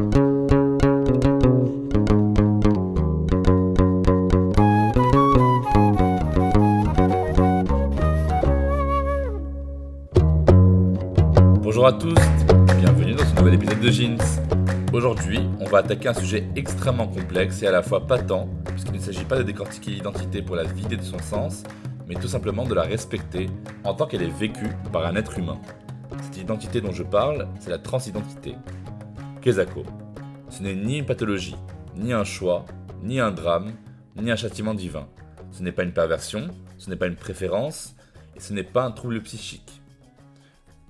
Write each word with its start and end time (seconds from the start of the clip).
Bonjour 0.00 0.16
à 11.86 11.92
tous, 11.92 12.14
bienvenue 12.78 13.12
dans 13.12 13.24
ce 13.24 13.34
nouvel 13.36 13.54
épisode 13.54 13.80
de 13.80 13.90
Jeans. 13.90 14.16
Aujourd'hui, 14.94 15.40
on 15.60 15.66
va 15.66 15.78
attaquer 15.78 16.08
un 16.08 16.14
sujet 16.14 16.48
extrêmement 16.56 17.06
complexe 17.06 17.62
et 17.62 17.66
à 17.66 17.70
la 17.70 17.82
fois 17.82 18.06
patent, 18.06 18.48
puisqu'il 18.64 18.94
ne 18.94 19.00
s'agit 19.00 19.24
pas 19.24 19.36
de 19.36 19.42
décortiquer 19.42 19.90
l'identité 19.90 20.40
pour 20.40 20.56
la 20.56 20.64
vider 20.64 20.96
de 20.96 21.02
son 21.02 21.18
sens, 21.18 21.64
mais 22.08 22.14
tout 22.14 22.28
simplement 22.28 22.64
de 22.64 22.72
la 22.72 22.82
respecter 22.82 23.50
en 23.84 23.92
tant 23.92 24.06
qu'elle 24.06 24.22
est 24.22 24.38
vécue 24.38 24.70
par 24.92 25.04
un 25.04 25.16
être 25.16 25.38
humain. 25.38 25.58
Cette 26.22 26.38
identité 26.38 26.80
dont 26.80 26.92
je 26.92 27.02
parle, 27.02 27.48
c'est 27.58 27.70
la 27.70 27.78
transidentité. 27.78 28.54
Kezako. 29.40 29.84
Ce 30.50 30.62
n'est 30.62 30.74
ni 30.74 30.98
une 30.98 31.06
pathologie, 31.06 31.56
ni 31.96 32.12
un 32.12 32.24
choix, 32.24 32.66
ni 33.02 33.20
un 33.20 33.30
drame, 33.30 33.72
ni 34.16 34.30
un 34.30 34.36
châtiment 34.36 34.74
divin. 34.74 35.08
Ce 35.50 35.62
n'est 35.62 35.72
pas 35.72 35.84
une 35.84 35.94
perversion, 35.94 36.48
ce 36.76 36.90
n'est 36.90 36.96
pas 36.96 37.06
une 37.06 37.16
préférence, 37.16 37.96
et 38.36 38.40
ce 38.40 38.52
n'est 38.52 38.64
pas 38.64 38.84
un 38.84 38.90
trouble 38.90 39.22
psychique. 39.22 39.80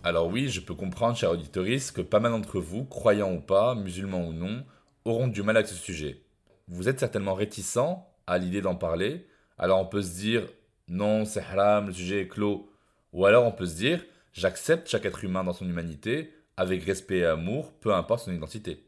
Alors 0.02 0.26
oui, 0.26 0.48
je 0.48 0.60
peux 0.60 0.74
comprendre, 0.74 1.16
cher 1.16 1.30
auditoris, 1.30 1.92
que 1.92 2.00
pas 2.00 2.18
mal 2.18 2.32
d'entre 2.32 2.58
vous, 2.58 2.84
croyants 2.84 3.32
ou 3.32 3.40
pas, 3.40 3.76
musulmans 3.76 4.26
ou 4.26 4.32
non, 4.32 4.64
auront 5.04 5.28
du 5.28 5.44
mal 5.44 5.56
avec 5.56 5.68
ce 5.68 5.76
sujet. 5.76 6.22
Vous 6.66 6.88
êtes 6.88 6.98
certainement 6.98 7.34
réticents 7.34 8.12
à 8.26 8.38
l'idée 8.38 8.62
d'en 8.62 8.74
parler, 8.74 9.28
alors 9.58 9.80
on 9.80 9.86
peut 9.86 10.02
se 10.02 10.16
dire 10.16 10.48
non, 10.88 11.24
c'est 11.24 11.40
haram, 11.40 11.86
le 11.86 11.92
sujet 11.92 12.22
est 12.22 12.28
clos. 12.28 12.68
Ou 13.12 13.26
alors 13.26 13.44
on 13.44 13.52
peut 13.52 13.66
se 13.66 13.76
dire 13.76 14.04
j'accepte 14.32 14.88
chaque 14.88 15.04
être 15.04 15.22
humain 15.22 15.44
dans 15.44 15.52
son 15.52 15.68
humanité, 15.68 16.32
avec 16.60 16.84
respect 16.84 17.20
et 17.20 17.24
amour, 17.24 17.72
peu 17.80 17.94
importe 17.94 18.26
son 18.26 18.34
identité. 18.34 18.84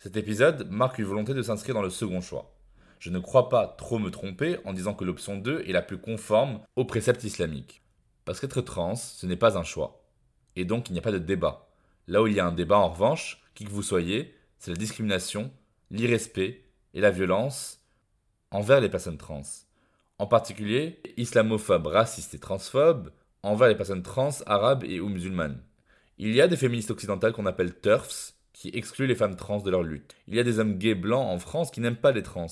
Cet 0.00 0.16
épisode 0.16 0.68
marque 0.70 0.98
une 0.98 1.04
volonté 1.04 1.34
de 1.34 1.42
s'inscrire 1.42 1.76
dans 1.76 1.82
le 1.82 1.88
second 1.88 2.20
choix. 2.20 2.56
Je 2.98 3.10
ne 3.10 3.20
crois 3.20 3.48
pas 3.48 3.68
trop 3.68 4.00
me 4.00 4.10
tromper 4.10 4.58
en 4.64 4.72
disant 4.72 4.94
que 4.94 5.04
l'option 5.04 5.36
2 5.36 5.62
est 5.68 5.72
la 5.72 5.82
plus 5.82 5.98
conforme 5.98 6.60
aux 6.74 6.84
préceptes 6.84 7.22
islamiques. 7.22 7.82
Parce 8.24 8.40
qu'être 8.40 8.60
trans, 8.60 8.96
ce 8.96 9.24
n'est 9.24 9.36
pas 9.36 9.56
un 9.56 9.62
choix 9.62 10.02
et 10.56 10.64
donc 10.64 10.88
il 10.90 10.94
n'y 10.94 10.98
a 10.98 11.02
pas 11.02 11.12
de 11.12 11.18
débat. 11.18 11.68
Là 12.08 12.22
où 12.22 12.26
il 12.26 12.34
y 12.34 12.40
a 12.40 12.46
un 12.46 12.50
débat, 12.50 12.78
en 12.78 12.90
revanche, 12.90 13.40
qui 13.54 13.64
que 13.64 13.70
vous 13.70 13.84
soyez, 13.84 14.34
c'est 14.58 14.72
la 14.72 14.76
discrimination, 14.76 15.52
l'irrespect 15.92 16.64
et 16.92 17.00
la 17.00 17.12
violence 17.12 17.78
envers 18.50 18.80
les 18.80 18.88
personnes 18.88 19.16
trans. 19.16 19.42
En 20.18 20.26
particulier, 20.26 21.00
islamophobes, 21.16 21.86
racistes 21.86 22.34
et 22.34 22.40
transphobes 22.40 23.12
envers 23.44 23.68
les 23.68 23.76
personnes 23.76 24.02
trans, 24.02 24.42
arabes 24.46 24.82
et 24.82 24.98
ou 24.98 25.08
musulmanes. 25.08 25.62
Il 26.22 26.34
y 26.34 26.42
a 26.42 26.48
des 26.48 26.58
féministes 26.58 26.90
occidentales 26.90 27.32
qu'on 27.32 27.46
appelle 27.46 27.74
TERFs, 27.74 28.34
qui 28.52 28.68
excluent 28.74 29.06
les 29.06 29.14
femmes 29.14 29.36
trans 29.36 29.62
de 29.62 29.70
leur 29.70 29.82
lutte. 29.82 30.14
Il 30.28 30.34
y 30.34 30.38
a 30.38 30.44
des 30.44 30.58
hommes 30.58 30.76
gays 30.76 30.94
blancs 30.94 31.26
en 31.26 31.38
France 31.38 31.70
qui 31.70 31.80
n'aiment 31.80 31.96
pas 31.96 32.12
les 32.12 32.22
trans. 32.22 32.46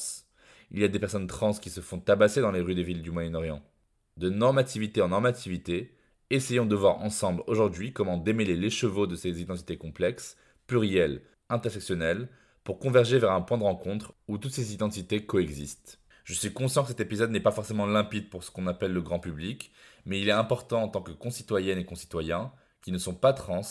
Il 0.70 0.80
y 0.80 0.84
a 0.84 0.88
des 0.88 0.98
personnes 0.98 1.26
trans 1.26 1.52
qui 1.52 1.68
se 1.68 1.82
font 1.82 2.00
tabasser 2.00 2.40
dans 2.40 2.50
les 2.50 2.62
rues 2.62 2.74
des 2.74 2.82
villes 2.82 3.02
du 3.02 3.10
Moyen-Orient. 3.10 3.62
De 4.16 4.30
normativité 4.30 5.02
en 5.02 5.08
normativité, 5.08 5.94
Essayons 6.30 6.64
de 6.64 6.76
voir 6.76 7.02
ensemble 7.02 7.42
aujourd'hui 7.46 7.92
comment 7.92 8.16
démêler 8.16 8.56
les 8.56 8.70
chevaux 8.70 9.06
de 9.06 9.16
ces 9.16 9.42
identités 9.42 9.76
complexes, 9.76 10.38
plurielles, 10.66 11.20
intersectionnelles, 11.50 12.30
pour 12.64 12.78
converger 12.78 13.18
vers 13.18 13.32
un 13.32 13.42
point 13.42 13.58
de 13.58 13.64
rencontre 13.64 14.14
où 14.28 14.38
toutes 14.38 14.52
ces 14.52 14.72
identités 14.72 15.26
coexistent. 15.26 15.98
Je 16.24 16.32
suis 16.32 16.54
conscient 16.54 16.82
que 16.82 16.88
cet 16.88 17.00
épisode 17.00 17.30
n'est 17.30 17.40
pas 17.40 17.50
forcément 17.50 17.86
limpide 17.86 18.30
pour 18.30 18.44
ce 18.44 18.50
qu'on 18.50 18.66
appelle 18.66 18.92
le 18.92 19.02
grand 19.02 19.20
public, 19.20 19.72
mais 20.06 20.20
il 20.20 20.28
est 20.28 20.32
important 20.32 20.82
en 20.82 20.88
tant 20.88 21.02
que 21.02 21.12
concitoyennes 21.12 21.78
et 21.78 21.86
concitoyens, 21.86 22.50
qui 22.82 22.92
ne 22.92 22.98
sont 22.98 23.14
pas 23.14 23.32
trans, 23.32 23.62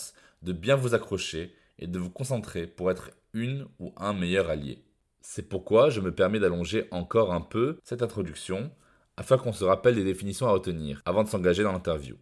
de 0.41 0.53
bien 0.53 0.75
vous 0.75 0.93
accrocher 0.93 1.53
et 1.79 1.87
de 1.87 1.99
vous 1.99 2.09
concentrer 2.09 2.67
pour 2.67 2.91
être 2.91 3.11
une 3.33 3.67
ou 3.79 3.93
un 3.97 4.13
meilleur 4.13 4.49
allié. 4.49 4.83
C'est 5.21 5.49
pourquoi 5.49 5.89
je 5.89 6.01
me 6.01 6.13
permets 6.13 6.39
d'allonger 6.39 6.87
encore 6.91 7.33
un 7.33 7.41
peu 7.41 7.79
cette 7.83 8.01
introduction, 8.01 8.71
afin 9.17 9.37
qu'on 9.37 9.51
se 9.51 9.63
rappelle 9.63 9.95
des 9.95 10.03
définitions 10.03 10.47
à 10.47 10.51
retenir 10.51 11.01
avant 11.05 11.23
de 11.23 11.27
s'engager 11.27 11.63
dans 11.63 11.73
l'interview. 11.73 12.15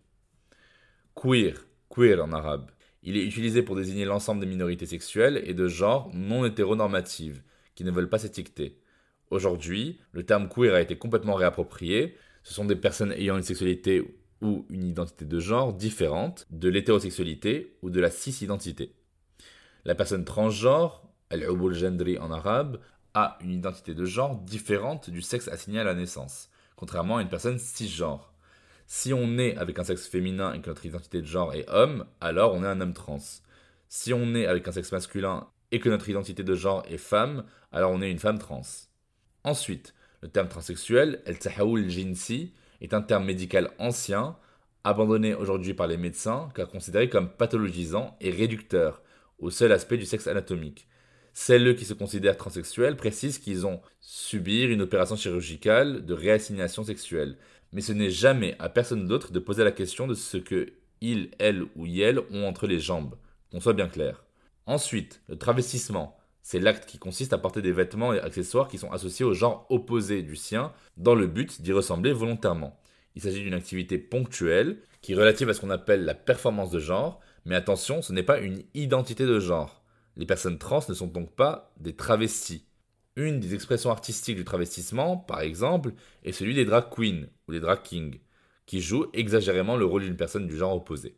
Queer, 1.13 1.53
queer 1.89 2.23
en 2.23 2.31
arabe. 2.31 2.71
Il 3.03 3.17
est 3.17 3.25
utilisé 3.25 3.61
pour 3.61 3.75
désigner 3.75 4.05
l'ensemble 4.05 4.41
des 4.41 4.47
minorités 4.47 4.85
sexuelles 4.85 5.41
et 5.45 5.53
de 5.53 5.67
genre 5.67 6.09
non 6.13 6.45
hétéronormatives, 6.45 7.43
qui 7.75 7.83
ne 7.83 7.91
veulent 7.91 8.09
pas 8.09 8.17
s'étiqueter. 8.17 8.79
Aujourd'hui, 9.29 9.99
le 10.11 10.23
terme 10.23 10.49
queer 10.49 10.73
a 10.73 10.81
été 10.81 10.97
complètement 10.97 11.35
réapproprié. 11.35 12.17
Ce 12.43 12.53
sont 12.53 12.65
des 12.65 12.75
personnes 12.75 13.11
ayant 13.11 13.37
une 13.37 13.43
sexualité 13.43 14.17
ou 14.41 14.65
une 14.69 14.85
identité 14.85 15.25
de 15.25 15.39
genre 15.39 15.73
différente 15.73 16.45
de 16.49 16.69
l'hétérosexualité 16.69 17.77
ou 17.81 17.89
de 17.89 17.99
la 17.99 18.11
cis-identité. 18.11 18.93
La 19.85 19.95
personne 19.95 20.25
transgenre, 20.25 21.03
al-ubul 21.29 21.73
gendri 21.73 22.17
en 22.17 22.31
arabe, 22.31 22.79
a 23.13 23.37
une 23.41 23.51
identité 23.51 23.93
de 23.93 24.05
genre 24.05 24.35
différente 24.35 25.09
du 25.09 25.21
sexe 25.21 25.47
assigné 25.47 25.79
à 25.79 25.83
la 25.83 25.93
naissance, 25.93 26.49
contrairement 26.75 27.17
à 27.17 27.21
une 27.21 27.29
personne 27.29 27.59
cisgenre. 27.59 28.33
Si 28.87 29.13
on 29.13 29.37
est 29.37 29.55
avec 29.57 29.79
un 29.79 29.83
sexe 29.83 30.07
féminin 30.07 30.53
et 30.53 30.61
que 30.61 30.69
notre 30.69 30.85
identité 30.85 31.21
de 31.21 31.25
genre 31.25 31.53
est 31.53 31.67
homme, 31.69 32.05
alors 32.21 32.53
on 32.53 32.63
est 32.63 32.67
un 32.67 32.81
homme 32.81 32.93
trans. 32.93 33.19
Si 33.87 34.13
on 34.13 34.35
est 34.35 34.45
avec 34.45 34.67
un 34.67 34.71
sexe 34.71 34.91
masculin 34.91 35.47
et 35.71 35.79
que 35.79 35.89
notre 35.89 36.09
identité 36.09 36.43
de 36.43 36.55
genre 36.55 36.83
est 36.87 36.97
femme, 36.97 37.45
alors 37.71 37.91
on 37.91 38.01
est 38.01 38.11
une 38.11 38.19
femme 38.19 38.37
trans. 38.37 38.61
Ensuite, 39.43 39.93
le 40.21 40.27
terme 40.27 40.49
transsexuel, 40.49 41.21
el 41.25 41.39
tahaoul 41.39 41.89
jinsi, 41.89 42.53
est 42.85 42.93
un 42.93 43.01
terme 43.01 43.25
médical 43.25 43.71
ancien, 43.79 44.37
abandonné 44.83 45.33
aujourd'hui 45.33 45.73
par 45.73 45.87
les 45.87 45.97
médecins, 45.97 46.49
car 46.55 46.69
considéré 46.69 47.09
comme 47.09 47.29
pathologisant 47.29 48.15
et 48.21 48.29
réducteur 48.29 49.01
au 49.39 49.49
seul 49.49 49.71
aspect 49.71 49.97
du 49.97 50.05
sexe 50.05 50.27
anatomique. 50.27 50.87
Celles 51.33 51.75
qui 51.75 51.83
se 51.83 51.93
considèrent 51.93 52.37
transsexuels 52.37 52.95
précisent 52.95 53.39
qu'ils 53.39 53.65
ont 53.65 53.81
subir 53.99 54.69
une 54.69 54.83
opération 54.83 55.17
chirurgicale 55.17 56.05
de 56.05 56.13
réassignation 56.13 56.83
sexuelle, 56.83 57.37
mais 57.73 57.81
ce 57.81 57.91
n'est 57.91 58.11
jamais 58.11 58.55
à 58.59 58.69
personne 58.69 59.05
d'autre 59.05 59.31
de 59.33 59.39
poser 59.39 59.63
la 59.63 59.71
question 59.71 60.07
de 60.07 60.13
ce 60.13 60.37
que 60.37 60.73
il, 61.01 61.31
elle 61.39 61.65
ou 61.75 61.85
yel 61.85 62.19
ont 62.31 62.47
entre 62.47 62.67
les 62.67 62.79
jambes, 62.79 63.15
qu'on 63.51 63.59
soit 63.59 63.73
bien 63.73 63.89
clair. 63.89 64.23
Ensuite, 64.65 65.21
le 65.27 65.37
travestissement, 65.37 66.17
c'est 66.45 66.59
l'acte 66.59 66.85
qui 66.85 66.99
consiste 66.99 67.33
à 67.33 67.39
porter 67.39 67.63
des 67.63 67.71
vêtements 67.71 68.13
et 68.13 68.19
accessoires 68.19 68.67
qui 68.67 68.77
sont 68.77 68.91
associés 68.91 69.25
au 69.25 69.33
genre 69.33 69.65
opposé 69.71 70.21
du 70.21 70.35
sien, 70.35 70.71
dans 70.95 71.15
le 71.15 71.25
but 71.25 71.59
d'y 71.63 71.71
ressembler 71.71 72.13
volontairement. 72.13 72.79
Il 73.15 73.23
s'agit 73.23 73.41
d'une 73.41 73.55
activité 73.55 73.97
ponctuelle, 73.97 74.77
qui 75.01 75.13
est 75.13 75.15
relative 75.15 75.49
à 75.49 75.55
ce 75.55 75.61
qu'on 75.61 75.71
appelle 75.71 76.05
la 76.05 76.13
performance 76.13 76.69
de 76.69 76.77
genre, 76.77 77.19
mais 77.45 77.55
attention, 77.55 78.03
ce 78.03 78.13
n'est 78.13 78.21
pas 78.21 78.37
une 78.39 78.61
identité 78.75 79.25
de 79.25 79.39
genre. 79.39 79.83
Les 80.17 80.27
personnes 80.27 80.59
trans 80.59 80.81
ne 80.87 80.93
sont 80.93 81.07
donc 81.07 81.31
pas 81.31 81.73
des 81.79 81.95
travestis. 81.95 82.63
Une 83.15 83.39
des 83.39 83.55
expressions 83.55 83.89
artistiques 83.89 84.37
du 84.37 84.45
travestissement, 84.45 85.17
par 85.17 85.41
exemple, 85.41 85.93
est 86.23 86.31
celui 86.31 86.53
des 86.53 86.65
drag 86.65 86.91
queens 86.95 87.25
ou 87.47 87.53
des 87.53 87.59
drag 87.59 87.81
kings, 87.81 88.19
qui 88.67 88.81
jouent 88.81 89.07
exagérément 89.13 89.77
le 89.77 89.85
rôle 89.85 90.03
d'une 90.03 90.15
personne 90.15 90.45
du 90.45 90.55
genre 90.55 90.75
opposé. 90.75 91.17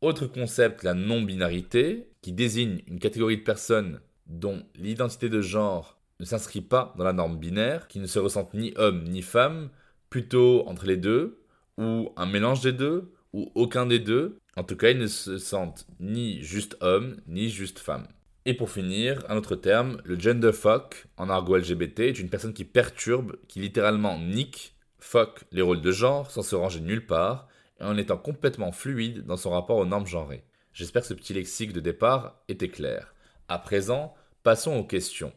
Autre 0.00 0.26
concept, 0.26 0.82
la 0.82 0.94
non-binarité, 0.94 2.08
qui 2.22 2.32
désigne 2.32 2.82
une 2.88 2.98
catégorie 2.98 3.36
de 3.36 3.44
personnes 3.44 4.00
dont 4.28 4.62
l'identité 4.76 5.28
de 5.28 5.40
genre 5.40 5.98
ne 6.20 6.24
s'inscrit 6.24 6.60
pas 6.60 6.94
dans 6.96 7.04
la 7.04 7.12
norme 7.12 7.38
binaire, 7.38 7.88
qui 7.88 8.00
ne 8.00 8.06
se 8.06 8.18
ressentent 8.18 8.54
ni 8.54 8.72
homme 8.76 9.04
ni 9.04 9.22
femme, 9.22 9.70
plutôt 10.10 10.66
entre 10.66 10.86
les 10.86 10.96
deux, 10.96 11.40
ou 11.76 12.10
un 12.16 12.26
mélange 12.26 12.60
des 12.60 12.72
deux, 12.72 13.12
ou 13.32 13.50
aucun 13.54 13.86
des 13.86 13.98
deux. 13.98 14.38
En 14.56 14.64
tout 14.64 14.76
cas, 14.76 14.90
ils 14.90 14.98
ne 14.98 15.06
se 15.06 15.38
sentent 15.38 15.86
ni 16.00 16.42
juste 16.42 16.76
homme, 16.80 17.16
ni 17.26 17.48
juste 17.48 17.78
femme. 17.78 18.08
Et 18.44 18.54
pour 18.54 18.70
finir, 18.70 19.22
un 19.28 19.36
autre 19.36 19.56
terme, 19.56 20.00
le 20.04 20.18
gender 20.18 20.52
fuck 20.52 21.06
en 21.16 21.28
argot 21.28 21.56
LGBT 21.56 22.00
est 22.00 22.18
une 22.18 22.30
personne 22.30 22.54
qui 22.54 22.64
perturbe, 22.64 23.36
qui 23.46 23.60
littéralement 23.60 24.18
nique, 24.18 24.74
fuck 24.98 25.44
les 25.52 25.62
rôles 25.62 25.82
de 25.82 25.92
genre 25.92 26.30
sans 26.30 26.42
se 26.42 26.56
ranger 26.56 26.80
nulle 26.80 27.06
part 27.06 27.46
et 27.80 27.84
en 27.84 27.96
étant 27.96 28.16
complètement 28.16 28.72
fluide 28.72 29.26
dans 29.26 29.36
son 29.36 29.50
rapport 29.50 29.76
aux 29.76 29.84
normes 29.84 30.06
genrées. 30.06 30.44
J'espère 30.72 31.02
que 31.02 31.08
ce 31.08 31.14
petit 31.14 31.34
lexique 31.34 31.72
de 31.72 31.80
départ 31.80 32.40
était 32.48 32.68
clair. 32.68 33.14
À 33.48 33.58
présent, 33.58 34.14
passons 34.42 34.76
aux 34.76 34.84
questions. 34.84 35.32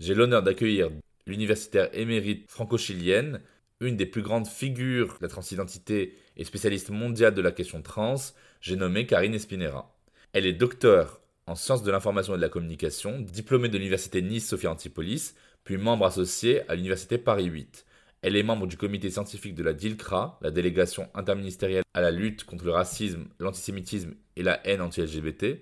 J'ai 0.00 0.14
l'honneur 0.14 0.42
d'accueillir 0.42 0.90
l'universitaire 1.26 1.88
émérite 1.92 2.50
franco-chilienne, 2.50 3.40
une 3.80 3.96
des 3.96 4.06
plus 4.06 4.22
grandes 4.22 4.46
figures 4.46 5.16
de 5.18 5.22
la 5.22 5.28
transidentité 5.28 6.16
et 6.36 6.44
spécialiste 6.44 6.90
mondiale 6.90 7.34
de 7.34 7.42
la 7.42 7.52
question 7.52 7.82
trans, 7.82 8.16
j'ai 8.60 8.76
nommé 8.76 9.06
Karine 9.06 9.34
Espinera. 9.34 9.94
Elle 10.32 10.46
est 10.46 10.52
docteur 10.52 11.20
en 11.46 11.54
sciences 11.54 11.82
de 11.82 11.90
l'information 11.90 12.34
et 12.34 12.36
de 12.36 12.42
la 12.42 12.48
communication, 12.48 13.20
diplômée 13.20 13.68
de 13.68 13.78
l'université 13.78 14.22
Nice 14.22 14.48
Sophia 14.48 14.70
Antipolis, 14.70 15.34
puis 15.64 15.76
membre 15.76 16.06
associé 16.06 16.68
à 16.70 16.74
l'université 16.74 17.18
Paris 17.18 17.46
8. 17.46 17.86
Elle 18.22 18.36
est 18.36 18.42
membre 18.42 18.66
du 18.66 18.76
comité 18.76 19.10
scientifique 19.10 19.54
de 19.54 19.62
la 19.62 19.72
DILCRA, 19.72 20.38
la 20.42 20.50
délégation 20.50 21.08
interministérielle 21.14 21.84
à 21.94 22.00
la 22.00 22.10
lutte 22.10 22.44
contre 22.44 22.64
le 22.64 22.72
racisme, 22.72 23.26
l'antisémitisme 23.38 24.14
et 24.36 24.42
la 24.42 24.66
haine 24.66 24.80
anti-LGBT. 24.80 25.60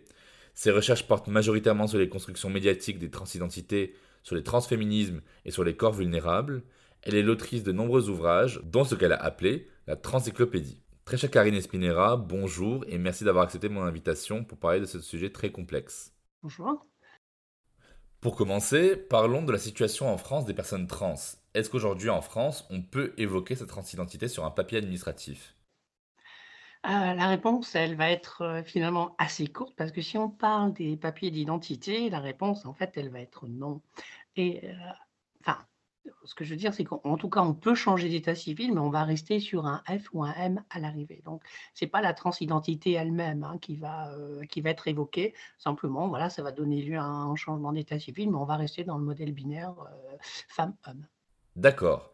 Ses 0.55 0.71
recherches 0.71 1.07
portent 1.07 1.29
majoritairement 1.29 1.87
sur 1.87 1.99
les 1.99 2.09
constructions 2.09 2.49
médiatiques 2.49 2.99
des 2.99 3.11
transidentités, 3.11 3.95
sur 4.23 4.37
les 4.37 4.45
transféminismes 4.45 5.21
et 5.45 5.51
sur 5.51 5.65
les 5.65 5.77
corps 5.77 5.93
vulnérables. 5.93 6.63
Elle 7.03 7.17
est 7.17 7.23
l'autrice 7.23 7.65
de 7.65 7.73
nombreux 7.73 8.09
ouvrages, 8.09 8.61
dont 8.65 8.85
ce 8.85 8.95
qu'elle 8.95 9.13
a 9.13 9.23
appelé 9.23 9.69
la 9.87 9.97
transéclopédie. 9.97 10.81
Très 11.05 11.19
chère 11.19 11.31
Karine 11.31 11.55
Espinera, 11.55 12.17
bonjour 12.17 12.85
et 12.89 12.97
merci 12.97 13.25
d'avoir 13.25 13.45
accepté 13.45 13.69
mon 13.69 13.83
invitation 13.83 14.43
pour 14.43 14.57
parler 14.57 14.81
de 14.81 14.87
ce 14.87 15.01
sujet 15.01 15.29
très 15.29 15.51
complexe. 15.51 16.15
Bonjour. 16.43 16.87
Pour 18.23 18.37
commencer, 18.37 18.97
parlons 18.97 19.43
de 19.43 19.53
la 19.53 19.59
situation 19.59 20.11
en 20.11 20.17
France 20.17 20.47
des 20.47 20.55
personnes 20.55 20.87
trans. 20.87 21.17
Est-ce 21.53 21.69
qu'aujourd'hui 21.69 22.09
en 22.09 22.23
France, 22.23 22.67
on 22.71 22.81
peut 22.81 23.13
évoquer 23.19 23.55
sa 23.55 23.67
transidentité 23.67 24.29
sur 24.29 24.47
un 24.47 24.51
papier 24.51 24.79
administratif? 24.79 25.54
Euh, 26.85 27.15
la 27.15 27.29
réponse, 27.29 27.75
elle 27.75 27.97
va 27.97 28.11
être 28.11 28.43
euh, 28.43 28.63
finalement 28.63 29.15
assez 29.19 29.47
courte 29.47 29.75
parce 29.77 29.91
que 29.91 30.03
si 30.03 30.19
on 30.19 30.29
parle 30.29 30.75
des 30.75 30.97
papiers 30.97 31.31
d'identité, 31.31 32.11
la 32.11 32.21
réponse, 32.21 32.67
en 32.67 32.75
fait, 32.75 32.93
elle 32.97 33.09
va 33.09 33.21
être 33.21 33.47
non. 33.47 33.81
Et 34.37 34.61
euh, 34.65 34.73
enfin, 35.41 35.59
ce 36.25 36.35
que 36.35 36.45
je 36.45 36.51
veux 36.51 36.57
dire, 36.57 36.75
c'est 36.75 36.85
qu'en 36.85 37.17
tout 37.17 37.31
cas, 37.31 37.41
on 37.41 37.55
peut 37.55 37.75
changer 37.75 38.09
d'état 38.11 38.35
civil, 38.35 38.75
mais 38.75 38.81
on 38.81 38.91
va 38.91 39.05
rester 39.05 39.41
sur 39.41 39.67
un 39.67 39.83
F 39.89 40.09
ou 40.13 40.25
un 40.25 40.35
M 40.35 40.63
à 40.69 40.79
l'arrivée. 40.79 41.23
Donc, 41.25 41.43
c'est 41.73 41.87
pas 41.87 42.03
la 42.03 42.13
transidentité 42.13 42.93
elle-même 42.93 43.45
hein, 43.45 43.59
qui, 43.61 43.77
va, 43.77 44.13
euh, 44.13 44.45
qui 44.45 44.61
va 44.61 44.71
être 44.71 44.87
évoquée. 44.87 45.35
Simplement, 45.59 46.09
voilà, 46.09 46.29
ça 46.29 46.43
va 46.43 46.53
donner 46.53 46.83
lieu 46.83 46.99
à 46.99 47.05
un 47.05 47.35
changement 47.35 47.73
d'état 47.73 47.99
civil, 47.99 48.31
mais 48.31 48.37
on 48.37 48.45
va 48.45 48.57
rester 48.57 48.85
dans 48.85 48.99
le 48.99 49.05
modèle 49.05 49.33
binaire 49.33 49.75
femme-homme. 50.49 51.07
D'accord. 51.57 52.14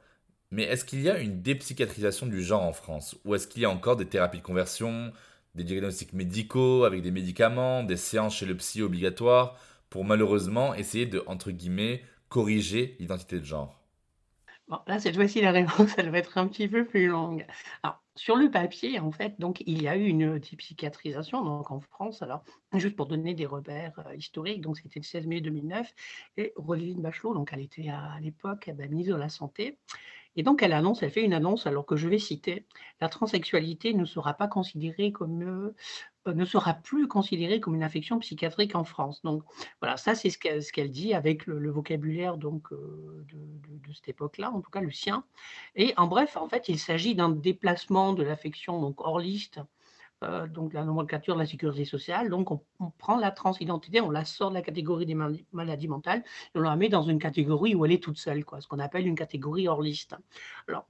Mais 0.52 0.64
est-ce 0.64 0.84
qu'il 0.84 1.00
y 1.00 1.08
a 1.08 1.18
une 1.18 1.42
dépsychiatrisation 1.42 2.26
du 2.26 2.42
genre 2.42 2.62
en 2.62 2.72
France? 2.72 3.16
Ou 3.24 3.34
est-ce 3.34 3.46
qu'il 3.46 3.62
y 3.62 3.64
a 3.64 3.70
encore 3.70 3.96
des 3.96 4.06
thérapies 4.06 4.38
de 4.38 4.42
conversion, 4.42 5.12
des 5.54 5.64
diagnostics 5.64 6.12
médicaux 6.12 6.84
avec 6.84 7.02
des 7.02 7.12
médicaments, 7.12 7.84
des 7.84 7.96
séances 7.96 8.36
chez 8.36 8.46
le 8.46 8.56
psy 8.56 8.82
obligatoires 8.82 9.56
pour 9.90 10.04
malheureusement 10.04 10.74
essayer 10.74 11.06
de, 11.06 11.22
entre 11.26 11.50
guillemets, 11.52 12.02
corriger 12.28 12.96
l'identité 12.98 13.38
de 13.38 13.44
genre? 13.44 13.80
Bon, 14.70 14.78
là, 14.86 15.00
cette 15.00 15.16
fois-ci, 15.16 15.40
la 15.40 15.50
réponse, 15.50 15.94
elle 15.98 16.10
va 16.10 16.18
être 16.18 16.38
un 16.38 16.46
petit 16.46 16.68
peu 16.68 16.84
plus 16.84 17.08
longue. 17.08 17.44
Alors, 17.82 18.00
sur 18.14 18.36
le 18.36 18.50
papier, 18.50 19.00
en 19.00 19.10
fait, 19.10 19.34
donc, 19.40 19.62
il 19.66 19.82
y 19.82 19.88
a 19.88 19.96
eu 19.96 20.06
une 20.06 20.38
psychiatrisation 20.40 21.42
donc, 21.42 21.72
en 21.72 21.80
France. 21.80 22.22
Alors, 22.22 22.44
juste 22.74 22.94
pour 22.94 23.06
donner 23.06 23.34
des 23.34 23.46
repères 23.46 23.98
euh, 24.06 24.14
historiques, 24.14 24.60
donc 24.60 24.78
c'était 24.78 25.00
le 25.00 25.04
16 25.04 25.26
mai 25.26 25.40
2009, 25.40 25.92
et 26.36 26.52
Roselyne 26.54 27.02
Bachelot, 27.02 27.34
donc 27.34 27.50
elle 27.52 27.60
était 27.60 27.88
à, 27.88 28.18
l'époque 28.20 28.66
eh 28.68 28.72
ben, 28.72 28.88
ministre 28.88 29.14
de 29.14 29.20
la 29.20 29.28
Santé, 29.28 29.76
et 30.36 30.42
donc, 30.42 30.62
elle 30.62 30.72
annonce, 30.72 31.02
elle 31.02 31.10
fait 31.10 31.24
une 31.24 31.32
annonce, 31.32 31.66
alors 31.66 31.84
que 31.84 31.96
je 31.96 32.08
vais 32.08 32.18
citer, 32.18 32.66
la 33.00 33.08
transsexualité 33.08 33.94
ne 33.94 34.04
sera 34.04 34.34
pas 34.34 34.46
considérée 34.46 35.10
comme, 35.10 35.42
euh, 35.42 36.32
ne 36.32 36.44
sera 36.44 36.74
plus 36.74 37.08
considérée 37.08 37.60
comme 37.60 37.74
une 37.74 37.82
affection 37.82 38.18
psychiatrique 38.20 38.76
en 38.76 38.84
France. 38.84 39.22
Donc, 39.22 39.42
voilà, 39.80 39.96
ça, 39.96 40.14
c'est 40.14 40.30
ce 40.30 40.38
qu'elle 40.72 40.90
dit 40.90 41.14
avec 41.14 41.46
le, 41.46 41.70
vocabulaire 41.70 42.36
donc, 42.36 42.72
euh, 42.72 43.26
de, 43.32 43.92
cette 43.92 44.08
époque-là, 44.08 44.52
en 44.52 44.60
tout 44.60 44.70
cas 44.70 44.80
le 44.80 44.92
sien. 44.92 45.24
Et 45.74 45.94
en 45.96 46.06
bref, 46.06 46.36
en 46.36 46.48
fait, 46.48 46.68
il 46.68 46.78
s'agit 46.78 47.16
d'un 47.16 47.30
déplacement 47.30 48.12
de 48.12 48.22
l'affection 48.22 48.94
hors 48.98 49.18
liste 49.18 49.60
euh, 50.22 50.46
donc 50.46 50.74
la 50.74 50.84
nomenclature 50.84 51.34
de 51.34 51.40
la 51.40 51.46
sécurité 51.46 51.84
sociale. 51.84 52.28
Donc, 52.28 52.50
on, 52.50 52.60
prend 52.98 53.16
la 53.16 53.30
transidentité, 53.30 54.00
on 54.00 54.10
la 54.10 54.24
sort 54.24 54.50
de 54.50 54.54
la 54.54 54.62
catégorie 54.62 55.06
des 55.06 55.16
maladies 55.52 55.88
mentales 55.88 56.22
et 56.54 56.58
on 56.58 56.62
la 56.62 56.76
met 56.76 56.88
dans 56.88 57.02
une 57.02 57.18
catégorie 57.18 57.74
où 57.74 57.84
elle 57.84 57.92
est 57.92 58.02
toute 58.02 58.18
seule, 58.18 58.44
quoi, 58.44 58.60
ce 58.60 58.68
qu'on 58.68 58.78
appelle 58.78 59.06
une 59.06 59.14
catégorie 59.14 59.68
hors 59.68 59.80
liste. 59.80 60.16
Alors, 60.68 60.86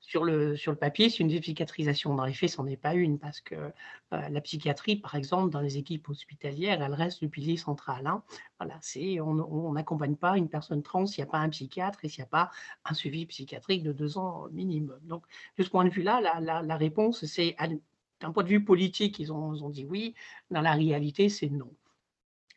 sur 0.00 0.22
le, 0.22 0.54
sur 0.54 0.70
le 0.70 0.76
papier, 0.76 1.08
c'est 1.08 1.20
une 1.20 1.28
dépsychiatrisation. 1.28 2.14
Dans 2.14 2.26
les 2.26 2.34
faits, 2.34 2.50
ce 2.50 2.60
n'en 2.60 2.66
est 2.66 2.76
pas 2.76 2.92
une, 2.94 3.18
parce 3.18 3.40
que 3.40 3.54
euh, 3.54 4.28
la 4.28 4.40
psychiatrie, 4.42 4.96
par 4.96 5.14
exemple, 5.14 5.50
dans 5.50 5.60
les 5.60 5.78
équipes 5.78 6.06
hospitalières, 6.10 6.82
elle 6.82 6.92
reste 6.92 7.22
le 7.22 7.28
pilier 7.28 7.56
central. 7.56 8.06
Hein. 8.06 8.22
Voilà, 8.60 8.76
c'est, 8.82 9.18
on 9.20 9.72
n'accompagne 9.72 10.16
pas 10.16 10.36
une 10.36 10.50
personne 10.50 10.82
trans 10.82 11.06
s'il 11.06 11.24
n'y 11.24 11.28
a 11.28 11.32
pas 11.32 11.38
un 11.38 11.48
psychiatre 11.48 12.04
et 12.04 12.08
s'il 12.10 12.20
n'y 12.20 12.26
a 12.26 12.28
pas 12.28 12.50
un 12.84 12.92
suivi 12.92 13.24
psychiatrique 13.24 13.82
de 13.82 13.92
deux 13.92 14.18
ans 14.18 14.46
minimum. 14.52 15.00
Donc, 15.04 15.24
de 15.56 15.62
ce 15.62 15.70
point 15.70 15.86
de 15.86 15.90
vue-là, 15.90 16.20
la, 16.20 16.38
la, 16.38 16.60
la 16.60 16.76
réponse, 16.76 17.24
c'est 17.24 17.56
d'un 18.24 18.32
point 18.32 18.42
de 18.42 18.48
vue 18.48 18.64
politique, 18.64 19.18
ils 19.18 19.32
ont, 19.32 19.68
dit 19.68 19.84
oui. 19.84 20.14
Dans 20.50 20.62
la 20.62 20.72
réalité, 20.72 21.28
c'est 21.28 21.50
non. 21.50 21.70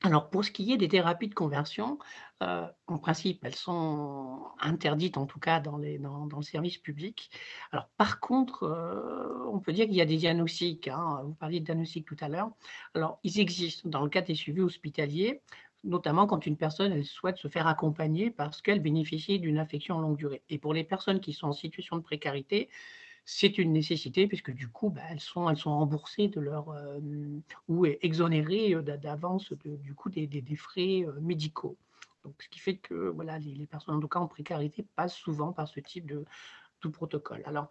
Alors, 0.02 0.30
pour 0.30 0.46
ce 0.46 0.52
qui 0.52 0.72
est 0.72 0.78
des 0.78 0.88
thérapies 0.88 1.28
de 1.28 1.34
conversion, 1.34 2.00
euh, 2.42 2.66
en 2.86 3.00
principe, 3.00 3.44
elles 3.44 3.56
sont 3.56 4.46
interdites, 4.60 5.18
en 5.18 5.25
tout 5.25 5.40
cas 5.40 5.60
dans, 5.60 5.78
le 5.78 6.42
service 6.44 6.78
public. 6.78 7.30
Alors, 7.74 7.90
par 7.98 8.22
contre, 8.22 8.64
euh, 8.64 9.46
on 9.52 9.60
peut 9.60 9.74
dire 9.74 9.88
qu'il 9.88 9.96
y 9.96 10.02
a 10.02 10.06
des 10.06 10.16
diagnostics. 10.16 10.88
Hein. 10.88 11.22
vous 11.25 11.34
parliez 11.34 11.60
de 11.60 11.66
diagnostics 11.66 12.06
tout 12.06 12.18
à 12.22 12.30
l'heure. 12.30 12.50
Alors, 12.94 13.20
ils 13.24 13.40
existent 13.42 13.90
dans 13.90 14.04
le 14.04 14.10
cas 14.10 14.22
des 14.22 14.36
suivis 14.36 14.62
hospitaliers, 14.62 15.42
notamment 15.84 16.28
quand 16.28 16.46
une 16.46 16.56
personne 16.56 17.04
souhaite 17.04 17.38
se 17.38 17.50
faire 17.50 17.68
accompagner 17.68 18.31
parce 18.31 18.62
qu'elle 18.62 18.80
bénéficie 18.80 19.40
d'une 19.40 19.58
affection 19.58 20.00
longue 20.00 20.18
durée. 20.18 20.44
Et 20.50 20.60
pour 20.60 20.74
les 20.74 20.86
personnes 20.86 21.20
qui 21.20 21.34
sont 21.34 21.48
en 21.48 21.54
situation 21.54 21.98
de 21.98 22.04
précarité, 22.04 22.70
c'est 23.29 23.57
une 23.57 23.74
nécessité 23.74 24.25
puisque 24.25 24.51
du 24.51 24.69
coup, 24.69 24.89
bah, 24.89 25.01
elles, 25.09 25.19
sont, 25.19 25.50
elles 25.50 25.57
sont 25.57 25.77
remboursées 25.77 26.29
de 26.29 26.39
leur, 26.39 26.74
ou 27.68 27.85
exonérées 27.85 28.74
d'avance 28.81 29.51
du 29.51 29.94
coup 29.94 30.09
des, 30.09 30.56
frais 30.56 31.06
médicaux. 31.19 31.77
Donc, 32.24 32.41
ce 32.41 32.47
qui 32.47 32.59
fait 32.59 32.77
que 32.77 33.09
voilà, 33.09 33.38
les, 33.38 33.68
personnes 33.68 34.01
en 34.01 34.07
cas 34.07 34.19
en 34.19 34.27
précarité 34.27 34.85
passent 34.95 35.18
souvent 35.18 35.51
par 35.51 35.68
ce 35.68 35.81
type 35.81 36.07
de, 36.07 36.24
de 36.83 36.88
protocole. 36.88 37.44
Alors, 37.45 37.69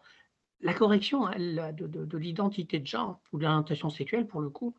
la 0.60 0.74
correction 0.74 1.30
elle, 1.30 1.74
de, 1.74 1.86
de, 1.86 2.18
l'identité 2.18 2.78
de 2.78 2.86
genre 2.86 3.20
ou 3.32 3.38
de 3.38 3.44
l'orientation 3.44 3.88
sexuelle, 3.88 4.26
pour 4.26 4.42
le 4.42 4.50
coup, 4.50 4.74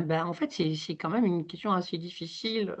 ben, 0.00 0.26
en 0.26 0.32
fait, 0.32 0.52
c'est 0.52 0.96
quand 0.96 1.10
même 1.10 1.24
une 1.24 1.46
question 1.46 1.72
assez 1.72 1.98
difficile 1.98 2.74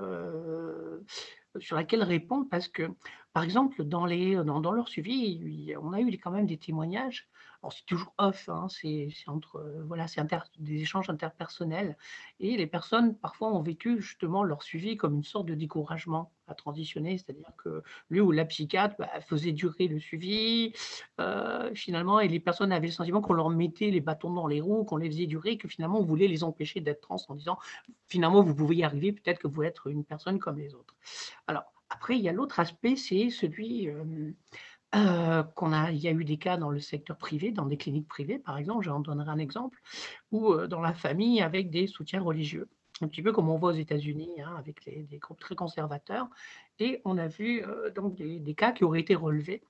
sur 1.58 1.76
laquelle 1.76 2.02
répondre 2.02 2.46
parce 2.50 2.68
que, 2.68 2.90
par 3.32 3.42
exemple, 3.42 3.84
dans, 3.84 4.06
les, 4.06 4.36
dans 4.36 4.72
leur 4.72 4.88
suivi, 4.88 5.74
on 5.80 5.92
a 5.92 6.00
eu 6.00 6.10
quand 6.18 6.30
même 6.30 6.46
des 6.46 6.58
témoignages 6.58 7.28
c'est 7.70 7.86
toujours 7.86 8.12
off, 8.18 8.48
hein, 8.48 8.66
c'est 8.68 9.08
entre 9.26 9.56
euh, 9.56 9.84
voilà, 9.86 10.08
c'est 10.08 10.20
des 10.58 10.82
échanges 10.82 11.10
interpersonnels 11.10 11.96
et 12.40 12.56
les 12.56 12.66
personnes 12.66 13.14
parfois 13.16 13.52
ont 13.52 13.62
vécu 13.62 14.00
justement 14.00 14.42
leur 14.42 14.62
suivi 14.62 14.96
comme 14.96 15.14
une 15.14 15.22
sorte 15.22 15.46
de 15.46 15.54
découragement 15.54 16.32
à 16.48 16.54
transitionner, 16.54 17.18
c'est-à-dire 17.18 17.52
que 17.56 17.82
lui 18.10 18.20
ou 18.20 18.32
la 18.32 18.44
psychiatre 18.44 18.96
bah, 18.98 19.08
faisait 19.20 19.52
durer 19.52 19.86
le 19.86 20.00
suivi 20.00 20.72
euh, 21.20 21.72
finalement 21.74 22.18
et 22.18 22.28
les 22.28 22.40
personnes 22.40 22.72
avaient 22.72 22.88
le 22.88 22.92
sentiment 22.92 23.20
qu'on 23.20 23.34
leur 23.34 23.50
mettait 23.50 23.90
les 23.90 24.00
bâtons 24.00 24.32
dans 24.32 24.48
les 24.48 24.60
roues, 24.60 24.84
qu'on 24.84 24.96
les 24.96 25.08
faisait 25.08 25.26
durer, 25.26 25.56
que 25.56 25.68
finalement 25.68 26.00
on 26.00 26.04
voulait 26.04 26.28
les 26.28 26.42
empêcher 26.42 26.80
d'être 26.80 27.02
trans 27.02 27.16
en 27.28 27.34
disant 27.34 27.58
finalement 28.08 28.42
vous 28.42 28.54
pouvez 28.54 28.76
y 28.76 28.84
arriver, 28.84 29.12
peut-être 29.12 29.38
que 29.38 29.48
vous 29.48 29.62
êtes 29.62 29.76
une 29.86 30.04
personne 30.04 30.38
comme 30.38 30.58
les 30.58 30.74
autres. 30.74 30.96
Alors 31.46 31.64
après 31.90 32.16
il 32.16 32.22
y 32.22 32.28
a 32.28 32.32
l'autre 32.32 32.58
aspect, 32.58 32.96
c'est 32.96 33.30
celui 33.30 33.88
euh, 33.88 34.32
qu'on 35.54 35.72
a, 35.72 35.90
il 35.90 35.98
y 35.98 36.08
a 36.08 36.12
eu 36.12 36.24
des 36.24 36.36
cas 36.38 36.56
dans 36.56 36.70
le 36.70 36.80
secteur 36.80 37.16
privé, 37.16 37.50
dans 37.50 37.66
des 37.66 37.76
cliniques 37.76 38.08
privées, 38.08 38.38
par 38.38 38.58
exemple, 38.58 38.84
j'en 38.84 39.00
donnerai 39.00 39.30
un 39.30 39.38
exemple, 39.38 39.80
ou 40.30 40.54
dans 40.66 40.80
la 40.80 40.92
famille 40.92 41.40
avec 41.40 41.70
des 41.70 41.86
soutiens 41.86 42.22
religieux. 42.22 42.68
Un 43.00 43.08
petit 43.08 43.22
peu 43.22 43.32
comme 43.32 43.48
on 43.48 43.58
voit 43.58 43.72
aux 43.72 43.76
États-Unis, 43.76 44.40
hein, 44.40 44.54
avec 44.58 44.84
des 44.84 45.18
groupes 45.18 45.40
très 45.40 45.56
conservateurs. 45.56 46.28
Et 46.78 47.00
on 47.04 47.18
a 47.18 47.26
vu 47.26 47.62
donc 47.96 48.14
des, 48.16 48.54
cas 48.54 48.72
qui 48.72 48.84
auraient 48.84 49.00
été 49.00 49.14
relevés, 49.14 49.62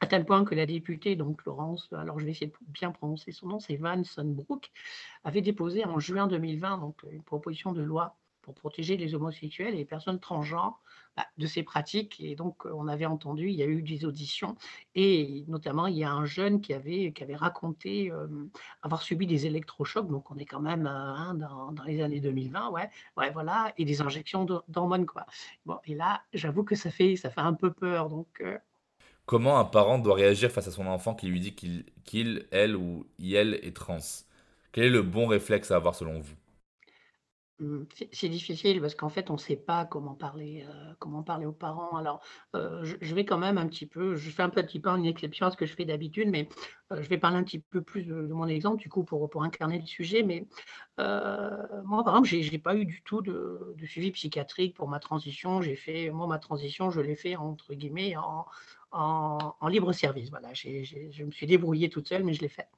à 0.00 0.06
tel 0.06 0.26
point 0.26 0.44
que 0.44 0.54
la 0.54 0.66
députée, 0.66 1.16
donc 1.16 1.40
Florence, 1.40 1.88
alors 1.92 2.18
je 2.18 2.24
vais 2.24 2.32
essayer 2.32 2.48
de 2.48 2.56
bien 2.68 2.90
prononcer 2.90 3.32
son 3.32 3.46
nom, 3.46 3.60
c'est 3.60 3.76
Van 3.76 4.02
Sonbrook, 4.04 4.70
avait 5.24 5.40
déposé 5.40 5.84
en 5.84 5.98
juin 6.00 6.26
2020 6.26 6.78
donc, 6.78 7.00
une 7.10 7.22
proposition 7.22 7.72
de 7.72 7.82
loi 7.82 8.16
pour 8.46 8.54
protéger 8.54 8.96
les 8.96 9.14
homosexuels 9.14 9.74
et 9.74 9.78
les 9.78 9.84
personnes 9.84 10.20
transgenres 10.20 10.80
bah, 11.16 11.26
de 11.36 11.46
ces 11.48 11.64
pratiques. 11.64 12.20
Et 12.20 12.36
donc, 12.36 12.64
euh, 12.64 12.70
on 12.74 12.86
avait 12.86 13.04
entendu, 13.06 13.48
il 13.48 13.56
y 13.56 13.62
a 13.62 13.66
eu 13.66 13.82
des 13.82 14.04
auditions, 14.04 14.56
et 14.94 15.44
notamment, 15.48 15.88
il 15.88 15.96
y 15.98 16.04
a 16.04 16.12
un 16.12 16.24
jeune 16.24 16.60
qui 16.60 16.72
avait, 16.72 17.12
qui 17.12 17.24
avait 17.24 17.34
raconté 17.34 18.12
euh, 18.12 18.28
avoir 18.82 19.02
subi 19.02 19.26
des 19.26 19.46
électrochocs, 19.46 20.08
donc 20.08 20.30
on 20.30 20.36
est 20.38 20.44
quand 20.44 20.60
même 20.60 20.86
euh, 20.86 20.90
hein, 20.90 21.34
dans, 21.34 21.72
dans, 21.72 21.82
les 21.82 22.00
années 22.00 22.20
2020, 22.20 22.70
ouais, 22.70 22.88
ouais, 23.16 23.30
voilà, 23.32 23.72
et 23.78 23.84
des 23.84 24.00
injections 24.00 24.46
d'hormones, 24.68 25.06
quoi. 25.06 25.26
Bon, 25.66 25.78
et 25.84 25.96
là, 25.96 26.22
j'avoue 26.32 26.62
que 26.62 26.76
ça 26.76 26.92
fait, 26.92 27.16
ça 27.16 27.30
fait 27.30 27.40
un 27.40 27.54
peu 27.54 27.72
peur, 27.72 28.08
donc... 28.08 28.42
Comment 29.24 29.58
un 29.58 29.64
parent 29.64 29.98
doit 29.98 30.14
réagir 30.14 30.52
face 30.52 30.68
à 30.68 30.70
son 30.70 30.86
enfant 30.86 31.16
qui 31.16 31.26
lui 31.26 31.40
dit 31.40 31.52
qu'il, 31.52 31.84
qu'il 32.04 32.46
elle 32.52 32.76
ou 32.76 33.08
elle 33.20 33.54
est 33.54 33.74
trans? 33.74 33.98
Quel 34.70 34.84
est 34.84 34.90
le 34.90 35.02
bon 35.02 35.26
réflexe 35.26 35.72
à 35.72 35.76
avoir 35.76 35.96
selon 35.96 36.20
vous? 36.20 36.36
C'est 37.94 38.08
c'est 38.12 38.28
difficile 38.28 38.80
parce 38.82 38.94
qu'en 38.94 39.08
fait, 39.08 39.30
on 39.30 39.34
ne 39.34 39.38
sait 39.38 39.56
pas 39.56 39.86
comment 39.86 40.14
parler, 40.14 40.64
heu, 40.68 40.94
comment 40.98 41.22
parler 41.22 41.46
aux 41.46 41.52
parents. 41.52 41.96
Alors, 41.96 42.22
heu, 42.54 42.82
je 43.00 43.14
vais 43.14 43.24
quand 43.24 43.38
même 43.38 43.56
un 43.56 43.66
petit 43.66 43.86
peu 43.86 44.14
je 44.14 44.28
fais 44.30 44.42
un 44.42 44.50
petit 44.50 44.78
peu 44.80 44.90
une 44.90 45.06
exception 45.06 45.46
à 45.46 45.50
ce 45.50 45.56
que 45.56 45.64
je 45.64 45.74
fais 45.74 45.86
d'habitude, 45.86 46.28
mais, 46.28 46.48
heu, 46.92 47.00
je 47.02 47.08
vais 47.08 47.16
parler 47.18 47.38
un 47.38 47.44
petit 47.44 47.58
peu 47.60 47.80
plus 47.82 48.04
de 48.04 48.14
de 48.26 48.32
mon 48.34 48.46
exemple 48.46 48.78
du 48.82 48.88
coup 48.90 49.04
pour 49.04 49.30
pour 49.30 49.42
incarner 49.42 49.78
le 49.78 49.86
sujet. 49.86 50.22
Mais, 50.22 50.46
heu, 50.98 51.82
moi 51.84 52.04
par 52.04 52.14
exemple, 52.16 52.28
j'ai 52.28 52.58
pas 52.58 52.74
eu 52.76 52.84
du 52.84 53.02
tout 53.02 53.22
de 53.22 53.74
suivi 53.86 54.10
psychiatrique 54.12 54.74
pour 54.76 54.88
ma 54.88 54.98
transition. 55.00 55.60
J'ai 55.62 55.76
fait 55.76 56.10
moi 56.10 56.26
ma 56.26 56.38
transition, 56.38 56.90
je 56.90 57.00
l'ai 57.00 57.16
fait 57.16 57.36
entre 57.36 57.74
guillemets 57.74 58.14
en 58.92 59.68
libre 59.68 59.92
service. 59.92 60.30
Voilà, 60.30 60.52
je 60.54 61.24
me 61.24 61.30
suis 61.30 61.46
débrouillée 61.46 61.88
toute 61.90 62.08
seule, 62.08 62.24
mais 62.24 62.34
je 62.34 62.40
l'ai 62.42 62.48
fait. 62.48 62.68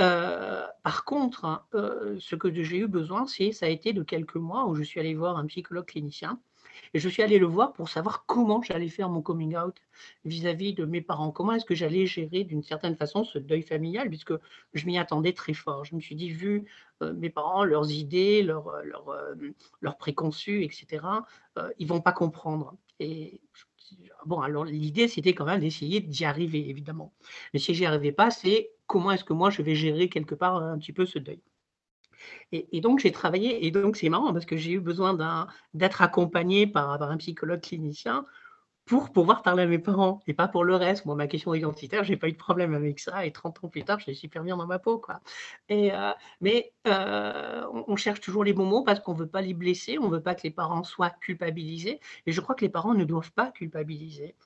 Heu, 0.00 0.64
par 0.82 1.04
contre, 1.04 1.44
hein, 1.44 1.64
heu, 1.74 2.18
ce 2.20 2.36
que 2.36 2.52
j'ai 2.62 2.78
eu 2.78 2.88
besoin, 2.88 3.26
c'est 3.26 3.52
ça 3.52 3.66
a 3.66 3.68
été 3.68 3.92
de 3.92 4.02
quelques 4.02 4.36
mois 4.36 4.66
où 4.66 4.74
je 4.74 4.82
suis 4.82 5.00
allée 5.00 5.14
voir 5.14 5.36
un 5.36 5.46
psychologue 5.46 5.86
clinicien 5.86 6.40
et 6.94 6.98
je 7.00 7.08
suis 7.08 7.22
allée 7.22 7.38
le 7.38 7.46
voir 7.46 7.72
pour 7.72 7.88
savoir 7.88 8.24
comment 8.26 8.62
j'allais 8.62 8.88
faire 8.88 9.08
mon 9.10 9.22
coming 9.22 9.56
out 9.56 9.76
vis-à-vis 10.24 10.74
de 10.74 10.84
mes 10.84 11.00
parents. 11.00 11.30
Comment 11.32 11.52
est-ce 11.54 11.64
que 11.64 11.74
j'allais 11.74 12.06
gérer 12.06 12.44
d'une 12.44 12.62
certaine 12.62 12.96
façon 12.96 13.24
ce 13.24 13.38
deuil 13.38 13.62
familial 13.62 14.08
puisque 14.08 14.32
je 14.74 14.86
m'y 14.86 14.98
attendais 14.98 15.32
très 15.32 15.54
fort. 15.54 15.84
Je 15.84 15.94
me 15.94 16.00
suis 16.00 16.14
dit: 16.16 16.30
«Vu, 16.30 16.64
heu, 17.02 17.12
mes 17.14 17.30
parents, 17.30 17.64
leurs 17.64 17.90
idées, 17.90 18.42
leurs, 18.42 18.68
hem, 19.32 19.52
leurs 19.80 19.96
préconçus 19.96 20.64
et 20.64 20.70
cetera, 20.70 21.26
heu, 21.58 21.72
ils 21.78 21.86
vont 21.88 22.00
pas 22.00 22.12
comprendre» 22.12 22.76
et 23.02 23.40
bon 24.26 24.40
alors 24.40 24.64
l'idée 24.66 25.08
c'était 25.08 25.32
quand 25.34 25.44
même 25.46 25.60
d'essayer 25.60 26.00
d'y 26.00 26.24
arriver 26.24 26.68
évidemment. 26.68 27.14
Mais 27.54 27.58
si 27.60 27.74
j'y 27.74 27.86
arrivais 27.86 28.12
pas, 28.12 28.30
c'est 28.30 28.70
comment 28.86 29.10
est-ce 29.12 29.24
que 29.24 29.32
moi 29.32 29.50
je 29.50 29.62
vais 29.62 29.74
gérer 29.74 30.08
quelque 30.08 30.34
part, 30.34 30.56
un 30.56 30.78
petit 30.78 30.92
peu 30.92 31.06
ce 31.06 31.18
deuil? 31.18 31.40
Et 32.52 32.80
donc 32.80 33.00
j'ai 33.00 33.12
travaillé 33.12 33.66
et 33.66 33.70
donc 33.70 33.96
c'est 33.96 34.08
marrant 34.08 34.32
parce 34.32 34.46
que 34.46 34.56
j'ai 34.56 34.72
eu 34.72 34.80
besoin 34.80 35.16
d'être 35.74 36.02
accompagnée 36.02 36.66
par 36.66 37.02
un 37.02 37.16
psychologue 37.18 37.60
clinicien 37.60 38.24
pour 38.86 39.12
pouvoir 39.12 39.42
parler 39.42 39.62
à 39.64 39.66
mes 39.66 39.78
parents 39.78 40.20
et 40.26 40.34
pas 40.34 40.48
pour 40.48 40.64
le 40.64 40.74
reste. 40.74 41.06
Moi, 41.06 41.14
ma 41.14 41.28
question 41.28 41.54
identitaire, 41.54 42.02
j'ai 42.04 42.16
pas 42.16 42.28
eu 42.28 42.32
de 42.32 42.36
problème 42.38 42.74
avec 42.74 42.98
ça 43.00 43.24
et 43.26 43.32
30 43.32 43.62
ans 43.64 43.68
plus 43.68 43.84
tard, 43.84 43.98
je 44.00 44.04
suis 44.04 44.16
super 44.16 44.42
bien 44.42 44.56
dans 44.56 44.66
ma 44.66 44.78
peau, 44.80 44.98
quoi 44.98 45.20
et 45.68 45.92
heu, 45.92 45.96
mais 46.40 46.72
heu, 46.88 46.92
on 47.72 47.84
on 47.88 47.96
cherche 47.96 48.20
toujours 48.20 48.44
les 48.44 48.52
bons 48.52 48.66
mots 48.66 48.82
parce 48.84 49.00
qu'on 49.00 49.14
veut 49.14 49.28
pas 49.28 49.42
les 49.42 49.54
blesser, 49.54 49.98
on 49.98 50.08
veut 50.08 50.22
pas 50.22 50.34
que 50.34 50.42
les 50.44 50.50
parents 50.50 50.84
soient 50.84 51.10
culpabilisés 51.10 52.00
et 52.26 52.32
je 52.32 52.40
crois 52.40 52.54
que 52.56 52.64
les 52.64 52.70
parents 52.70 52.94
ne 52.94 53.04
doivent 53.04 53.32
pas 53.32 53.50
culpabiliser. 53.52 54.36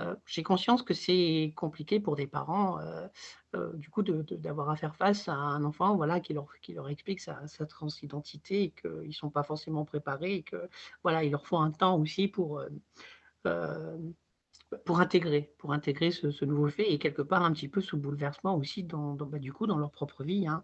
Heu, 0.00 0.16
j'ai 0.26 0.42
conscience 0.42 0.82
que 0.82 0.94
c'est 0.94 1.52
compliqué 1.56 2.00
pour 2.00 2.16
des 2.16 2.26
parents, 2.26 2.80
heu 2.80 3.08
heu, 3.56 3.72
du 3.76 3.90
coup, 3.90 4.02
d'avoir 4.02 4.70
à 4.70 4.76
faire 4.76 4.96
face 4.96 5.28
à 5.28 5.34
un 5.34 5.64
enfant, 5.64 5.96
voilà, 5.96 6.20
qui 6.20 6.32
leur 6.34 6.88
explique 6.88 7.20
sa 7.20 7.66
transidentité 7.66 8.62
et 8.64 8.70
qu'ils 8.72 9.08
ne 9.08 9.12
sont 9.12 9.30
pas 9.30 9.42
forcément 9.42 9.84
préparés 9.84 10.34
et 10.36 10.42
que, 10.42 10.68
voilà, 11.02 11.24
il 11.24 11.32
leur 11.32 11.46
faut 11.46 11.58
un 11.58 11.70
temps 11.72 11.98
aussi 11.98 12.28
pour, 12.28 12.62
pour 14.84 15.00
intégrer 15.00 15.54
pour 15.58 15.72
intégrer 15.72 16.10
ce 16.10 16.44
nouveau 16.44 16.68
fait 16.68 16.92
et 16.92 16.98
quelque 16.98 17.22
part 17.22 17.42
un 17.44 17.52
petit 17.52 17.68
peu 17.68 17.80
ce 17.80 17.96
bouleversement 17.96 18.56
aussi 18.56 18.84
dans 18.84 19.14
bah, 19.14 19.38
du 19.38 19.52
coup, 19.52 19.66
dans 19.66 19.78
leur 19.78 19.90
propre 19.90 20.22
vie, 20.24 20.46
hein. 20.46 20.62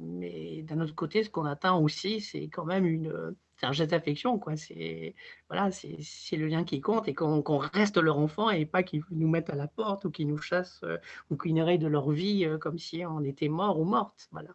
Mais 0.00 0.62
d'un 0.62 0.80
autre 0.80 0.94
côté, 0.94 1.24
ce 1.24 1.30
qu'on 1.30 1.44
attend 1.46 1.80
aussi, 1.82 2.20
c'est 2.20 2.48
quand 2.48 2.64
même 2.64 2.86
une, 2.86 3.36
c'est 3.56 3.66
un 3.66 3.72
geste 3.72 3.90
d'affection, 3.90 4.38
quoi. 4.38 4.56
C'est 4.56 5.14
voilà, 5.48 5.70
c'est 5.70 6.36
le 6.36 6.46
lien 6.46 6.64
qui 6.64 6.80
compte 6.80 7.08
et 7.08 7.14
qu'on 7.14 7.58
reste 7.58 7.96
leur 7.96 8.18
enfant 8.18 8.50
et 8.50 8.66
pas 8.66 8.82
qu'ils 8.82 9.02
nous 9.10 9.28
mettent 9.28 9.50
à 9.50 9.54
la 9.54 9.66
porte 9.66 10.04
ou 10.04 10.10
qu'ils 10.10 10.28
nous 10.28 10.38
chassent, 10.38 10.80
heu, 10.84 10.98
ou 11.30 11.36
qu'ils 11.36 11.54
nous 11.54 11.64
rayent 11.64 11.78
de 11.78 11.86
leur 11.86 12.10
vie, 12.10 12.44
heu, 12.44 12.58
comme 12.58 12.78
si 12.78 13.04
on 13.06 13.22
était 13.24 13.48
mort 13.48 13.80
ou 13.80 13.84
morte, 13.84 14.28
voilà. 14.32 14.50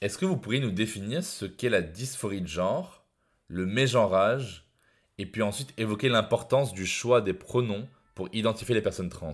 Est-ce 0.00 0.16
que 0.16 0.24
vous 0.24 0.36
pourriez 0.36 0.60
nous 0.60 0.70
définir 0.70 1.24
ce 1.24 1.44
qu'est 1.44 1.68
la 1.68 1.82
dysphorie 1.82 2.40
de 2.40 2.46
genre, 2.46 3.04
le 3.48 3.66
mégenrage, 3.66 4.70
et 5.18 5.26
puis 5.26 5.42
ensuite 5.42 5.74
évoquer 5.76 6.08
l'importance 6.08 6.72
du 6.72 6.86
choix 6.86 7.20
des 7.20 7.34
pronoms 7.34 7.88
pour 8.14 8.28
identifier 8.32 8.76
les 8.76 8.82
personnes 8.82 9.08
trans? 9.08 9.32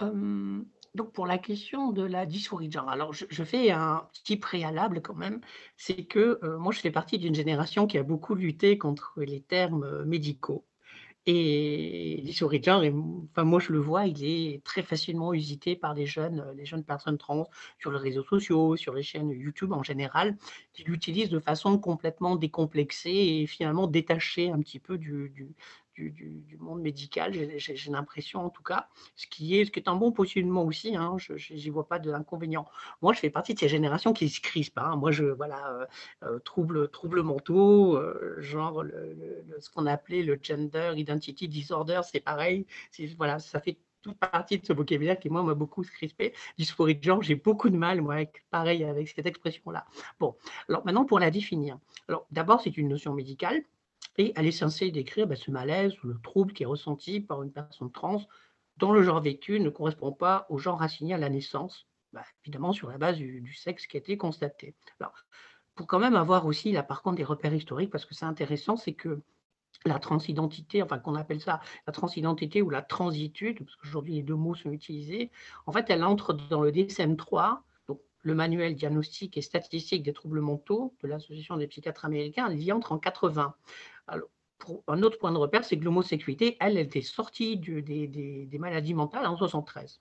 Hem, 0.00 0.64
donc 0.94 1.12
pour 1.12 1.26
la 1.26 1.38
question 1.38 1.90
de 1.92 2.02
la 2.04 2.24
dysphorie 2.26 2.70
alors 2.88 3.12
je 3.12 3.24
je 3.28 3.42
fais 3.44 3.70
un 3.72 4.08
petit 4.12 4.36
préalable 4.36 5.02
quand 5.02 5.14
même, 5.14 5.40
c'est 5.76 6.04
que, 6.04 6.38
heu, 6.42 6.56
moi 6.58 6.72
je 6.72 6.80
fais 6.80 6.90
partie 6.92 7.18
d'une 7.18 7.34
génération 7.34 7.86
qui 7.86 7.98
a 7.98 8.02
beaucoup 8.04 8.34
lutté 8.34 8.78
contre 8.78 9.14
les 9.22 9.42
termes, 9.42 9.84
heu, 9.84 10.04
médicaux. 10.04 10.66
Et 11.26 12.20
dysphorie 12.24 12.60
de 12.60 12.64
genre 12.64 12.82
enfin 13.30 13.44
moi 13.44 13.60
je 13.60 13.72
le 13.72 13.78
vois, 13.80 14.06
il 14.06 14.24
est 14.24 14.64
très 14.64 14.82
facilement 14.82 15.34
usité 15.34 15.76
par 15.76 15.94
les 15.94 16.06
jeunes, 16.06 16.40
heu, 16.40 16.54
les 16.54 16.66
jeunes 16.66 16.84
personnes 16.84 17.18
trans 17.18 17.48
sur 17.80 17.92
les 17.92 17.98
réseaux 17.98 18.24
sociaux, 18.24 18.76
sur 18.76 18.94
les 18.94 19.02
chaînes 19.04 19.30
YouTube 19.30 19.72
en 19.72 19.82
général, 19.82 20.36
qui 20.74 20.84
l'utilisent 20.84 21.30
de 21.30 21.40
façon 21.40 21.78
complètement 21.78 22.36
décomplexée 22.36 23.10
et 23.42 23.46
finalement 23.46 23.86
détachée 23.88 24.50
un 24.50 24.60
petit 24.60 24.80
peu 24.80 24.98
du 24.98 25.30
du 25.30 25.54
du 25.96 26.56
monde 26.60 26.80
médical, 26.80 27.32
j'ai 27.58 27.90
l'impression 27.90 28.40
en 28.44 28.50
tout 28.50 28.62
cas, 28.62 28.88
ce 29.16 29.26
qui 29.26 29.56
est 29.58 29.88
un 29.88 29.96
bon 29.96 30.12
positionnement 30.12 30.64
aussi, 30.64 30.96
hein, 30.96 31.16
je 31.18 31.36
j'y 31.36 31.70
vois 31.70 31.88
pas 31.88 31.98
d'inconvénient. 31.98 32.66
Moi, 33.02 33.12
je 33.12 33.20
fais 33.20 33.30
partie 33.30 33.54
de 33.54 33.58
ces 33.58 33.68
générations 33.68 34.12
qui 34.12 34.28
se 34.28 34.40
crispent, 34.40 34.78
hein. 34.78 34.96
Moi, 34.96 35.10
je 35.12 35.24
voilà, 35.24 35.88
heu, 36.24 36.40
troubles 36.44 36.88
troubles 36.90 37.22
mentaux, 37.22 37.96
heu, 37.96 38.36
genre 38.40 38.84
ce 39.58 39.70
qu'on 39.70 39.86
appelait 39.86 40.22
le 40.22 40.38
gender 40.42 40.92
identity 40.96 41.48
disorder, 41.48 42.00
c'est 42.04 42.20
pareil, 42.20 42.66
voilà, 43.16 43.38
ça 43.38 43.60
fait 43.60 43.78
toute 44.02 44.18
partie 44.18 44.58
de 44.58 44.66
ce 44.66 44.72
vocabulaire 44.74 45.18
qui, 45.18 45.30
moi, 45.30 45.42
m'a 45.42 45.54
beaucoup 45.54 45.82
crispé. 45.82 46.34
Dysphorie 46.58 46.96
de 46.96 47.02
genre, 47.02 47.22
j'ai 47.22 47.36
beaucoup 47.36 47.70
de 47.70 47.76
mal, 47.76 48.02
moi, 48.02 48.14
avec 48.14 48.44
pareil, 48.50 48.84
avec 48.84 49.08
cette 49.08 49.24
expression-là. 49.26 49.86
Bon, 50.20 50.36
alors 50.68 50.84
maintenant 50.84 51.04
pour 51.06 51.18
la 51.18 51.30
définir. 51.30 51.78
Alors 52.08 52.26
d'abord, 52.30 52.60
c'est 52.60 52.76
une 52.76 52.88
notion 52.88 53.14
médicale 53.14 53.62
elle 54.16 54.46
est 54.46 54.52
censée 54.52 54.90
décrire, 54.90 55.26
bah, 55.26 55.36
ce 55.36 55.50
malaise 55.50 55.92
ou 56.02 56.08
le 56.08 56.18
trouble 56.22 56.52
qui 56.52 56.62
est 56.62 56.66
ressenti 56.66 57.20
par 57.20 57.42
une 57.42 57.52
personne 57.52 57.90
trans 57.90 58.22
dont 58.76 58.92
le 58.92 59.02
genre 59.02 59.20
vécu 59.20 59.60
ne 59.60 59.70
correspond 59.70 60.12
pas 60.12 60.46
au 60.48 60.58
genre 60.58 60.82
assigné 60.82 61.14
à 61.14 61.18
la 61.18 61.28
naissance, 61.28 61.86
bah, 62.12 62.24
évidemment 62.44 62.72
sur 62.72 62.88
la 62.88 62.98
base 62.98 63.16
du 63.18 63.54
sexe 63.54 63.86
qui 63.86 63.96
a 63.96 64.00
été 64.00 64.16
constaté. 64.16 64.74
Alors, 65.00 65.14
pour 65.74 65.86
quand 65.86 65.98
même 65.98 66.16
avoir 66.16 66.46
aussi 66.46 66.72
là 66.72 66.82
par 66.82 67.02
contre 67.02 67.16
des 67.16 67.24
repères 67.24 67.54
historiques 67.54 67.90
parce 67.90 68.04
que 68.04 68.14
c'est 68.14 68.24
intéressant, 68.24 68.76
c'est 68.76 68.94
que 68.94 69.22
la 69.84 69.98
transidentité, 69.98 70.82
enfin 70.82 70.98
qu'on 70.98 71.14
appelle 71.14 71.40
ça 71.40 71.60
la 71.86 71.92
transidentité 71.92 72.62
ou 72.62 72.70
la 72.70 72.82
transitude, 72.82 73.58
parce 73.64 73.76
qu'aujourd'hui 73.76 74.14
les 74.14 74.22
2 74.22 74.34
mots 74.34 74.54
sont 74.54 74.70
utilisés, 74.70 75.30
en 75.66 75.72
fait 75.72 75.90
elle 75.90 76.04
entre 76.04 76.32
dans 76.32 76.62
le 76.62 76.70
DSM-3, 76.70 77.58
donc 77.58 77.62
le 78.24 78.34
manuel 78.34 78.74
diagnostique 78.74 79.36
et 79.36 79.42
statistique 79.42 80.02
des 80.02 80.12
troubles 80.12 80.40
mentaux 80.40 80.94
de 81.02 81.08
l'Association 81.08 81.56
des 81.56 81.68
psychiatres 81.68 82.04
américains, 82.04 82.50
y 82.50 82.72
entre 82.72 82.92
en 82.92 82.98
80. 82.98 83.54
Alors, 84.08 84.28
un 84.88 85.02
autre 85.02 85.18
point 85.18 85.30
de 85.30 85.38
repère, 85.38 85.64
c'est 85.64 85.78
que 85.78 85.84
l'homosexualité, 85.84 86.56
elle, 86.58 86.78
elle 86.78 86.86
était 86.86 87.02
sortie 87.02 87.58
des 87.58 88.08
des 88.46 88.58
maladies 88.58 88.94
mentales 88.94 89.26
en 89.26 89.36
73. 89.36 90.00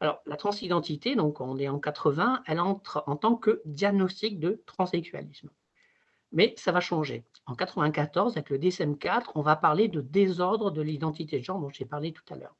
Alors 0.00 0.22
la 0.26 0.36
transidentité, 0.36 1.14
donc 1.14 1.40
on 1.40 1.58
est 1.58 1.68
en 1.68 1.78
80, 1.78 2.42
elle 2.46 2.60
entre 2.60 3.04
en 3.06 3.16
tant 3.16 3.36
que 3.36 3.60
diagnostic 3.66 4.38
de 4.38 4.62
transsexualisme. 4.66 5.50
Mais 6.32 6.54
ça 6.56 6.72
va 6.72 6.80
changer. 6.80 7.24
En 7.46 7.54
94, 7.54 8.36
avec 8.36 8.50
le 8.50 8.58
DSM-4, 8.58 9.32
on 9.34 9.42
va 9.42 9.56
parler 9.56 9.88
de 9.88 10.00
désordre 10.00 10.70
de 10.70 10.80
l'identité 10.80 11.38
de 11.38 11.44
genre 11.44 11.58
dont 11.58 11.70
j'ai 11.70 11.84
parlé 11.84 12.12
tout 12.12 12.22
à 12.30 12.36
l'heure. 12.36 12.56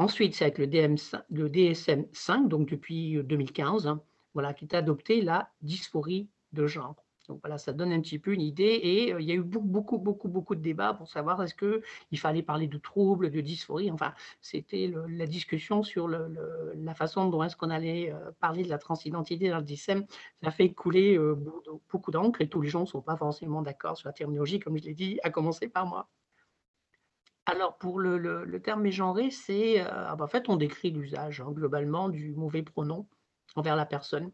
Ensuite, 0.00 0.34
c'est 0.34 0.44
avec 0.46 0.56
le 0.58 0.66
DM 0.66 0.96
le 1.28 1.48
DSM-5, 1.50 2.48
donc 2.48 2.68
depuis, 2.70 3.16
heu, 3.16 3.22
2015, 3.22 3.86
hein, 3.86 4.02
voilà, 4.34 4.54
qui 4.54 4.64
est 4.64 4.74
adopté 4.74 5.20
la 5.20 5.50
dysphorie 5.60 6.28
de 6.52 6.66
genre. 6.66 6.96
Donc 7.28 7.40
voilà, 7.44 7.58
ça 7.58 7.72
donne 7.74 7.92
un 7.92 8.00
petit 8.00 8.18
peu 8.18 8.32
une 8.32 8.40
idée 8.40 8.80
et 8.82 9.12
heu, 9.12 9.20
il 9.20 9.28
y 9.28 9.32
a 9.32 9.34
eu 9.34 9.42
beaucoup, 9.42 9.68
beaucoup, 9.68 9.98
beaucoup, 9.98 10.28
beaucoup 10.28 10.54
de 10.56 10.62
débats 10.62 10.94
pour 10.94 11.06
savoir 11.08 11.42
est-ce 11.42 11.54
qu'il 11.54 12.18
fallait 12.18 12.42
parler 12.42 12.66
de 12.66 12.78
troubles, 12.78 13.30
de 13.30 13.40
dysphorie, 13.42 13.90
enfin, 13.92 14.14
c'était 14.40 14.90
la 15.08 15.26
discussion 15.26 15.82
sur 15.82 16.08
la 16.08 16.94
façon 16.94 17.28
dont 17.28 17.42
est-ce 17.44 17.56
qu'on 17.56 17.70
allait, 17.70 18.10
heu, 18.10 18.32
parler 18.40 18.62
de 18.64 18.68
la 18.70 18.78
transidentité 18.78 19.50
dans 19.50 19.58
le 19.58 19.64
DSM. 19.64 20.06
Ça 20.42 20.50
fait 20.50 20.72
couler, 20.72 21.18
beaucoup 21.92 22.10
d'encre 22.10 22.40
et 22.40 22.48
tous 22.48 22.62
les 22.62 22.68
gens 22.70 22.80
ne 22.80 22.86
sont 22.86 23.02
pas 23.02 23.16
forcément 23.18 23.60
d'accord 23.62 23.96
sur 23.98 24.08
la 24.08 24.12
terminologie, 24.14 24.58
comme 24.60 24.78
je 24.78 24.84
l'ai 24.84 24.94
dit, 24.94 25.20
à 25.22 25.30
commencer 25.30 25.68
par 25.68 25.86
moi. 25.86 26.08
Alors 27.50 27.76
pour 27.78 27.98
le 28.00 28.58
terme 28.62 28.82
mégenré, 28.82 29.30
c'est, 29.30 29.80
heu, 29.80 29.86
ah 29.88 30.14
bah, 30.16 30.24
en 30.24 30.28
fait, 30.28 30.48
on 30.48 30.56
décrit 30.56 30.90
l'usage, 30.90 31.40
hein, 31.40 31.50
globalement 31.52 32.08
du 32.08 32.32
mauvais 32.34 32.62
pronom 32.62 33.08
envers 33.56 33.76
la 33.76 33.86
personne. 33.86 34.30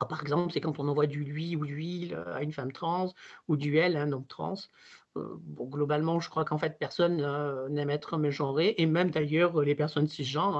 Ah, 0.00 0.06
par 0.06 0.22
exemple, 0.22 0.52
c'est 0.52 0.60
quand 0.62 0.78
on 0.80 0.88
envoie 0.88 1.06
du 1.06 1.24
lui 1.24 1.56
ou 1.56 1.64
l'huile, 1.64 2.14
heu, 2.14 2.28
à 2.34 2.42
une 2.42 2.52
femme 2.52 2.72
trans 2.72 3.12
ou 3.48 3.56
du 3.56 3.78
elle 3.78 3.96
à 3.96 4.02
un 4.02 4.12
homme 4.12 4.26
trans. 4.26 4.54
Heu, 5.16 5.36
bon, 5.40 5.66
globalement, 5.68 6.20
je 6.20 6.30
crois 6.30 6.44
qu'en 6.44 6.58
fait, 6.58 6.78
personne, 6.78 7.18
n'aime 7.70 7.90
être 7.90 8.18
mégenré 8.18 8.74
et 8.78 8.86
même 8.86 9.10
d'ailleurs, 9.10 9.60
les 9.62 9.74
personnes 9.76 10.08
cisgenres, 10.08 10.58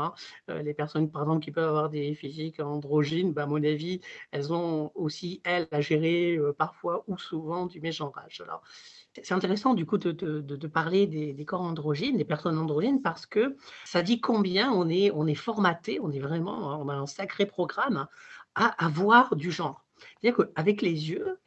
hein, 0.49 0.63
les 0.63 0.75
personnes, 0.75 1.11
par 1.11 1.23
exemple, 1.23 1.45
qui 1.45 1.53
peuvent 1.53 1.69
avoir 1.69 1.91
des 1.91 2.15
physiques 2.15 2.61
androgynes, 2.61 3.33
bah, 3.35 3.45
à 3.45 3.47
mon 3.47 3.63
avis, 3.65 4.01
elles 4.33 4.53
ont 4.53 4.93
aussi, 4.95 5.43
elles, 5.45 5.69
à 5.73 5.81
gérer, 5.81 6.39
parfois 6.59 7.05
ou 7.09 7.19
souvent 7.19 7.67
du 7.67 7.81
mégenrage. 7.81 8.41
Alors, 8.43 8.63
c'est 9.23 9.35
intéressant 9.35 9.75
du 9.75 9.87
coup 9.87 9.99
de 9.99 10.67
parler 10.67 11.07
des 11.07 11.45
corps 11.45 11.61
androgynes, 11.61 12.17
des 12.17 12.25
personnes 12.25 12.59
androgynes 12.59 13.03
parce 13.03 13.27
que 13.27 13.57
ça 13.85 14.03
dit 14.03 14.21
combien 14.21 14.73
on 14.73 14.89
est 14.89 15.11
on 15.13 15.27
est 15.27 15.35
formaté, 15.35 16.01
on 16.01 16.11
est 16.11 16.19
vraiment 16.19 16.73
hein, 16.73 16.89
a 16.89 16.95
un 16.95 17.07
sacré 17.07 17.47
programme 17.47 18.07
à 18.55 18.67
avoir 18.85 19.37
du 19.37 19.51
genre. 19.53 19.85
C'est-à-dire 20.21 20.47
qu'avec 20.47 20.83
les 20.83 21.11
yeux, 21.11 21.39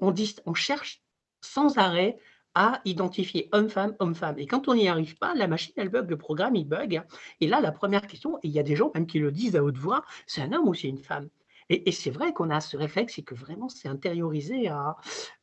on 0.00 0.14
on 0.46 0.54
cherche 0.54 1.02
sans 1.40 1.78
arrêt 1.78 2.18
à 2.56 2.80
identifier 2.84 3.48
homme-femme, 3.50 3.96
homme-femme 3.98 4.38
et 4.38 4.46
quand 4.46 4.68
on 4.68 4.74
n'y 4.74 4.88
arrive 4.88 5.16
pas, 5.18 5.34
la 5.34 5.48
machine, 5.48 5.74
elle 5.76 5.88
bug, 5.88 6.08
le 6.08 6.16
programme, 6.16 6.54
il 6.54 6.68
bug 6.68 7.02
et 7.40 7.48
là, 7.48 7.60
la 7.60 7.72
première 7.72 8.06
question 8.06 8.38
et 8.38 8.48
il 8.48 8.52
y 8.52 8.60
a 8.60 8.62
des 8.62 8.76
gens 8.76 8.92
même 8.94 9.06
qui 9.06 9.18
le 9.18 9.32
disent 9.32 9.56
à 9.56 9.64
haute 9.64 9.76
voix: 9.78 10.04
«C'est 10.26 10.42
un 10.42 10.52
homme 10.52 10.68
ou 10.68 10.74
c'est 10.74 10.88
une 10.88 10.98
femme?» 10.98 11.28
Et 11.70 11.92
c'est 11.92 12.10
vrai 12.10 12.32
qu'on 12.32 12.50
a 12.50 12.60
ce 12.60 12.76
réflexe 12.76 13.18
et 13.18 13.22
que 13.24 13.34
vraiment 13.34 13.68
c'est 13.68 13.88
intériorisé 13.88 14.68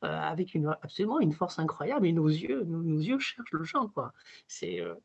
heu, 0.04 0.08
avec 0.08 0.56
absolument 0.82 1.20
une 1.20 1.34
force 1.34 1.60
incroyable 1.60 2.08
et 2.08 2.13
nos 2.13 2.28
yeux 2.28 2.63
nos 2.63 3.00
yeux 3.00 3.20
cherchent 3.20 3.51
le 3.51 3.63
quoi. 3.94 4.13
C'est, 4.48 4.80
heu, 4.82 4.96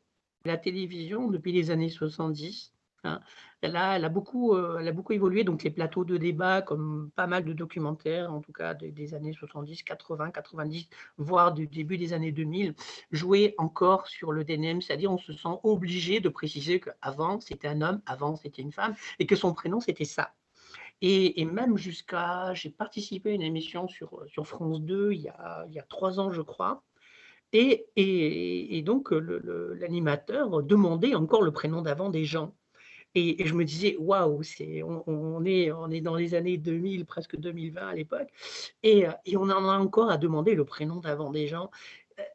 la 0.45 0.57
télévision 0.57 1.27
depuis 1.29 1.51
les 1.51 1.71
années 1.71 1.89
70, 1.89 2.73
hein, 3.03 3.19
elle 3.61 3.75
a 3.75 4.09
beaucoup, 4.09 4.53
heu, 4.55 4.77
elle 4.79 4.87
a 4.87 4.91
beaucoup 4.91 5.13
évolué 5.13 5.43
donc 5.43 5.63
les 5.63 5.71
plateaux 5.71 6.05
de 6.05 6.17
débat 6.17 6.61
comme 6.61 7.11
pas 7.15 7.27
mal 7.27 7.43
de 7.45 7.53
documentaires 7.53 8.31
en 8.33 8.41
tout 8.41 8.51
cas 8.53 8.73
des 8.73 8.91
des 8.91 9.13
années 9.13 9.33
70-80-90, 9.33 10.89
voire 11.17 11.53
du 11.53 11.67
début 11.67 11.97
des 11.97 12.13
années 12.13 12.31
2000, 12.31 12.75
jouaient 13.11 13.55
encore 13.57 14.07
sur 14.07 14.31
le 14.31 14.43
dénem, 14.43 14.81
c'est-à-dire 14.81 15.11
on 15.11 15.17
se 15.17 15.33
sent 15.33 15.49
obligé 15.63 16.19
de 16.19 16.29
préciser 16.29 16.79
qu'avant 16.79 17.39
c'était 17.41 17.67
un 17.67 17.81
homme, 17.81 18.01
avant 18.05 18.35
c'était 18.35 18.61
une 18.61 18.71
femme 18.71 18.95
et 19.19 19.25
que 19.27 19.35
son 19.35 19.53
prénom 19.53 19.79
c'était 19.79 20.05
ça. 20.05 20.33
Et 21.01 21.45
même 21.45 21.77
jusqu'à 21.77 22.53
j'ai 22.55 22.71
participé 22.71 23.29
à 23.31 23.33
une 23.33 23.43
émission 23.43 23.87
sur, 23.87 24.23
sur 24.27 24.47
France 24.47 24.81
2 24.81 25.11
il 25.13 25.21
y 25.21 25.27
a 25.29 25.65
il 25.69 25.75
y 25.75 25.79
a 25.79 25.83
3 25.83 26.19
ans 26.19 26.31
je 26.31 26.41
crois. 26.41 26.83
Et 27.53 27.87
et 27.97 28.81
donc 28.83 29.11
l'animateur 29.11 30.63
demandait 30.63 31.15
encore 31.15 31.43
le 31.43 31.51
prénom 31.51 31.81
d'avant 31.83 32.09
des 32.09 32.25
gens. 32.25 32.55
Et 33.15 33.45
je 33.47 33.53
me 33.55 33.65
disais: 33.65 33.97
«Waouh, 33.99 34.43
c'est 34.43 34.83
on 34.83 35.03
on 35.07 35.45
est 35.45 35.71
on 35.71 35.89
est 35.91 36.01
dans 36.01 36.15
les 36.15 36.35
années 36.35 36.57
2000, 36.57 37.05
presque 37.05 37.37
2020 37.37 37.87
à 37.89 37.95
l'époque. 37.95 38.29
Et 38.83 39.05
et 39.25 39.37
on 39.37 39.43
en 39.43 39.69
a 39.69 39.77
encore 39.79 40.11
à 40.11 40.17
demander 40.17 40.55
le 40.55 40.65
prénom 40.65 40.97
d'avant 41.01 41.31
des 41.31 41.47
gens». 41.47 41.71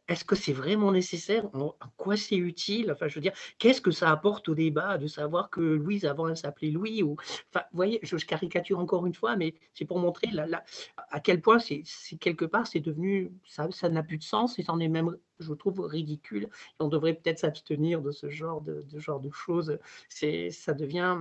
Est-ce 0.09 0.25
que 0.25 0.37
c'est 0.37 0.53
vraiment 0.53 0.93
nécessaire? 0.93 1.45
En 1.55 1.75
en 1.81 1.89
quoi 1.97 2.17
c'est 2.17 2.37
utile? 2.37 2.93
Enfin, 2.93 3.09
je 3.09 3.15
veux 3.17 3.21
dire, 3.21 3.33
qu'est-ce 3.59 3.81
que 3.81 3.91
ça 3.91 4.11
apporte 4.11 4.49
au 4.49 4.55
débat 4.55 4.97
de 4.99 5.07
savoir 5.09 5.51
que 5.51 5.61
Louise 5.61 6.05
avant 6.05 6.29
elle 6.29 6.37
s'appelait 6.37 6.71
Louis 6.71 7.03
ou 7.03 7.17
enfin, 7.53 7.65
voyez, 7.73 7.99
je 8.03 8.17
caricature 8.17 8.79
encore 8.79 9.07
une 9.07 9.15
fois, 9.15 9.37
mais 9.37 9.55
c'est 9.75 9.85
pour 9.85 9.99
montrer 9.99 10.29
la 10.33 10.63
à 11.11 11.21
quel 11.21 11.41
point 11.41 11.59
c'est 11.59 11.83
quelque 12.21 12.45
part, 12.45 12.67
c'est 12.67 12.81
devenu 12.81 13.33
ça 13.47 13.89
n'a 13.89 14.03
plus 14.03 14.19
de 14.19 14.23
sens 14.23 14.59
et 14.59 14.63
c'en 14.63 14.79
est 14.81 14.89
même, 14.89 15.17
je 15.41 15.53
trouve, 15.55 15.81
ridicule. 15.81 16.49
On 16.79 16.89
devrait 16.89 17.15
peut-être 17.15 17.39
s'abstenir 17.41 18.03
de 18.03 18.11
ce 18.13 18.29
genre 18.31 18.61
de 18.61 18.85
genre 18.99 19.21
de 19.21 19.31
choses. 19.31 19.79
Ça 20.09 20.75
devient, 20.75 21.17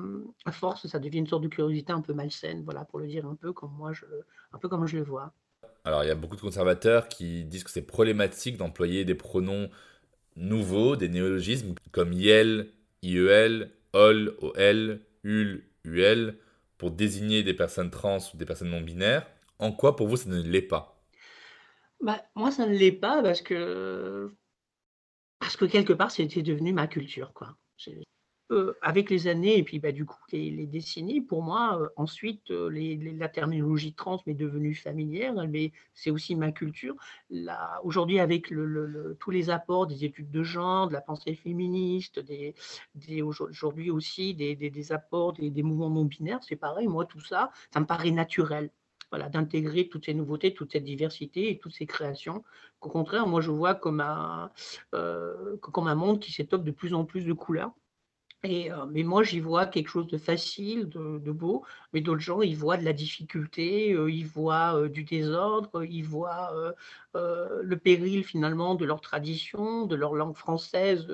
à 0.46 0.52
force, 0.52 0.86
ça 0.88 1.00
devient 1.00 1.20
une 1.20 1.28
sorte 1.28 1.44
de 1.44 1.48
curiosité 1.48 1.94
un 1.94 2.02
peu 2.02 2.14
malsaine, 2.14 2.64
voilà, 2.64 2.86
pour 2.86 3.00
le 3.00 3.08
dire 3.08 3.26
un 3.26 3.36
peu 3.36 3.54
comme 3.54 3.72
moi 3.74 3.92
un 4.54 4.58
peu 4.60 4.70
comme 4.70 4.86
je 4.86 4.98
le 4.98 5.04
vois. 5.04 5.34
Alors, 5.84 6.04
il 6.04 6.08
y 6.08 6.12
a 6.12 6.16
beaucoup 6.16 6.36
de 6.36 6.42
conservateurs 6.42 7.08
qui 7.08 7.44
disent 7.44 7.64
que 7.64 7.72
c'est 7.72 7.82
problématique 7.82 8.58
d'employer 8.58 9.04
des 9.06 9.16
pronoms 9.16 9.70
nouveaux, 10.36 10.96
des 10.96 11.10
néologismes 11.10 11.76
comme 11.92 12.14
iel, 12.14 12.72
iel, 13.02 13.72
ol, 13.94 14.36
ol, 14.42 15.02
ul, 15.24 15.64
ul, 15.86 16.38
pour 16.78 16.92
désigner 16.92 17.44
des 17.44 17.54
personnes 17.54 17.90
trans 17.90 18.20
ou 18.34 18.38
des 18.38 18.46
personnes 18.46 18.70
non 18.70 18.82
binaires. 18.82 19.28
En 19.60 19.72
quoi, 19.72 19.96
pour 19.96 20.08
vous, 20.08 20.18
ça 20.18 20.30
ne 20.30 20.42
l'est 20.42 20.62
pas? 20.62 21.02
Bah, 22.02 22.24
moi 22.36 22.52
ça 22.52 22.66
ne 22.66 22.76
l'est 22.76 22.92
pas 22.92 23.22
parce 23.22 23.42
que 23.42 24.34
parce 25.40 25.56
que 25.56 25.66
quelque 25.66 25.94
part 25.94 26.10
c'était 26.12 26.42
devenu 26.42 26.74
ma 26.74 26.88
culture, 26.88 27.32
quoi. 27.34 27.58
Avec 28.82 29.10
les 29.10 29.28
années 29.28 29.58
et 29.58 29.64
puis, 29.64 29.80
bah, 29.80 29.94
du 29.94 30.06
coup, 30.06 30.18
les 30.34 30.66
décennies, 30.68 31.22
pour 31.22 31.42
moi, 31.42 31.78
heu, 31.82 31.90
ensuite, 31.96 32.50
les 32.50 32.98
la 32.98 33.30
terminologie 33.30 33.94
trans 33.94 34.20
m'est 34.26 34.34
devenue 34.34 34.76
familière, 34.76 35.34
mais 35.48 35.72
c'est 35.94 36.12
aussi 36.12 36.36
ma 36.36 36.52
culture. 36.52 36.96
Aujourd'hui, 37.84 38.20
avec 38.20 38.52
tous 39.20 39.32
les 39.32 39.50
apports 39.50 39.88
des 39.88 40.04
études 40.04 40.32
de 40.32 40.44
genre, 40.44 40.88
de 40.90 40.94
la 40.94 41.02
pensée 41.02 41.34
féministe, 41.36 42.20
des 42.20 42.54
des 42.96 43.22
aujour 43.22 43.48
aujourd'hui 43.50 43.90
aussi 43.90 44.34
des 44.36 44.92
apports 44.92 45.34
des 45.34 45.64
mouvements 45.64 45.90
non 45.90 46.06
binaires, 46.06 46.40
c'est 46.44 46.58
pareil, 46.58 46.88
moi, 46.88 47.06
tout 47.06 47.22
ça, 47.22 47.52
ça 47.74 47.80
me 47.80 47.86
paraît 47.86 48.12
naturel. 48.12 48.70
Voilà, 49.12 49.28
d'intégrer 49.30 49.90
toutes 49.90 50.06
ces 50.06 50.14
nouveautés, 50.14 50.54
toute 50.54 50.72
cette 50.72 50.86
diversité 50.86 51.52
et 51.52 51.60
toutes 51.60 51.74
ces 51.74 51.86
créations, 51.86 52.44
qu'au 52.80 52.90
contraire, 52.90 53.28
moi, 53.28 53.42
je 53.42 53.52
vois 53.52 53.76
comme 53.76 54.00
un, 54.02 54.52
un 55.88 55.96
monde 55.96 56.20
qui 56.20 56.32
s'étoffe 56.32 56.64
de 56.64 56.72
plus 56.72 56.94
en 56.94 57.06
plus 57.06 57.26
de 57.26 57.34
couleurs. 57.34 57.72
Heu, 58.44 58.72
mais 58.90 59.04
moi, 59.04 59.22
j'y 59.24 59.40
vois 59.40 59.68
quelque 59.68 59.90
chose 59.90 60.08
de 60.08 60.18
facile, 60.18 60.90
de 60.90 61.32
beau, 61.32 61.64
mais 61.94 62.02
d'autres 62.02 62.22
gens, 62.22 62.42
ils 62.42 62.58
voient 62.58 62.78
de 62.78 62.84
la 62.84 62.92
difficulté, 62.94 63.94
heu, 63.94 64.10
ils 64.12 64.26
voient, 64.26 64.76
heu, 64.80 64.90
du 64.90 65.04
désordre, 65.04 65.84
ils 65.84 66.04
voient, 66.04 66.52
le 67.14 67.76
péril 67.78 68.24
finalement 68.24 68.74
de 68.76 68.86
leur 68.86 69.00
tradition, 69.02 69.86
de 69.86 69.96
leur 69.96 70.16
langue 70.16 70.36
française, 70.36 71.08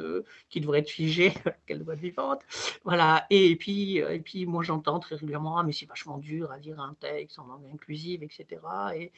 qui 0.49 0.61
devrait 0.61 0.79
être 0.79 0.89
figée, 0.89 1.33
qu'elle 1.67 1.83
doit 1.83 1.95
être 1.95 1.99
vivante. 1.99 2.41
Voilà. 2.85 3.25
Et 3.29 3.55
puis, 3.57 3.97
et 3.97 4.19
puis 4.19 4.45
moi, 4.45 4.63
j'entends 4.63 4.99
très 4.99 5.15
régulièrement: 5.15 5.57
«Ah 5.57 5.63
mais 5.63 5.73
c'est 5.73 5.85
vachement 5.85 6.17
dur 6.19 6.51
à 6.51 6.57
lire 6.59 6.79
un 6.79 6.93
texte 6.93 7.39
en 7.39 7.47
langue 7.47 7.65
inclusive» 7.73 8.23
et 8.23 8.29
cetera. 8.31 8.95
Et 8.95 9.11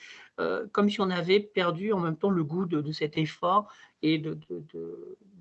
comme 0.71 0.89
si 0.89 0.99
on 1.01 1.09
avait 1.11 1.39
perdu 1.41 1.93
en 1.93 1.99
même 1.99 2.17
temps 2.17 2.29
le 2.31 2.43
goût 2.43 2.65
de 2.65 2.91
cet 2.91 3.17
effort 3.17 3.71
et 4.01 4.17
de 4.17 4.37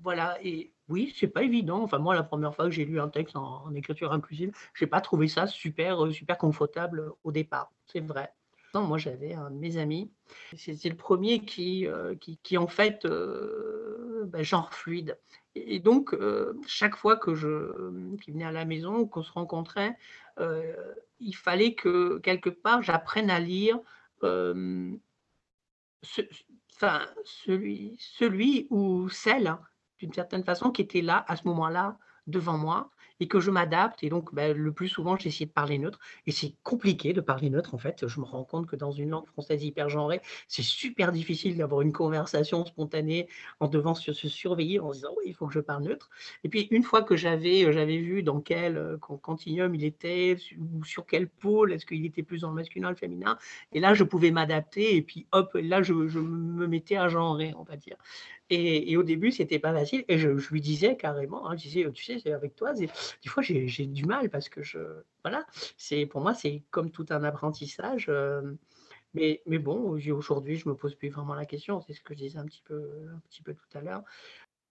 voilà. 0.03 0.37
Et 0.43 0.71
oui, 0.89 1.13
c'est 1.15 1.27
pas 1.27 1.43
évident. 1.43 1.81
Enfin, 1.83 1.99
moi, 1.99 2.15
la 2.15 2.23
première 2.23 2.53
fois 2.55 2.65
que 2.65 2.71
j'ai 2.71 2.85
lu 2.85 2.99
un 2.99 3.09
texte 3.09 3.35
en 3.35 3.73
écriture 3.73 4.11
inclusive, 4.11 4.51
j'ai 4.73 4.87
pas 4.87 5.01
trouvé 5.01 5.27
ça 5.27 5.47
super, 5.47 6.03
heu, 6.05 6.11
super 6.11 6.37
confortable, 6.37 6.99
heu, 6.99 7.13
au 7.23 7.31
départ, 7.31 7.71
c'est 7.85 7.99
vrai. 7.99 8.33
Non, 8.75 8.81
moi, 8.83 8.97
j'avais 8.99 9.33
un 9.33 9.49
de 9.49 9.55
mes 9.55 9.77
amis, 9.77 10.11
c'était 10.55 10.89
le 10.89 10.95
premier 10.95 11.39
qui, 11.39 11.87
heu, 11.87 12.15
qui 12.19 12.37
qui 12.43 12.57
en 12.57 12.67
fait, 12.67 13.05
bah, 14.25 14.43
genre 14.43 14.73
fluide 14.73 15.17
et 15.55 15.79
donc 15.79 16.15
chaque 16.67 16.95
fois 16.95 17.17
que 17.17 17.33
je, 17.33 18.17
qu'il 18.21 18.33
venait 18.33 18.45
à 18.45 18.51
la 18.51 18.65
maison, 18.65 19.07
qu'on 19.07 19.23
se 19.23 19.31
rencontrait, 19.31 19.97
il 20.39 21.35
fallait 21.35 21.73
que 21.73 22.19
quelque 22.19 22.49
part 22.51 22.81
j'apprenne 22.83 23.29
à 23.31 23.39
lire, 23.39 23.79
enfin, 26.75 27.05
celui 27.25 27.97
celui 27.99 28.67
ou 28.69 29.09
celle, 29.09 29.47
hein, 29.47 29.61
d'une 29.99 30.13
certaine 30.13 30.43
façon, 30.43 30.71
qui 30.71 30.81
était 30.81 31.01
là, 31.01 31.23
à 31.27 31.35
ce 31.35 31.47
moment-là, 31.47 31.97
devant 32.27 32.57
moi 32.57 32.91
et 33.21 33.27
que 33.27 33.39
je 33.39 33.51
m'adapte 33.51 34.03
et 34.03 34.09
donc 34.09 34.33
bah, 34.33 34.53
le 34.53 34.71
plus 34.71 34.87
souvent, 34.87 35.17
j'essayais 35.17 35.47
de 35.47 35.51
parler 35.51 35.77
neutre 35.77 35.99
et 36.27 36.31
c'est 36.31 36.55
compliqué 36.63 37.11
de 37.11 37.21
parler 37.21 37.49
neutre, 37.49 37.73
en 37.75 37.77
fait. 37.77 38.07
Je 38.07 38.19
me 38.19 38.25
rends 38.25 38.43
compte 38.45 38.67
que 38.67 38.75
dans 38.77 38.91
une 38.91 39.09
langue 39.09 39.25
française 39.27 39.63
hyper 39.63 39.89
genrée, 39.89 40.21
c'est 40.47 40.61
super 40.61 41.11
difficile 41.11 41.57
d'avoir 41.57 41.81
une 41.81 41.91
conversation 41.91 42.65
spontanée 42.65 43.27
en 43.59 43.67
devant 43.67 43.95
se 43.95 44.13
se 44.13 44.29
surveiller, 44.29 44.79
en 44.79 44.89
se 44.91 44.97
disant: 44.99 45.13
«Oui, 45.17 45.23
il 45.27 45.33
faut 45.33 45.47
que 45.47 45.53
je 45.53 45.59
parle 45.59 45.83
neutre» 45.83 46.09
et 46.43 46.49
puis 46.49 46.67
une 46.71 46.83
fois 46.83 47.01
que 47.03 47.15
j'avais, 47.15 47.63
heu, 47.65 47.71
j'avais 47.71 47.97
vu 47.97 48.23
dans 48.23 48.39
quel, 48.41 48.97
continuum 49.21 49.75
il 49.75 49.83
était, 49.83 50.37
ou 50.57 50.83
sur 50.85 51.05
quel 51.05 51.27
pôle, 51.29 51.73
est-ce 51.73 51.85
qu'il 51.85 52.05
était 52.05 52.23
plus 52.23 52.41
dans 52.41 52.49
le 52.49 52.55
masculin, 52.55 52.89
le 52.89 52.95
féminin 52.95 53.37
et 53.71 53.79
là, 53.79 53.93
je 53.93 54.03
pouvais 54.03 54.31
m'adapter 54.31 54.95
et 54.95 55.01
puis 55.01 55.27
hop, 55.31 55.51
là, 55.55 55.81
je 55.83 56.07
je 56.07 56.19
me 56.19 56.67
mettais 56.67 56.95
à 56.97 57.07
genrer, 57.09 57.53
on 57.57 57.63
va 57.63 57.75
dire. 57.77 57.97
Et 58.49 58.97
au 58.97 59.03
début, 59.03 59.31
c'était 59.31 59.59
pas 59.59 59.73
facile 59.73 60.03
et 60.07 60.17
je 60.17 60.29
lui 60.29 60.61
disais 60.61 60.97
carrément, 60.97 61.47
hein, 61.49 61.55
je 61.55 61.63
disais: 61.63 61.83
«Heu, 61.85 61.91
tu 61.91 62.03
sais, 62.03 62.17
c'est 62.19 62.31
avec 62.33 62.55
toi, 62.55 62.73
des 62.73 62.87
fois, 63.27 63.43
j'ai 63.43 63.85
du 63.85 64.05
mal 64.05 64.29
parce 64.29 64.49
que 64.49 64.63
je» 64.63 64.79
voilà, 65.23 65.45
c'est 65.77 66.05
pour 66.05 66.21
moi, 66.21 66.33
c'est 66.33 66.63
comme 66.71 66.89
tout 66.91 67.05
un 67.09 67.23
apprentissage, 67.23 68.09
hem, 68.09 68.57
mais 69.13 69.41
mais 69.47 69.59
bon, 69.59 69.97
aujourd'hui, 70.13 70.57
je 70.57 70.69
me 70.69 70.75
pose 70.75 70.95
plus 70.95 71.09
vraiment 71.09 71.35
la 71.35 71.45
question. 71.45 71.81
C'est 71.81 71.93
ce 71.93 72.01
que 72.01 72.13
je 72.13 72.19
disais 72.19 72.39
un 72.39 72.45
petit 72.45 72.63
peu 72.65 72.81
un 73.15 73.19
petit 73.29 73.41
peu 73.43 73.53
tout 73.53 73.77
à 73.77 73.81
l'heure. 73.81 74.03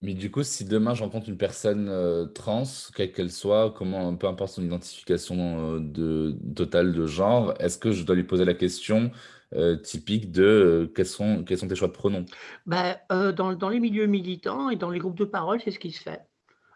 Mais 0.01 0.15
du 0.15 0.31
coup, 0.31 0.45
si 0.45 0.65
demain 0.65 0.95
je 0.95 1.03
rencontre 1.03 1.29
une 1.29 1.37
personne, 1.37 1.89
heu, 1.89 2.31
trans, 2.33 2.63
quelle 2.95 3.11
qu'elle 3.13 3.33
soit, 3.33 3.73
comment 3.77 4.15
peu 4.17 4.29
importe 4.29 4.53
son 4.55 4.65
identification, 4.65 5.81
de 5.81 6.37
totale 6.55 6.93
de 6.93 7.07
genre, 7.07 7.55
est-ce 7.59 7.79
que 7.79 7.91
je 7.91 8.05
dois 8.05 8.15
lui 8.15 8.23
poser 8.25 8.45
la 8.45 8.55
question, 8.55 9.11
heu, 9.55 9.81
typique 9.83 10.31
de, 10.33 10.43
heu: 10.45 10.93
«Quels 10.95 11.07
sont 11.07 11.45
quels 11.45 11.59
sont 11.59 11.69
tes 11.69 11.75
choix 11.77 11.89
de 11.89 11.93
pronoms?» 11.93 12.27
Bah, 12.67 12.99
heu, 13.13 13.33
dans 13.33 13.53
dans 13.55 13.69
les 13.69 13.81
milieux 13.81 14.07
militants 14.07 14.71
et 14.71 14.77
dans 14.77 14.91
les 14.91 14.99
groupes 14.99 15.17
de 15.19 15.25
parole, 15.25 15.61
c'est 15.61 15.71
ce 15.71 15.79
qui 15.79 15.91
se 15.93 16.03
fait. 16.03 16.23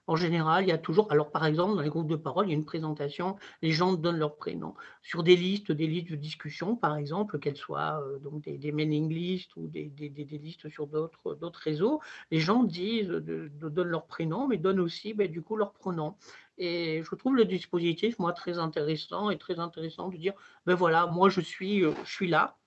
En 0.08 0.16
général, 0.16 0.64
il 0.64 0.68
y 0.68 0.72
a 0.72 0.78
toujours 0.78 1.12
alors 1.12 1.30
par 1.32 1.46
exemple, 1.46 1.76
dans 1.76 1.82
les 1.82 1.90
groupes 1.90 2.08
de 2.08 2.16
parole, 2.16 2.46
il 2.46 2.50
y 2.50 2.52
a 2.54 2.56
une 2.56 2.64
présentation, 2.66 3.36
les 3.62 3.72
gens 3.72 3.94
donnent 3.94 4.18
leur 4.18 4.36
prénom. 4.36 4.74
Sur 5.02 5.22
des 5.24 5.36
listes 5.36 5.72
des 5.72 5.86
listes 5.88 6.10
de 6.12 6.16
discussion, 6.16 6.76
par 6.76 6.96
exemple, 6.96 7.38
qu'elles 7.40 7.56
soient, 7.56 8.00
heu, 8.06 8.20
donc 8.20 8.44
des 8.44 8.72
mailing 8.72 9.10
lists 9.12 9.56
ou 9.56 9.68
des 9.68 9.86
des 9.90 10.10
des 10.10 10.24
listes 10.38 10.68
sur 10.70 10.86
d'autres 10.88 11.60
réseaux, 11.62 12.00
les 12.32 12.40
gens 12.40 12.64
disent, 12.64 13.08
donnent 13.08 13.88
leur 13.88 14.06
prénom, 14.06 14.48
mais 14.48 14.58
donnent 14.58 14.80
aussi, 14.80 15.14
beh, 15.14 15.28
du 15.28 15.42
coup, 15.42 15.56
leur 15.56 15.72
pronom 15.74 16.16
et 16.58 17.02
je 17.04 17.14
trouve 17.16 17.36
le 17.36 17.44
dispositif, 17.46 18.18
moi, 18.18 18.32
très 18.32 18.58
intéressant 18.58 19.30
et 19.30 19.38
très 19.38 19.58
intéressant 19.60 20.08
de 20.08 20.16
dire: 20.18 20.34
«Beh, 20.66 20.74
voilà, 20.74 21.06
moi 21.06 21.28
je 21.30 21.40
suis, 21.40 21.80
je 21.82 21.92
suis 22.06 22.28
là. 22.28 22.58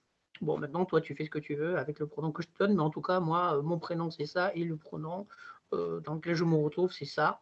Bon, 0.42 0.58
maintenant 0.58 0.86
toi, 0.86 1.02
tu 1.02 1.16
fais 1.16 1.26
ce 1.26 1.30
que 1.30 1.40
tu 1.40 1.56
veux 1.56 1.78
avec 1.78 2.00
le 2.00 2.08
pronom 2.08 2.32
que 2.32 2.44
je 2.44 2.48
te 2.48 2.58
donne, 2.60 2.76
mais 2.76 2.82
en 2.82 2.90
tout 2.90 3.02
cas, 3.02 3.20
moi, 3.20 3.56
heu, 3.56 3.62
mon 3.62 3.80
prénom, 3.80 4.12
c'est 4.12 4.26
ça 4.26 4.52
et 4.54 4.64
le 4.64 4.76
pronom, 4.76 5.28
heu, 5.74 6.02
dans 6.04 6.16
lequel 6.16 6.36
je 6.36 6.44
me 6.44 6.56
retrouve, 6.56 6.92
c'est 6.92 7.06
ça». 7.06 7.42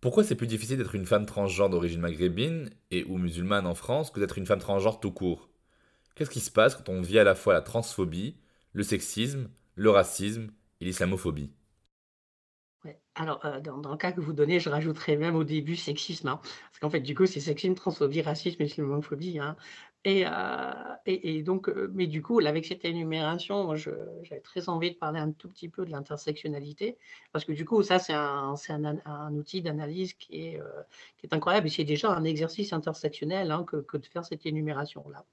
Pourquoi 0.00 0.22
c'est 0.22 0.36
plus 0.36 0.46
difficile 0.46 0.78
d'être 0.78 0.94
une 0.94 1.06
femme 1.06 1.26
transgenre 1.26 1.70
d'origine 1.70 2.00
maghrébine 2.00 2.70
et 2.92 3.04
ou 3.04 3.18
musulmane 3.18 3.66
en 3.66 3.74
France 3.74 4.12
que 4.12 4.20
d'être 4.20 4.38
une 4.38 4.46
femme 4.46 4.60
transgenre 4.60 5.00
tout 5.00 5.10
court? 5.10 5.48
Qu'est-ce 6.14 6.30
qui 6.30 6.40
se 6.40 6.52
passe 6.52 6.76
quand 6.76 6.88
on 6.88 7.00
vit 7.00 7.18
à 7.18 7.24
la 7.24 7.34
fois 7.34 7.52
la 7.52 7.62
transphobie, 7.62 8.36
le 8.72 8.84
sexisme, 8.84 9.50
le 9.74 9.90
racisme 9.90 10.52
et 10.80 10.84
l'islamophobie? 10.84 11.52
Alors, 13.16 13.44
heu, 13.44 13.60
dans 13.60 13.76
le 13.90 13.96
cas 13.96 14.12
que 14.12 14.20
vous 14.20 14.32
donnez, 14.32 14.60
je 14.60 14.70
rajouterais 14.70 15.16
même 15.16 15.34
au 15.34 15.42
début 15.42 15.74
sexisme, 15.74 16.28
hein, 16.28 16.40
parce 16.40 16.78
qu'en 16.80 16.88
fait, 16.90 17.00
du 17.00 17.14
coup, 17.16 17.26
c'est 17.26 17.40
sexisme, 17.40 17.74
transphobie, 17.74 18.22
racisme, 18.22 18.62
islamophobie, 18.62 19.38
hein. 19.40 19.56
Et 20.04 20.24
heu 20.24 20.30
et 21.06 21.36
et 21.38 21.42
donc 21.42 21.68
heu, 21.68 21.90
mais 21.92 22.06
du 22.06 22.22
coup, 22.22 22.38
avec 22.38 22.64
cette 22.64 22.84
énumération, 22.84 23.74
j'avais 23.74 24.40
très 24.40 24.68
envie 24.68 24.92
de 24.92 24.96
parler 24.96 25.18
un 25.18 25.32
tout 25.32 25.48
petit 25.48 25.68
peu 25.68 25.84
de 25.84 25.90
l'intersectionnalité. 25.90 26.98
Parce 27.32 27.44
que 27.44 27.50
du 27.52 27.64
coup, 27.64 27.82
ça, 27.82 27.98
c'est 27.98 28.12
un 28.12 28.54
un 28.68 28.98
un 29.04 29.34
outil 29.34 29.60
d'analyse 29.60 30.14
qui 30.14 30.56
heu, 30.56 30.62
qui 31.18 31.26
est 31.26 31.34
incroyable. 31.34 31.66
Et 31.66 31.70
c'est 31.70 31.84
déjà 31.84 32.12
un 32.12 32.22
exercice 32.24 32.72
intersectionnel, 32.72 33.50
hein, 33.50 33.64
que 33.64 33.78
que 33.78 33.96
de 33.96 34.06
faire 34.06 34.24
cette 34.24 34.46
énumération-là. 34.46 35.26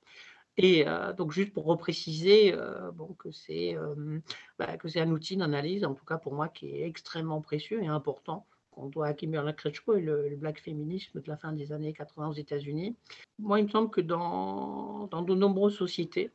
Et 0.57 0.87
heu, 0.87 1.13
donc 1.17 1.31
juste 1.31 1.53
pour 1.53 1.65
repréciser, 1.65 2.53
heu, 2.53 2.91
bon 2.93 3.13
que 3.13 3.31
c'est, 3.31 3.69
hem, 3.71 4.21
bah, 4.57 4.67
un 4.95 5.11
outil 5.11 5.35
d'analyse, 5.37 5.83
en 5.83 5.93
tout 5.93 6.05
cas 6.05 6.17
pour 6.17 6.33
moi, 6.33 6.47
qui 6.47 6.67
est 6.77 6.87
extrêmement 6.87 7.41
précieux 7.41 7.81
et 7.83 7.87
important, 7.87 8.47
qu'on 8.71 8.87
doit 8.87 9.07
à 9.07 9.13
Kimberlé 9.13 9.53
Crenshaw 9.53 9.95
et 9.95 10.01
le 10.01 10.35
black 10.37 10.59
féminisme 10.59 11.21
de 11.21 11.27
la 11.27 11.37
fin 11.37 11.51
des 11.51 11.71
années 11.73 11.93
80 11.93 12.29
aux 12.29 12.33
États-Unis. 12.33 12.95
Moi, 13.39 13.59
il 13.59 13.65
me 13.65 13.69
semble 13.69 13.89
que 13.89 14.01
dans 14.01 15.07
dans 15.07 15.21
de 15.23 15.35
nombreuses 15.35 15.75
sociétés, 15.77 16.31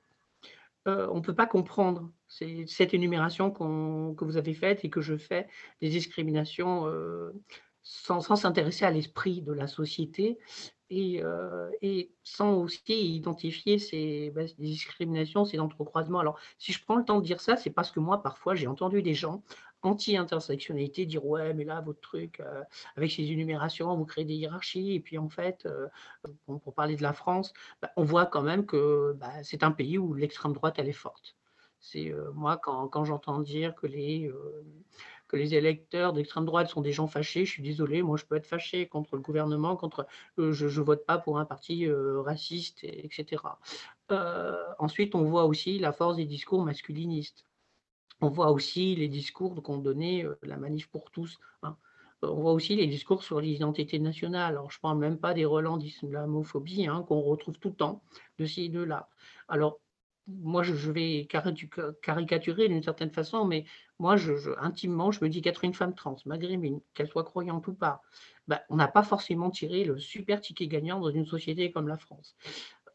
heu, 0.89 1.09
on 1.11 1.17
ne 1.17 1.23
peut 1.23 1.35
pas 1.35 1.47
comprendre 1.47 2.11
cette 2.29 2.95
énumération 2.95 3.51
que 3.51 4.25
vous 4.25 4.37
avez 4.37 4.55
faite 4.55 4.85
et 4.85 4.91
que 4.91 5.01
je 5.01 5.17
fais 5.17 5.49
des 5.81 5.89
discriminations, 5.89 6.87
sans 7.83 8.21
sans 8.21 8.37
s'intéresser 8.37 8.85
à 8.85 8.91
l'esprit 8.91 9.43
de 9.43 9.53
la 9.53 9.67
société 9.67 10.39
et 10.91 11.23
heu 11.23 11.71
et 11.83 12.13
sans 12.25 12.55
aussi 12.57 12.83
identifier 13.17 13.79
ces, 13.79 14.31
bah, 14.35 14.47
ces 14.47 14.55
discriminations, 14.59 15.45
ces 15.45 15.59
entrecroisements. 15.61 16.19
Alors, 16.21 16.39
si 16.59 16.73
je 16.73 16.83
prends 16.85 16.97
le 16.97 17.05
temps 17.05 17.21
de 17.21 17.25
dire 17.25 17.41
ça, 17.41 17.57
c'est 17.57 17.71
parce 17.71 17.91
que 17.93 18.01
moi, 18.01 18.23
parfois, 18.23 18.55
j'ai 18.55 18.67
entendu 18.67 19.03
des 19.03 19.15
gens 19.15 19.43
anti-intersectionnalité 19.83 21.07
dire: 21.07 21.25
«Ouais, 21.25 21.55
mais 21.55 21.65
là, 21.65 21.81
votre 21.81 22.01
truc, 22.01 22.41
heu, 22.41 22.63
avec 22.97 23.11
ces 23.13 23.23
énumérations, 23.33 23.97
vous 23.97 24.05
créez 24.05 24.25
des 24.25 24.35
hiérarchies» 24.35 24.95
et 24.95 25.01
puis, 25.01 25.17
en 25.19 25.29
fait, 25.31 25.67
bon, 26.47 26.59
pour 26.59 26.75
parler 26.75 26.97
de 26.97 27.03
la 27.03 27.13
France, 27.13 27.53
bah, 27.83 27.91
on 27.97 28.05
voit 28.05 28.27
quand 28.27 28.43
même 28.43 28.67
que, 28.67 29.13
bah, 29.19 29.43
c'est 29.43 29.63
un 29.63 29.73
pays 29.73 29.99
où 29.99 30.15
l'extrême 30.15 30.53
droite, 30.53 30.75
elle 30.79 30.89
est 30.89 30.93
forte. 30.93 31.37
C'est, 31.81 32.13
moi, 32.35 32.59
quand 32.59 33.05
j'entends 33.05 33.41
dire 33.41 33.75
que 33.75 33.87
les, 33.87 34.31
que 35.31 35.37
les 35.39 35.55
électeurs 35.55 36.13
d'extrême 36.13 36.45
droite 36.47 36.69
sont 36.69 36.83
des 36.83 36.93
gens 36.93 37.07
fâchés. 37.09 37.45
Je 37.47 37.53
suis 37.53 37.63
désolé, 37.63 38.03
moi 38.03 38.17
je 38.19 38.27
peux 38.27 38.37
être 38.37 38.47
fâché 38.47 38.89
contre 38.89 39.17
le 39.17 39.23
gouvernement, 39.23 39.77
contre 39.77 40.07
heu, 40.39 40.53
je 40.53 40.67
ne 40.67 40.85
vote 40.85 41.07
pas 41.07 41.19
pour 41.19 41.39
un 41.39 41.47
parti, 41.47 41.87
heu, 41.87 42.21
raciste 42.21 42.85
et 42.85 43.07
et 43.07 43.11
Heu, 44.11 44.55
ensuite, 44.79 45.15
on 45.15 45.25
voit 45.25 45.45
aussi 45.47 45.79
la 45.79 45.93
force 45.93 46.17
des 46.17 46.27
discours 46.27 46.63
masculinistes. 46.65 47.45
On 48.21 48.29
voit 48.31 48.51
aussi 48.53 48.97
les 48.97 49.09
discours 49.09 49.63
qu'ont 49.63 49.79
donné, 49.79 50.27
la 50.43 50.57
Manif 50.59 50.89
pour 50.91 51.11
tous, 51.11 51.39
hein. 51.63 51.77
On 52.23 52.35
voit 52.41 52.53
aussi 52.53 52.77
les 52.77 52.87
discours 52.87 53.23
sur 53.25 53.41
l'identité 53.41 53.99
nationale. 53.99 54.53
Alors 54.53 54.71
je 54.71 54.77
ne 54.79 54.81
parle 54.83 54.99
même 54.99 55.19
pas 55.19 55.35
des 55.35 55.47
relents 55.47 55.79
d'islamophobie, 55.79 56.87
hein, 56.87 57.03
qu'on 57.09 57.21
retrouve 57.23 57.59
tout 57.59 57.71
le 57.71 57.77
temps, 57.77 58.03
de 58.39 58.45
ci 58.47 58.65
et 58.67 58.69
de 58.69 58.83
là. 58.83 59.09
Alors 59.49 59.81
moi, 60.29 60.63
je 60.63 60.91
vais 60.93 61.27
caricaturer 62.03 62.69
d'une 62.69 62.83
certaine 62.83 63.11
façon, 63.11 63.45
mais 63.47 63.65
moi, 64.01 64.17
je 64.17 64.37
je 64.37 64.51
intimement, 64.59 65.13
je 65.13 65.23
me 65.25 65.29
dis 65.29 65.43
qu'être 65.43 65.65
une 65.65 65.75
femme 65.75 65.95
trans, 65.95 66.17
maghrébine, 66.27 66.81
qu'elle 66.95 67.09
soit 67.09 67.25
croyante 67.25 67.69
ou 67.69 67.75
pas, 67.75 68.03
bah, 68.49 68.63
on 68.71 68.77
n'a 68.77 68.89
pas 68.89 69.03
forcément 69.03 69.51
tiré 69.51 69.85
le 69.85 69.99
super 69.99 70.41
ticket 70.41 70.67
gagnant 70.69 71.01
dans 71.01 71.11
une 71.11 71.27
société 71.27 71.71
comme 71.71 71.87
la 71.89 71.99
France. 71.99 72.37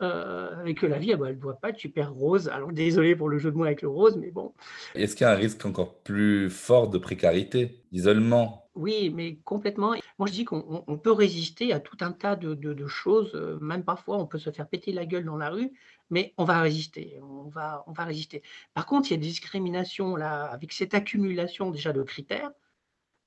Heu, 0.02 0.50
et 0.65 0.76
que 0.76 0.86
la 0.88 1.00
vie, 1.00 1.15
bah, 1.15 1.28
elle 1.30 1.36
ne 1.36 1.41
doit 1.41 1.60
pas 1.60 1.70
être 1.70 1.78
super 1.80 2.13
rose. 2.13 2.50
Alors 2.50 2.72
désolé 2.72 3.15
pour 3.15 3.30
le 3.30 3.38
jeu 3.38 3.52
de 3.52 3.58
mots 3.58 3.63
avec 3.65 3.82
le 3.82 3.89
rose, 3.89 4.18
mais 4.18 4.32
bon. 4.32 4.54
Est-ce 4.96 5.15
qu'il 5.15 5.26
y 5.26 5.30
a 5.30 5.34
un 5.34 5.36
risque 5.36 5.63
encore 5.65 6.02
plus 6.02 6.50
fort 6.50 6.89
de 6.89 6.98
précarité, 6.98 7.86
d'isolement? 7.91 8.72
Oui, 8.76 9.10
mais 9.10 9.38
complètement. 9.46 9.94
Moi, 10.20 10.28
je 10.28 10.34
dis 10.34 10.44
qu'on 10.44 10.65
on 10.70 10.84
on 10.88 10.98
peut 10.98 11.12
résister 11.13 11.72
à 11.72 11.80
tout 11.80 11.96
un 12.02 12.12
tas 12.12 12.36
de 12.36 12.56
de 12.56 12.74
de 12.74 12.88
choses, 12.88 13.34
heu, 13.34 13.58
même 13.62 13.86
parfois 13.86 14.18
on 14.18 14.28
peut 14.28 14.38
se 14.38 14.52
faire 14.52 14.68
péter 14.68 14.91
la 14.91 15.06
gueule 15.06 15.24
dans 15.24 15.38
la 15.38 15.50
rue, 15.50 15.72
mais 16.10 16.34
on 16.38 16.46
va 16.46 16.62
résister, 16.62 17.20
on 17.22 17.50
va 17.50 17.84
on 17.88 17.91
va 17.94 18.06
résister. 18.06 18.44
Par 18.74 18.86
contre, 18.86 19.10
il 19.10 19.12
y 19.12 19.18
a 19.18 19.20
des 19.20 19.28
discriminations 19.28 20.15
là, 20.15 20.46
avec 20.46 20.74
cette 20.74 20.94
accumulation 20.94 21.72
déjà 21.72 21.94
de 21.94 22.04
critères 22.04 22.52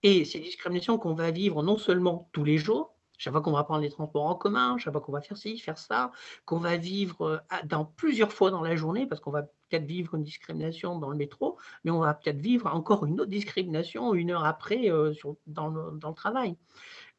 et 0.02 0.24
ces 0.24 0.40
discriminations 0.40 0.98
qu'on 0.98 1.14
va 1.14 1.30
vivre 1.30 1.62
non 1.62 1.78
seulement 1.78 2.28
tous 2.32 2.44
les 2.44 2.58
jours, 2.58 2.94
chaque 3.18 3.32
fois 3.32 3.42
qu'on 3.42 3.52
va 3.52 3.64
prendre 3.64 3.82
les 3.82 3.90
transports 3.90 4.26
en 4.26 4.36
commun, 4.36 4.78
chaque 4.78 4.92
fois 4.92 5.00
qu'on 5.02 5.12
va 5.12 5.20
faire 5.20 5.36
ci, 5.36 5.58
faire 5.58 5.76
ça, 5.76 6.12
qu'on 6.44 6.58
va 6.58 6.76
vivre, 6.76 7.42
dans 7.64 7.84
plusieurs 7.84 8.32
fois 8.32 8.50
dans 8.52 8.62
la 8.62 8.76
journée, 8.76 9.06
parce 9.06 9.20
qu'on 9.20 9.32
va 9.32 9.42
peut-être 9.42 9.84
vivre 9.84 10.14
une 10.14 10.22
discrimination 10.22 10.98
dans 10.98 11.10
le 11.10 11.16
métro, 11.16 11.58
mais 11.84 11.90
on 11.90 11.98
va 11.98 12.14
peut-être 12.14 12.40
vivre 12.40 12.72
encore 12.72 13.04
une 13.04 13.20
autre 13.20 13.30
discrimination 13.30 14.14
une 14.14 14.30
heure 14.30 14.44
après, 14.44 14.88
le 14.88 15.14
dans 15.46 15.68
le 15.68 16.14
travail. 16.14 16.56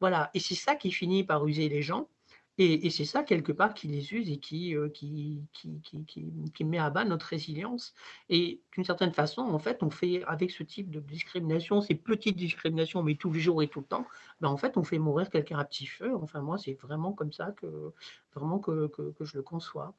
Voilà 0.00 0.30
et 0.34 0.40
c'est 0.40 0.54
ça 0.54 0.74
qui 0.74 0.90
finit 0.90 1.22
par 1.22 1.46
user 1.46 1.68
les 1.68 1.82
gens 1.82 2.08
et 2.58 2.90
c'est 2.90 3.04
ça 3.06 3.22
quelque 3.22 3.52
part 3.52 3.72
qui 3.74 3.88
les 3.88 4.12
use 4.12 4.30
et 4.30 4.38
qui, 4.38 4.74
heu, 4.74 4.90
qui 4.90 5.42
qui 5.52 5.80
qui 5.82 6.06
qui 6.54 6.64
met 6.64 6.78
à 6.78 6.90
bas 6.90 7.04
notre 7.04 7.26
résilience 7.26 7.94
et 8.28 8.60
d'une 8.72 8.84
certaine 8.84 9.12
façon, 9.12 9.42
en 9.42 9.58
fait, 9.58 9.82
on 9.82 9.90
fait 9.90 10.22
avec 10.24 10.50
ce 10.50 10.62
type 10.62 10.90
de 10.90 11.00
discrimination, 11.00 11.80
ces 11.80 11.94
petites 11.94 12.36
discriminations, 12.36 13.02
mais 13.02 13.14
tous 13.14 13.32
les 13.32 13.40
jours 13.40 13.62
et 13.62 13.68
tout 13.68 13.80
le 13.80 13.86
temps, 13.86 14.06
ben, 14.40 14.48
en 14.48 14.56
fait, 14.58 14.76
on 14.76 14.84
fait 14.84 14.98
mourir 14.98 15.30
quelqu'un 15.30 15.58
à 15.58 15.64
petit 15.64 15.86
feu. 15.86 16.14
Enfin 16.16 16.42
moi, 16.42 16.58
c'est 16.58 16.74
vraiment 16.74 17.12
comme 17.12 17.32
ça 17.32 17.52
que 17.52 17.92
vraiment 18.34 18.58
que 18.58 18.88
que 18.88 19.24
je 19.24 19.36
le 19.36 19.42
conçois. 19.42 19.94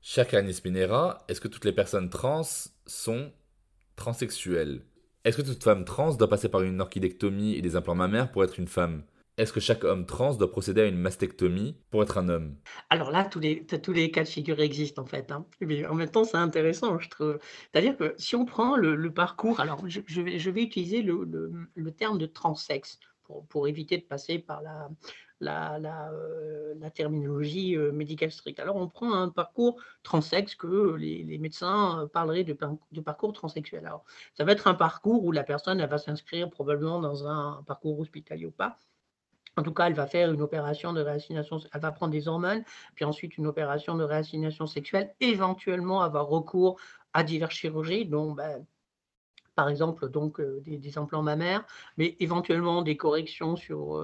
Cher 0.00 0.32
Anis 0.32 0.64
Minera, 0.64 1.18
est-ce 1.28 1.42
que 1.42 1.48
toutes 1.48 1.66
les 1.66 1.74
personnes 1.74 2.08
trans 2.08 2.40
sont 2.86 3.32
transsexuelles? 3.96 4.82
Est-ce 5.26 5.36
que 5.36 5.42
toute 5.42 5.62
femme 5.62 5.84
trans 5.84 6.14
doit 6.14 6.30
passer 6.30 6.48
par 6.48 6.62
une 6.62 6.80
orchidectomie 6.80 7.54
et 7.54 7.60
des 7.60 7.76
implants 7.76 7.94
mammaires 7.94 8.32
pour 8.32 8.42
être 8.44 8.58
une 8.58 8.66
femme? 8.66 9.04
Est-ce 9.36 9.52
que 9.52 9.60
chaque 9.60 9.84
homme 9.84 10.06
trans 10.06 10.32
doit 10.36 10.50
procéder 10.50 10.80
à 10.80 10.86
une 10.86 10.96
mastectomie 10.96 11.76
pour 11.90 12.02
être 12.02 12.16
un 12.16 12.30
homme? 12.30 12.56
Alors 12.90 13.10
là, 13.10 13.24
tous 13.24 13.40
les 13.40 13.64
tous 13.66 13.92
les 13.92 14.10
cas 14.10 14.22
de 14.24 14.28
figure 14.28 14.60
existent 14.60 15.02
en 15.02 15.06
fait, 15.06 15.30
hein. 15.32 15.46
En 15.88 15.94
même 15.94 16.10
temps, 16.10 16.24
c'est 16.24 16.36
intéressant, 16.36 16.98
je 16.98 17.08
trouve. 17.08 17.38
C'est-à-dire 17.72 17.96
que 17.96 18.14
si 18.18 18.36
on 18.36 18.44
prend 18.44 18.76
le 18.76 19.12
parcours 19.12 19.60
alors 19.60 19.82
je 19.88 20.00
vais 20.22 20.38
je 20.38 20.50
vais 20.50 20.62
utiliser 20.62 21.02
le 21.02 21.24
le, 21.24 21.52
le 21.74 21.90
terme 21.92 22.18
de 22.18 22.26
transsexe 22.26 22.98
pour 23.24 23.46
pour 23.48 23.66
éviter 23.68 23.98
de 23.98 24.04
passer 24.04 24.38
par 24.38 24.62
la 24.62 24.88
la 25.40 25.78
la, 25.78 26.90
terminologie, 26.90 27.76
heu, 27.76 27.92
médicale 27.92 28.30
stricte. 28.30 28.60
Alors 28.60 28.76
on 28.76 28.88
prend 28.88 29.12
un 29.12 29.28
parcours 29.28 29.80
transsexe 30.02 30.54
que 30.54 30.94
les 30.94 31.38
médecins, 31.38 32.02
heu, 32.04 32.08
parleraient 32.08 32.44
de 32.44 32.52
par 32.54 32.74
de 32.92 33.00
parcours 33.00 33.32
transsexuel. 33.32 33.86
Alors 33.86 34.04
ça 34.34 34.44
va 34.44 34.52
être 34.52 34.66
un 34.68 34.74
parcours 34.74 35.24
où 35.24 35.32
la 35.32 35.44
personne, 35.44 35.80
elle 35.80 35.90
va 35.90 35.98
s'inscrire 35.98 36.50
probablement 36.50 37.00
dans 37.00 37.26
un 37.26 37.62
parcours 37.66 37.98
hospitalier 37.98 38.46
ou 38.46 38.50
pas. 38.52 38.78
En 39.56 39.62
tout 39.62 39.72
cas, 39.72 39.86
elle 39.86 39.94
va 39.94 40.06
faire 40.06 40.32
une 40.32 40.42
opération 40.42 40.92
de 40.92 41.00
réassignation 41.00 41.58
elle 41.72 41.80
va 41.80 41.92
prendre 41.92 42.12
des 42.12 42.28
hormones, 42.28 42.62
puis 42.94 43.04
ensuite 43.04 43.38
une 43.38 43.46
opération 43.46 43.96
de 43.96 44.04
réassignation 44.04 44.66
sexuelle, 44.66 45.14
éventuellement 45.20 46.02
avoir 46.02 46.26
recours 46.28 46.78
à 47.14 47.22
diverses 47.24 47.54
chirurgies 47.54 48.06
dont, 48.06 48.32
bah, 48.32 48.58
par 49.56 49.68
exemple, 49.68 50.08
donc 50.10 50.40
heu, 50.40 50.62
des 50.66 50.98
implants 50.98 51.22
mammaires, 51.24 51.66
mais 51.96 52.16
éventuellement 52.20 52.82
des 52.82 52.96
corrections 52.96 53.56
sur, 53.56 53.96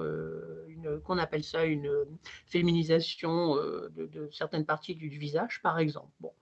une 0.67 0.99
qu'on 1.01 1.17
appelle 1.19 1.43
ça 1.45 1.65
une, 1.65 1.87
heu, 1.87 2.07
féminisation, 2.47 3.55
de 3.57 4.29
certaines 4.31 4.65
parties 4.65 4.95
du 4.95 5.09
visage, 5.09 5.61
par 5.63 5.79
exemple. 5.79 6.11
Bon, 6.19 6.33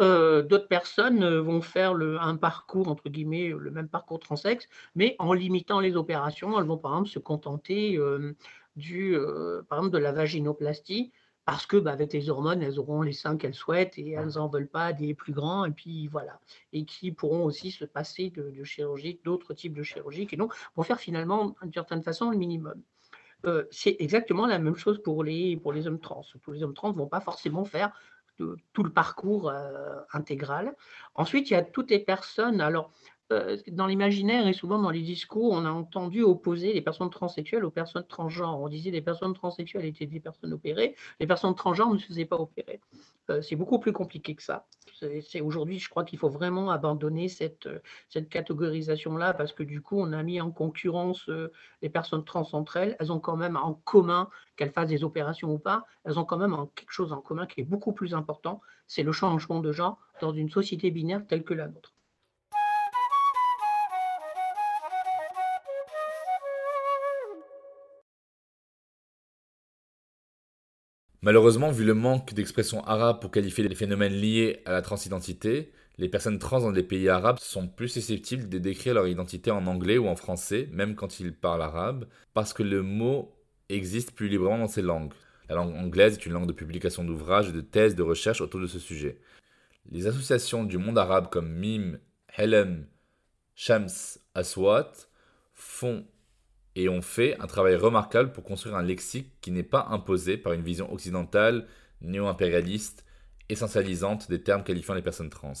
d'autres 0.00 0.68
personnes, 0.68 1.24
vont 1.40 1.62
faire 1.62 1.94
le 1.94 2.18
un 2.20 2.36
parcours 2.36 2.88
entre 2.88 3.08
guillemets, 3.10 3.48
«le 3.58 3.70
même 3.70 3.88
parcours 3.88 4.20
transexe», 4.20 4.68
mais 4.96 5.16
en 5.20 5.32
limitant 5.34 5.80
les 5.80 5.96
opérations. 5.96 6.58
Elles 6.60 6.66
vont 6.66 6.78
par 6.78 6.92
exemple 6.94 7.10
se 7.10 7.18
contenter, 7.20 7.98
du, 8.76 9.16
par 9.68 9.78
exemple, 9.80 9.94
de 9.94 9.98
la 9.98 10.12
vaginoplastie, 10.12 11.12
parce 11.44 11.66
que 11.66 11.76
bah, 11.76 11.92
avec 11.92 12.12
les 12.12 12.30
hormones, 12.30 12.62
elles 12.62 12.78
auront 12.78 13.02
les 13.02 13.12
seins 13.12 13.36
qu'elles 13.36 13.54
souhaitent 13.54 13.98
et 13.98 14.12
elles 14.12 14.34
n'en 14.34 14.48
veulent 14.48 14.68
pas 14.68 14.92
des 14.92 15.14
plus 15.14 15.32
grands, 15.32 15.64
et 15.64 15.70
puis 15.70 16.06
voilà, 16.08 16.40
et 16.72 16.84
qui 16.84 17.12
pourront 17.12 17.44
aussi 17.44 17.70
se 17.70 17.84
passer 17.84 18.30
de, 18.30 18.50
de 18.50 18.64
chirurgie, 18.64 19.20
d'autres 19.24 19.54
types 19.54 19.74
de 19.74 19.82
chirurgie, 19.82 20.28
et 20.30 20.36
donc 20.36 20.54
pour 20.74 20.86
faire 20.86 21.00
finalement, 21.00 21.56
d'une 21.62 21.72
certaine 21.72 22.02
façon, 22.02 22.30
le 22.30 22.36
minimum. 22.36 22.82
Euh, 23.46 23.64
c'est 23.70 23.96
exactement 24.00 24.46
la 24.46 24.58
même 24.58 24.76
chose 24.76 25.02
pour 25.02 25.24
les, 25.24 25.56
pour 25.56 25.72
les 25.72 25.86
hommes 25.86 26.00
trans. 26.00 26.24
Pour 26.42 26.52
les 26.52 26.62
hommes 26.62 26.74
trans 26.74 26.92
ne 26.92 26.96
vont 26.98 27.08
pas 27.08 27.20
forcément 27.20 27.64
faire 27.64 27.92
tout 28.72 28.82
le 28.82 28.90
parcours 28.90 29.50
euh, 29.50 30.00
intégral. 30.12 30.74
Ensuite, 31.14 31.50
il 31.50 31.54
y 31.54 31.56
a 31.56 31.62
toutes 31.62 31.90
les 31.90 31.98
personnes. 31.98 32.60
Alors, 32.60 32.90
dans 33.68 33.86
l'imaginaire 33.86 34.46
et 34.48 34.52
souvent 34.52 34.78
dans 34.78 34.90
les 34.90 35.02
discours, 35.02 35.52
on 35.52 35.64
a 35.64 35.70
entendu 35.70 36.22
opposer 36.22 36.72
les 36.72 36.82
personnes 36.82 37.10
transsexuelles 37.10 37.64
aux 37.64 37.70
personnes 37.70 38.06
transgenres. 38.06 38.60
On 38.60 38.68
disait 38.68 38.90
les 38.90 39.02
personnes 39.02 39.34
transsexuelles 39.34 39.84
étaient 39.84 40.06
des 40.06 40.20
personnes 40.20 40.52
opérées, 40.52 40.96
les 41.20 41.26
personnes 41.26 41.54
transgenres 41.54 41.92
ne 41.92 41.98
se 41.98 42.06
faisaient 42.06 42.24
pas 42.24 42.36
opérer. 42.36 42.80
Euh, 43.30 43.40
c'est 43.42 43.56
beaucoup 43.56 43.78
plus 43.78 43.92
compliqué 43.92 44.34
que 44.34 44.42
ça. 44.42 44.66
Aujourd'hui, 45.42 45.78
je 45.78 45.88
crois 45.88 46.04
qu'il 46.04 46.18
faut 46.18 46.28
vraiment 46.28 46.70
abandonner 46.70 47.28
cette, 47.28 47.68
cette 48.08 48.28
catégorisation-là 48.28 49.32
parce 49.32 49.52
que 49.52 49.62
du 49.62 49.80
coup, 49.80 49.98
on 49.98 50.12
a 50.12 50.22
mis 50.22 50.40
en 50.40 50.50
concurrence 50.50 51.28
euh, 51.28 51.50
les 51.80 51.88
personnes 51.88 52.24
trans 52.24 52.46
entre 52.52 52.76
elles. 52.76 52.96
Elles 52.98 53.12
ont 53.12 53.20
quand 53.20 53.36
même 53.36 53.56
en 53.56 53.74
commun 53.74 54.28
qu'elles 54.56 54.72
fassent 54.72 54.90
des 54.90 55.04
opérations 55.04 55.52
ou 55.54 55.58
pas. 55.58 55.86
Elles 56.04 56.18
ont 56.18 56.24
quand 56.24 56.36
même 56.36 56.54
quelque 56.74 56.92
chose 56.92 57.12
en 57.12 57.20
commun 57.20 57.46
qui 57.46 57.60
est 57.60 57.64
beaucoup 57.64 57.92
plus 57.92 58.12
important. 58.12 58.60
C'est 58.88 59.02
le 59.02 59.12
changement 59.12 59.60
de 59.60 59.72
genre 59.72 59.98
dans 60.20 60.32
une 60.32 60.50
société 60.50 60.90
binaire 60.90 61.26
telle 61.26 61.44
que 61.44 61.54
la 61.54 61.68
nôtre. 61.68 61.94
Malheureusement, 71.22 71.70
vu 71.70 71.84
le 71.84 71.92
manque 71.92 72.32
d'expressions 72.32 72.82
arabes 72.84 73.20
pour 73.20 73.30
qualifier 73.30 73.68
les 73.68 73.74
phénomènes 73.74 74.14
liés 74.14 74.62
à 74.64 74.72
la 74.72 74.80
transidentité, 74.80 75.70
les 75.98 76.08
personnes 76.08 76.38
trans 76.38 76.60
dans 76.60 76.70
les 76.70 76.82
pays 76.82 77.10
arabes 77.10 77.38
sont 77.38 77.68
plus 77.68 77.90
susceptibles 77.90 78.48
de 78.48 78.56
décrire 78.56 78.94
leur 78.94 79.06
identité 79.06 79.50
en 79.50 79.66
anglais 79.66 79.98
ou 79.98 80.08
en 80.08 80.16
français, 80.16 80.66
même 80.72 80.94
quand 80.94 81.20
ils 81.20 81.34
parlent 81.34 81.60
arabe, 81.60 82.06
parce 82.32 82.54
que 82.54 82.62
le 82.62 82.82
mot 82.82 83.36
existe 83.68 84.12
plus 84.12 84.28
librement 84.28 84.56
dans 84.56 84.66
ces 84.66 84.80
langues. 84.80 85.12
La 85.50 85.56
langue 85.56 85.74
anglaise 85.74 86.14
est 86.14 86.24
une 86.24 86.32
langue 86.32 86.46
de 86.46 86.54
publication 86.54 87.04
d'ouvrages 87.04 87.50
et 87.50 87.52
de 87.52 87.60
thèses 87.60 87.96
de 87.96 88.02
recherche 88.02 88.40
autour 88.40 88.60
de 88.60 88.66
ce 88.66 88.78
sujet. 88.78 89.20
Les 89.90 90.06
associations 90.06 90.64
du 90.64 90.78
monde 90.78 90.96
arabe 90.96 91.28
comme 91.28 91.52
Mim, 91.52 91.98
Helem, 92.34 92.86
Shams, 93.54 93.90
Aswat 94.34 94.92
font 95.52 96.06
et 96.80 96.88
ont 96.88 97.02
fait 97.02 97.38
un 97.40 97.46
travail 97.46 97.76
remarquable 97.76 98.32
pour 98.32 98.42
construire 98.42 98.74
un 98.74 98.82
lexique 98.82 99.30
qui 99.42 99.50
n'est 99.50 99.62
pas 99.62 99.88
imposé 99.90 100.38
par 100.38 100.54
une 100.54 100.62
vision 100.62 100.90
occidentale, 100.90 101.66
néo-impérialiste, 102.00 103.04
essentialisante 103.50 104.30
des 104.30 104.42
termes 104.42 104.64
qualifiant 104.64 104.94
les 104.94 105.02
personnes 105.02 105.28
trans. 105.28 105.52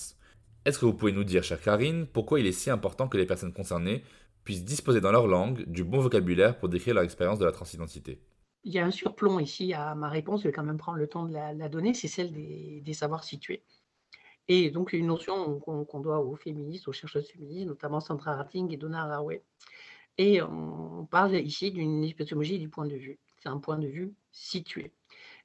Est-ce 0.64 0.78
que 0.78 0.86
vous 0.86 0.94
pouvez 0.94 1.12
nous 1.12 1.24
dire, 1.24 1.42
chère 1.42 1.60
Karine, 1.60 2.06
pourquoi 2.06 2.40
il 2.40 2.46
est 2.46 2.52
si 2.52 2.70
important 2.70 3.06
que 3.06 3.18
les 3.18 3.26
personnes 3.26 3.52
concernées 3.52 4.02
puissent 4.44 4.64
disposer 4.64 5.02
dans 5.02 5.12
leur 5.12 5.26
langue 5.26 5.64
du 5.66 5.84
bon 5.84 6.00
vocabulaire 6.00 6.58
pour 6.58 6.70
décrire 6.70 6.94
leur 6.94 7.04
expérience 7.04 7.38
de 7.38 7.44
la 7.44 7.52
transidentité? 7.52 8.22
Il 8.64 8.72
y 8.72 8.78
a 8.78 8.86
un 8.86 8.90
surplomb 8.90 9.38
ici 9.40 9.74
à 9.74 9.94
ma 9.94 10.08
réponse, 10.08 10.42
je 10.42 10.48
vais 10.48 10.52
quand 10.52 10.64
même 10.64 10.78
prendre 10.78 10.98
le 10.98 11.06
temps 11.06 11.26
de 11.26 11.34
la, 11.34 11.68
donner, 11.68 11.92
c'est 11.92 12.08
celle 12.08 12.32
des, 12.32 12.92
savoirs 12.94 13.24
situés. 13.24 13.62
Et 14.48 14.70
donc 14.70 14.94
une 14.94 15.06
notion 15.06 15.60
qu'on 15.60 16.00
doit 16.00 16.20
aux 16.20 16.34
féministes, 16.34 16.88
aux 16.88 16.92
chercheurs 16.92 17.24
féministes, 17.24 17.66
notamment 17.66 18.00
Sandra 18.00 18.32
Harting 18.32 18.72
et 18.72 18.78
Donna 18.78 19.02
Haraway. 19.04 19.42
Et 20.18 20.42
on 20.42 21.06
parle 21.10 21.34
ici 21.36 21.70
d'une 21.70 22.04
épistémologie 22.04 22.58
du 22.58 22.68
point 22.68 22.86
de 22.86 22.96
vue. 22.96 23.18
C'est 23.38 23.48
un 23.48 23.58
point 23.58 23.78
de 23.78 23.86
vue 23.86 24.12
situé. 24.32 24.92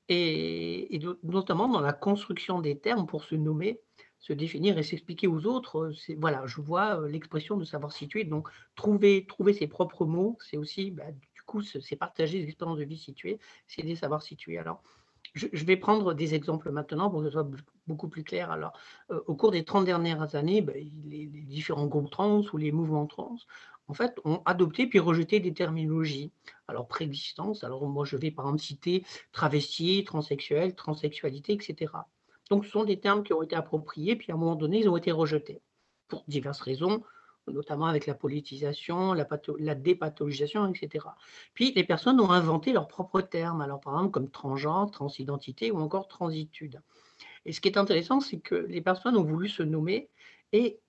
Et, 0.09 0.99
notamment 1.23 1.67
dans 1.67 1.81
la 1.81 1.93
construction 1.93 2.59
des 2.59 2.77
termes 2.77 3.07
pour 3.07 3.23
se 3.23 3.35
nommer, 3.35 3.79
se 4.19 4.33
définir 4.33 4.77
et 4.77 4.83
s'expliquer 4.83 5.27
aux 5.27 5.45
autres, 5.45 5.91
voilà, 6.17 6.45
je 6.45 6.61
vois 6.61 6.99
euh, 6.99 7.07
l'expression 7.07 7.57
de 7.57 7.63
savoir 7.63 7.91
situer. 7.91 8.23
Donc, 8.23 8.49
trouver, 8.75 9.25
ses 9.53 9.67
propres 9.67 10.05
mots, 10.05 10.37
c'est 10.41 10.57
aussi, 10.57 10.91
bah, 10.91 11.11
du 11.11 11.41
coup, 11.43 11.61
c'est 11.61 11.95
partager 11.95 12.39
des 12.39 12.45
expériences 12.45 12.79
de 12.79 12.85
vie 12.85 12.97
situées, 12.97 13.39
c'est 13.67 13.83
des 13.83 13.95
savoirs 13.95 14.23
situés. 14.23 14.57
Alors, 14.57 14.81
je, 15.35 15.65
vais 15.65 15.75
prendre 15.77 16.13
des 16.13 16.33
exemples 16.33 16.71
maintenant 16.71 17.09
pour 17.09 17.19
que 17.19 17.25
ce 17.25 17.31
soit 17.31 17.47
beaucoup 17.87 18.07
plus 18.07 18.23
clair. 18.23 18.51
Alors, 18.51 18.73
euh, 19.11 19.21
au 19.27 19.35
cours 19.35 19.51
des 19.51 19.65
30 19.65 19.85
dernières 19.85 20.35
années, 20.35 20.61
bah, 20.61 20.73
les, 21.05 21.27
différents 21.27 21.87
groupes 21.87 22.09
trans 22.09 22.41
ou 22.53 22.57
les 22.57 22.71
mouvements 22.71 23.05
trans 23.05 23.35
en 23.87 23.93
fait, 23.93 24.19
ont 24.25 24.41
adopté 24.45 24.87
puis 24.87 24.99
rejeté 24.99 25.39
des 25.39 25.53
terminologies. 25.53 26.31
Alors, 26.67 26.87
préexistence, 26.87 27.63
alors 27.63 27.85
moi 27.85 28.05
je 28.05 28.17
vais 28.17 28.31
par 28.31 28.45
exemple 28.45 28.63
citer 28.63 29.05
travesti, 29.31 30.03
transsexuel, 30.03 30.75
transsexualité, 30.75 31.53
etc. 31.53 31.91
Donc, 32.49 32.65
ce 32.65 32.71
sont 32.71 32.83
des 32.83 32.99
termes 32.99 33.23
qui 33.23 33.33
ont 33.33 33.41
été 33.41 33.55
appropriés, 33.55 34.15
puis 34.15 34.31
à 34.31 34.35
un 34.35 34.37
moment 34.37 34.55
donné, 34.55 34.79
ils 34.79 34.89
ont 34.89 34.97
été 34.97 35.11
rejetés 35.11 35.61
pour 36.07 36.23
diverses 36.27 36.61
raisons, 36.61 37.03
notamment 37.47 37.85
avec 37.85 38.05
la 38.05 38.13
politisation, 38.13 39.13
la, 39.13 39.27
la 39.59 39.75
dépathologisation, 39.75 40.67
etc. 40.67 41.05
Puis, 41.53 41.73
les 41.73 41.83
personnes 41.83 42.19
ont 42.19 42.31
inventé 42.31 42.73
leurs 42.73 42.87
propres 42.87 43.21
termes, 43.21 43.61
alors 43.61 43.79
par 43.79 43.93
exemple 43.93 44.11
comme 44.11 44.29
transgenre, 44.29 44.91
transidentité 44.91 45.71
ou 45.71 45.77
encore 45.79 46.07
transitude. 46.07 46.81
Et 47.45 47.53
ce 47.53 47.61
qui 47.61 47.67
est 47.67 47.77
intéressant, 47.77 48.19
c'est 48.19 48.39
que 48.39 48.55
les 48.55 48.81
personnes 48.81 49.17
ont 49.17 49.23
voulu 49.23 49.47
se 49.47 49.63
nommer 49.63 50.09
et 50.51 50.79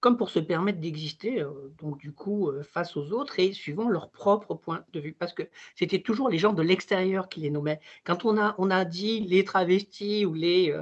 comme 0.00 0.16
pour 0.16 0.30
se 0.30 0.38
permettre 0.38 0.80
d'exister, 0.80 1.44
donc 1.78 1.98
du 1.98 2.12
coup, 2.12 2.50
face 2.62 2.96
aux 2.96 3.12
autres 3.12 3.40
et 3.40 3.52
suivant 3.52 3.88
leur 3.88 4.10
propre 4.10 4.54
point 4.54 4.84
de 4.92 5.00
vue. 5.00 5.12
Parce 5.12 5.32
que 5.32 5.42
c'était 5.74 6.00
toujours 6.00 6.28
les 6.28 6.38
gens 6.38 6.52
de 6.52 6.62
l'extérieur 6.62 7.28
qui 7.28 7.40
les 7.40 7.50
nommaient. 7.50 7.80
Quand 8.04 8.24
on 8.24 8.38
a, 8.38 8.54
on 8.58 8.70
a 8.70 8.84
dit 8.84 9.20
les 9.20 9.44
travestis 9.44 10.26
ou 10.26 10.34
les, 10.34 10.72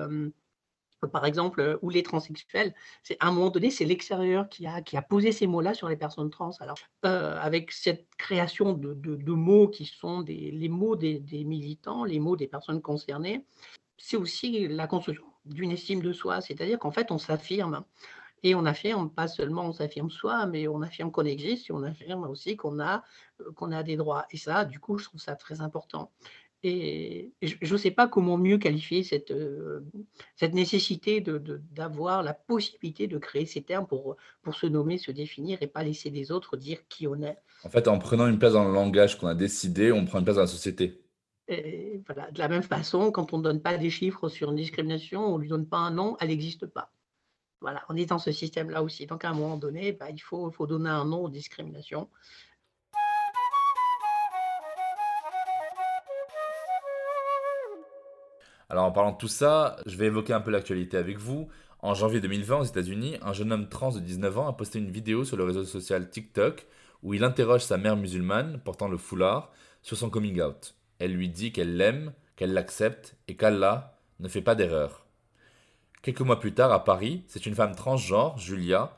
par 1.06 1.24
exemple, 1.26 1.78
ou 1.82 1.90
les 1.90 2.02
transsexuels, 2.02 2.74
c'est 3.02 3.16
à 3.20 3.28
un 3.28 3.32
moment 3.32 3.50
donné, 3.50 3.70
c'est 3.70 3.84
l'extérieur 3.84 4.48
qui 4.48 4.66
a, 4.66 4.82
qui 4.82 4.96
a 4.96 5.02
posé 5.02 5.32
ces 5.32 5.46
mots-là 5.46 5.74
sur 5.74 5.88
les 5.88 5.96
personnes 5.96 6.30
trans. 6.30 6.50
Alors, 6.60 6.78
avec 7.02 7.72
cette 7.72 8.06
création 8.16 8.72
de, 8.72 8.94
de, 8.94 9.32
mots 9.32 9.68
qui 9.68 9.84
sont 9.84 10.22
des, 10.22 10.50
les 10.50 10.68
mots 10.68 10.96
des 10.96 11.44
militants, 11.44 12.04
les 12.04 12.20
mots 12.20 12.36
des 12.36 12.48
personnes 12.48 12.82
concernées, 12.82 13.44
c'est 13.98 14.16
aussi 14.16 14.68
la 14.68 14.86
construction 14.86 15.24
d'une 15.44 15.72
estime 15.72 16.00
de 16.00 16.12
soi, 16.12 16.40
c'est-à-dire 16.40 16.78
qu'en 16.78 16.90
fait, 16.90 17.10
on 17.10 17.18
s'affirme. 17.18 17.84
Et 18.44 18.54
on 18.54 18.66
affirme, 18.66 19.10
pas 19.10 19.26
seulement 19.26 19.64
on 19.64 19.72
s'affirme 19.72 20.10
soi, 20.10 20.44
mais 20.44 20.68
on 20.68 20.82
affirme 20.82 21.10
qu'on 21.10 21.24
existe 21.24 21.70
et 21.70 21.72
on 21.72 21.82
affirme 21.82 22.24
aussi 22.24 22.56
qu'on 22.56 22.78
a, 22.78 23.02
euh, 23.40 23.50
qu'on 23.52 23.72
a 23.72 23.82
des 23.82 23.96
droits. 23.96 24.26
Et 24.30 24.36
ça, 24.36 24.66
du 24.66 24.78
coup, 24.78 24.98
je 24.98 25.04
trouve 25.06 25.20
ça 25.20 25.34
très 25.34 25.62
important. 25.62 26.12
Et 26.62 27.32
je 27.42 27.72
ne 27.72 27.78
sais 27.78 27.90
pas 27.90 28.06
comment 28.06 28.38
mieux 28.38 28.56
qualifier 28.58 29.02
cette, 29.02 29.30
euh, 29.30 29.80
cette 30.36 30.54
nécessité 30.54 31.22
d'avoir 31.22 32.20
de, 32.20 32.26
la 32.26 32.34
possibilité 32.34 33.06
de 33.06 33.18
créer 33.18 33.44
ces 33.46 33.62
termes 33.62 33.86
pour, 33.86 34.16
pour 34.42 34.54
se 34.54 34.66
nommer, 34.66 34.96
se 34.98 35.10
définir 35.10 35.58
et 35.62 35.66
pas 35.66 35.82
laisser 35.82 36.10
les 36.10 36.30
autres 36.30 36.56
dire 36.56 36.78
qui 36.88 37.06
on 37.06 37.22
est. 37.22 37.38
En 37.64 37.70
fait, 37.70 37.88
en 37.88 37.98
prenant 37.98 38.26
une 38.28 38.38
place 38.38 38.54
dans 38.54 38.66
le 38.66 38.72
langage 38.72 39.18
qu'on 39.18 39.26
a 39.26 39.34
décidé, 39.34 39.90
on 39.90 40.04
prend 40.04 40.18
une 40.18 40.24
place 40.24 40.36
dans 40.36 40.42
la 40.42 40.48
société. 40.48 41.02
Et 41.48 42.02
voilà. 42.06 42.30
De 42.30 42.38
la 42.38 42.48
même 42.48 42.62
façon, 42.62 43.10
quand 43.10 43.32
on 43.32 43.38
ne 43.38 43.42
donne 43.42 43.60
pas 43.60 43.76
des 43.76 43.90
chiffres 43.90 44.28
sur 44.28 44.50
une 44.50 44.56
discrimination, 44.56 45.34
on 45.34 45.36
ne 45.36 45.42
lui 45.42 45.48
donne 45.48 45.66
pas 45.66 45.78
un 45.78 45.90
nom, 45.90 46.16
elle 46.20 46.28
n'existe 46.28 46.66
pas. 46.66 46.93
Voilà, 47.64 47.82
on 47.88 47.96
est 47.96 48.04
dans 48.04 48.18
ce 48.18 48.30
système-là 48.30 48.82
aussi. 48.82 49.06
Donc, 49.06 49.24
à 49.24 49.30
un 49.30 49.32
moment 49.32 49.56
donné, 49.56 49.92
bah, 49.92 50.10
il, 50.10 50.18
faut, 50.18 50.50
faut 50.50 50.66
donner 50.66 50.90
un 50.90 51.06
nom 51.06 51.24
aux 51.24 51.30
discriminations. 51.30 52.10
Alors 58.68 58.84
en 58.84 58.92
parlant 58.92 59.12
de 59.12 59.16
tout 59.16 59.28
ça, 59.28 59.78
je 59.86 59.96
vais 59.96 60.06
évoquer 60.06 60.34
un 60.34 60.42
peu 60.42 60.50
l'actualité 60.50 60.98
avec 60.98 61.16
vous. 61.16 61.48
En 61.78 61.94
janvier 61.94 62.20
2020 62.20 62.58
aux 62.58 62.64
États-Unis, 62.64 63.16
un 63.22 63.32
jeune 63.32 63.50
homme 63.50 63.70
trans 63.70 63.92
de 63.92 64.00
19 64.00 64.38
ans 64.38 64.48
a 64.48 64.52
posté 64.52 64.78
une 64.78 64.90
vidéo 64.90 65.24
sur 65.24 65.38
le 65.38 65.44
réseau 65.44 65.64
social 65.64 66.10
TikTok 66.10 66.66
où 67.02 67.14
il 67.14 67.24
interroge 67.24 67.62
sa 67.62 67.78
mère 67.78 67.96
musulmane 67.96 68.60
portant 68.62 68.88
le 68.88 68.98
foulard 68.98 69.50
sur 69.80 69.96
son 69.96 70.10
coming 70.10 70.42
out. 70.42 70.74
Elle 70.98 71.14
lui 71.14 71.30
dit 71.30 71.50
qu'elle 71.50 71.78
l'aime, 71.78 72.12
qu'elle 72.36 72.52
l'accepte 72.52 73.16
et 73.26 73.36
qu'Allah 73.36 73.96
ne 74.20 74.28
fait 74.28 74.42
pas 74.42 74.54
d'erreur. 74.54 75.03
Quelques 76.04 76.20
mois 76.20 76.38
plus 76.38 76.52
tard, 76.52 76.70
à 76.70 76.84
Paris, 76.84 77.24
c'est 77.28 77.46
une 77.46 77.54
femme 77.54 77.74
transgenre, 77.74 78.36
Julia, 78.36 78.94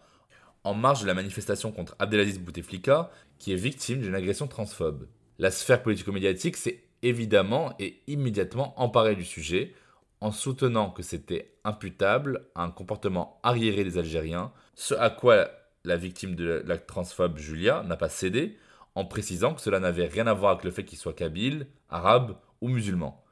en 0.65 0.75
marge 0.75 1.03
de 1.03 1.07
la 1.07 1.15
manifestation 1.15 1.71
contre 1.71 1.95
Abdelaziz 2.01 2.41
Bouteflika, 2.41 3.13
qui 3.39 3.53
est 3.53 3.55
victime 3.55 4.01
d'une 4.01 4.17
agression 4.17 4.49
transphobe. 4.49 5.07
La 5.39 5.53
sphère 5.53 5.85
politico-médiatique 5.85 6.57
s'est 6.57 6.83
évidemment 7.03 7.77
et 7.79 8.03
immédiatement 8.09 8.75
emparée 8.83 9.15
du 9.15 9.25
sujet, 9.25 9.73
en 10.21 10.33
soutenant 10.33 10.91
que 10.91 11.05
c'était 11.05 11.55
imputable 11.63 12.49
à 12.57 12.65
un 12.65 12.73
comportement 12.73 13.39
arriéré 13.45 13.85
des 13.85 13.99
Algériens, 13.99 14.51
ce 14.75 14.95
à 14.95 15.09
quoi 15.09 15.49
la 15.85 15.97
victime 15.97 16.35
de 16.35 16.65
l'acte 16.67 16.89
transphobe 16.89 17.39
Julia 17.39 17.85
n'a 17.85 17.97
pas 17.97 18.09
cédé, 18.09 18.59
en 18.97 19.05
précisant 19.05 19.55
que 19.55 19.61
cela 19.61 19.79
n'avait 19.79 20.07
rien 20.07 20.27
à 20.27 20.35
voir 20.35 20.51
avec 20.51 20.65
le 20.65 20.73
fait 20.73 20.85
qu'il 20.85 20.99
soit 20.99 21.15
kabyle, 21.15 21.69
arabe 21.89 22.37
ou 22.61 22.67
musulman. 22.67 23.23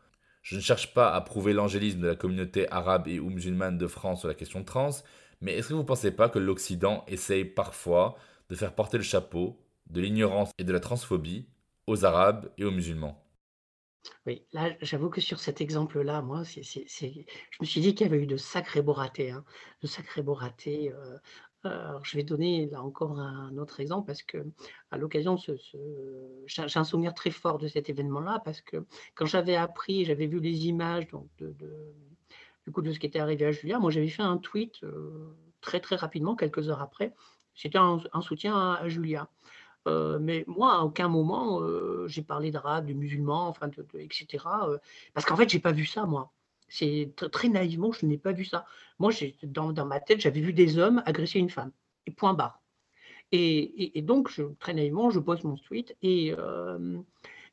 Je 0.45 0.55
ne 0.55 0.61
cherche 0.61 0.95
pas 0.95 1.13
à 1.13 1.21
prouver 1.23 1.53
l'angélisme 1.53 1.99
de 1.99 2.07
la 2.07 2.15
communauté 2.15 2.71
arabe 2.71 3.09
et 3.09 3.19
ou 3.19 3.31
musulmane 3.31 3.79
de 3.79 3.87
France 3.89 4.21
sur 4.21 4.29
la 4.29 4.35
question 4.35 4.63
trans, 4.63 4.91
mais 5.41 5.55
est-ce 5.55 5.71
que 5.71 5.75
vous 5.75 5.81
ne 5.81 5.87
pensez 5.87 6.13
pas 6.13 6.29
que 6.29 6.39
l'Occident 6.39 7.05
essaye 7.09 7.45
parfois 7.45 8.15
de 8.49 8.55
faire 8.55 8.77
porter 8.77 8.97
le 8.99 9.03
chapeau 9.03 9.61
de 9.91 10.01
l'ignorance 10.01 10.51
et 10.59 10.65
de 10.65 10.73
la 10.73 10.79
transphobie 10.81 11.49
aux 11.89 12.05
Arabes 12.05 12.49
et 12.59 12.65
aux 12.65 12.71
musulmans? 12.71 13.27
Oui, 14.27 14.47
là, 14.53 14.77
j'avoue 14.83 15.09
que 15.11 15.21
sur 15.23 15.41
cet 15.41 15.61
exemple-là, 15.63 16.21
moi, 16.23 16.43
je 16.45 16.61
me 17.61 17.65
suis 17.67 17.81
dit 17.81 17.95
qu'il 17.95 18.07
y 18.07 18.11
avait 18.11 18.23
eu 18.23 18.27
de 18.27 18.37
sacrés 18.37 18.83
beaux 18.83 18.93
ratés, 18.93 19.31
hein, 19.31 19.45
de 19.83 19.87
sacrés 19.87 20.23
beaux 20.23 20.35
ratés, 20.35 20.91
heu, 20.93 21.21
alors 21.65 22.05
je 22.05 22.17
vais 22.17 22.23
donner 22.25 22.67
là 22.71 22.83
encore 22.83 23.19
un 23.19 23.57
autre 23.59 23.81
exemple 23.81 24.07
parce 24.07 24.23
qu'à 24.23 24.97
l'occasion 24.99 25.35
de 25.35 25.41
ce 25.41 25.57
ce 25.57 25.77
j'ai 26.47 26.79
un 26.79 26.85
souvenir 26.85 27.15
très 27.15 27.31
fort 27.31 27.59
de 27.59 27.69
cet 27.69 27.89
événement-là 27.91 28.41
parce 28.45 28.61
que 28.61 28.85
quand 29.15 29.27
j'avais 29.27 29.57
appris, 29.57 30.05
j'avais 30.05 30.27
vu 30.27 30.41
les 30.41 30.67
images 30.69 31.09
donc 31.09 31.29
de 31.39 31.55
du 32.67 32.73
coup 32.73 32.83
de 32.83 32.93
ce 32.93 32.99
qui 32.99 33.07
était 33.07 33.19
arrivé 33.21 33.47
à 33.47 33.53
Julia, 33.53 33.79
moi 33.79 33.91
j'avais 33.91 34.09
fait 34.09 34.23
un 34.23 34.39
tweet, 34.39 34.83
heu, 34.85 35.37
très, 35.61 35.81
très 35.81 35.97
rapidement, 35.97 36.35
quelques 36.37 36.69
heures 36.71 36.81
après. 36.83 37.15
C'était 37.55 37.79
un 37.79 38.01
soutien 38.23 38.57
à 38.57 38.77
à 38.83 38.89
Julia. 38.89 39.29
Heu, 39.89 40.19
mais 40.21 40.45
moi, 40.49 40.75
à 40.77 40.81
aucun 40.83 41.09
moment, 41.09 41.63
j'ai 42.09 42.23
parlé 42.23 42.51
d'arabe, 42.51 42.87
de 42.87 42.95
musulmans, 42.95 43.49
enfin 43.49 43.69
de 43.69 43.83
de 43.83 43.99
et 44.01 44.09
cetera, 44.13 44.69
heu, 44.71 44.81
parce 45.15 45.27
qu'en 45.27 45.37
fait, 45.37 45.49
j'ai 45.51 45.61
pas 45.61 45.73
vu 45.73 45.87
ça 45.87 46.07
moi. 46.07 46.33
C'est 46.77 47.15
très 47.31 47.49
naïvement, 47.49 47.93
je 47.93 48.05
n'ai 48.05 48.19
pas 48.19 48.33
vu 48.33 48.45
ça. 48.45 48.67
Moi, 48.99 49.13
dans 49.45 49.87
ma 49.87 50.01
tête, 50.01 50.21
j'avais 50.21 50.41
vu 50.41 50.53
des 50.53 50.79
hommes 50.79 51.03
agresser 51.07 51.39
une 51.39 51.51
femme. 51.51 51.73
Et 52.07 52.11
point 52.11 52.35
barre. 52.35 52.61
Et 53.31 54.03
donc 54.03 54.31
très 54.59 54.75
naïvement, 54.75 55.11
je 55.11 55.21
pose 55.21 55.43
mon 55.45 55.57
tweet 55.57 55.97
et 56.03 56.29
hem 56.29 57.05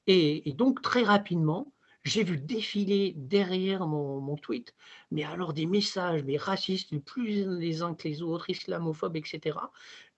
et 0.08 0.54
donc 0.62 0.82
très 0.82 1.04
rapidement, 1.04 1.72
j'ai 2.04 2.24
vu 2.24 2.38
défiler 2.38 3.14
derrière 3.16 3.86
mon 3.88 4.36
tweet, 4.38 4.74
mais 5.12 5.24
alors 5.24 5.54
des 5.54 5.68
messages, 5.68 6.24
mais 6.24 6.38
racistes, 6.38 6.98
plus 7.00 7.46
les 7.60 7.84
uns 7.84 7.94
que 7.94 8.08
les 8.08 8.24
autres, 8.24 8.50
islamophobes 8.50 9.18
et 9.18 9.24
cetera 9.26 9.72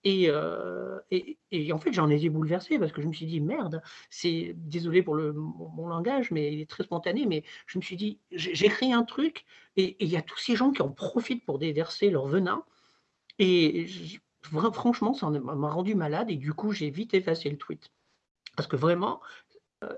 et 0.04 0.30
heu 0.30 1.02
et 1.12 1.72
en 1.74 1.78
fait, 1.80 1.94
j'en 1.94 2.10
étais 2.10 2.30
bouleversé 2.30 2.80
parce 2.80 2.92
que 2.92 3.02
je 3.02 3.08
me 3.08 3.13
suis 3.13 3.26
dit: 3.26 3.39
«Merde», 3.42 3.82
c'est 4.10 4.54
désolé 4.58 5.04
pour 5.04 5.16
le 5.16 5.34
mon 5.34 5.88
langage, 5.88 6.32
mais 6.32 6.54
il 6.54 6.62
est 6.62 6.70
très 6.70 6.84
spontané, 6.84 7.26
mais 7.26 7.44
je 7.68 7.78
me 7.78 7.84
suis 7.84 7.96
dit: 7.96 8.20
«J'ai 8.32 8.56
j'écris 8.56 8.94
un 8.94 9.04
truc 9.04 9.46
et 9.78 9.96
il 10.04 10.10
y 10.10 10.18
a 10.18 10.22
tous 10.22 10.38
ces 10.39 10.56
gens 10.56 10.72
qui 10.72 10.82
en 10.82 10.89
profitent 10.92 11.46
pour 11.46 11.60
déverser 11.60 12.10
leur 12.10 12.28
venin» 12.28 12.63
et 13.39 13.88
franchement, 14.74 15.13
ça 15.13 15.30
m'a 15.30 15.70
rendu 15.72 15.96
malade 15.96 16.30
et 16.32 16.36
du 16.38 16.54
coup, 16.54 16.72
j'ai 16.74 16.89
vite 16.89 17.13
effacé 17.13 17.50
le 17.50 17.58
tweet. 17.58 17.92
Parce 18.58 18.68
que 18.68 18.76
vraiment, 18.78 19.22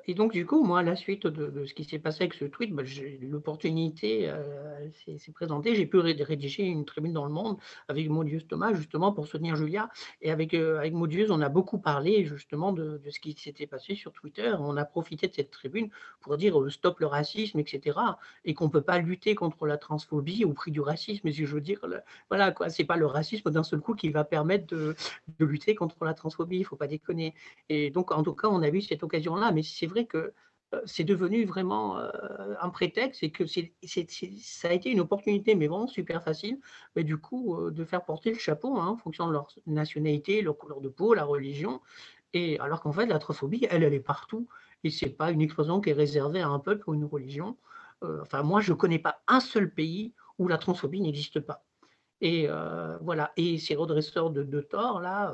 et 0.08 0.14
donc 0.14 0.32
du 0.34 0.46
coup, 0.46 0.64
moi, 0.64 0.80
à 0.80 0.84
la 0.84 0.96
suite 0.96 1.28
de 1.28 1.66
ce 1.66 1.74
qui 1.74 1.84
s'est 1.84 2.00
passé 2.00 2.24
avec 2.24 2.34
ce 2.34 2.46
tweet, 2.46 2.74
bah, 2.74 2.84
l'opportunité, 3.22 4.30
heu, 4.30 4.92
s'est 5.18 5.32
présentée. 5.32 5.76
J'ai 5.76 5.86
pu 5.86 5.98
réd 5.98 6.22
rédiger 6.22 6.64
une 6.64 6.86
tribune 6.86 7.14
dans 7.14 7.26
Le 7.26 7.32
Monde 7.32 7.58
avec 7.88 8.10
Maud 8.10 8.28
Thomas, 8.48 8.74
justement 8.74 9.12
pour 9.12 9.28
soutenir 9.28 9.56
Julia 9.56 9.90
et 10.22 10.32
avec, 10.32 10.54
heu, 10.54 10.78
avec 10.78 10.94
on 11.30 11.42
a 11.42 11.50
beaucoup 11.50 11.78
parlé 11.80 12.26
justement 12.26 12.72
de 12.74 13.02
ce 13.10 13.20
qui 13.20 13.34
s'était 13.34 13.68
passé 13.68 13.96
sur 13.96 14.12
Twitter. 14.14 14.54
On 14.60 14.78
a 14.78 14.86
profité 14.86 15.28
de 15.28 15.34
cette 15.34 15.52
tribune 15.52 15.90
pour 16.22 16.38
dire, 16.38 16.60
heu: 16.62 16.70
«Stop 16.70 17.00
le 17.00 17.08
racisme» 17.08 17.60
et 17.60 17.66
cetera 17.68 18.18
et 18.46 18.54
qu'on 18.54 18.66
ne 18.66 18.70
peut 18.72 18.82
pas 18.82 19.00
lutter 19.00 19.36
contre 19.36 19.66
la 19.66 19.78
transphobie 19.78 20.46
au 20.46 20.54
prix 20.54 20.72
du 20.72 20.82
racisme. 20.82 21.28
Et 21.28 21.32
si 21.34 21.46
je 21.46 21.54
veux 21.54 21.62
dire, 21.62 21.86
le 21.88 22.00
voilà 22.30 22.52
quoi, 22.52 22.70
c'est 22.70 22.86
pas 22.86 22.98
le 22.98 23.06
racisme 23.06 23.52
d'un 23.52 23.64
seul 23.64 23.80
coup 23.82 23.96
qui 23.96 24.10
va 24.10 24.24
permettre 24.24 24.68
de 24.76 24.96
lutter 25.46 25.76
contre 25.76 26.04
la 26.06 26.14
transphobie, 26.14 26.58
il 26.60 26.66
faut 26.66 26.76
pas 26.76 26.88
déconner. 26.88 27.34
Et 27.70 27.90
donc 27.92 28.12
en 28.12 28.24
tout 28.24 28.34
cas, 28.34 28.48
on 28.50 28.62
a 28.62 28.70
eu 28.70 28.82
cette 28.82 29.04
occasion-là, 29.04 29.52
mais 29.52 29.64
c'est 29.80 29.88
vrai 29.88 30.06
que, 30.06 30.34
heu, 30.74 30.82
c'est 30.86 31.04
devenu 31.04 31.46
vraiment, 31.46 32.00
heu, 32.00 32.10
un 32.60 32.70
prétexte 32.70 33.24
et 33.24 33.32
que 33.32 33.46
c'est 33.46 33.74
ça 34.40 34.70
a 34.70 34.74
été 34.74 34.90
une 34.92 35.00
opportunité, 35.02 35.56
mais 35.56 35.68
vraiment 35.68 35.88
super 35.88 36.24
facile, 36.24 36.60
mais 36.96 37.04
du 37.04 37.18
coup, 37.18 37.56
heu, 37.60 37.72
de 37.72 37.86
faire 37.86 38.06
porter 38.06 38.32
le 38.32 38.40
chapeau, 38.40 38.78
hein, 38.78 38.88
en 38.88 38.98
fonction 38.98 39.28
de 39.28 39.34
leur 39.34 39.48
nationalité, 39.68 40.42
leur 40.42 40.58
couleur 40.58 40.82
de 40.82 40.90
peau, 40.90 41.14
la 41.14 41.24
religion 41.26 41.82
et 42.34 42.60
alors 42.60 42.82
qu'en 42.82 42.92
fait 42.92 43.06
la 43.06 43.20
transphobie, 43.20 43.66
elle, 43.70 43.84
elle 43.84 43.94
est 43.94 44.00
partout 44.00 44.48
et 44.84 44.90
c'est 44.90 45.10
pas 45.10 45.32
une 45.32 45.42
expression 45.42 45.82
qui 45.82 45.90
est 45.92 45.94
réservée 45.94 46.42
à 46.42 46.50
un 46.50 46.60
peuple 46.60 46.90
ou 46.90 46.94
une 46.94 47.06
religion. 47.06 47.58
Enfin 48.22 48.44
moi, 48.44 48.62
je 48.62 48.74
connais 48.74 49.00
pas 49.00 49.22
un 49.28 49.40
seul 49.40 49.74
pays 49.74 50.14
où 50.38 50.48
la 50.48 50.58
transphobie 50.58 51.02
n'existe 51.02 51.40
pas. 51.40 51.66
Et 52.22 52.48
voilà 53.02 53.32
et 53.38 53.58
ces 53.58 53.76
redresseurs 53.76 54.32
de 54.32 54.62
tort 54.62 55.02
là, 55.02 55.34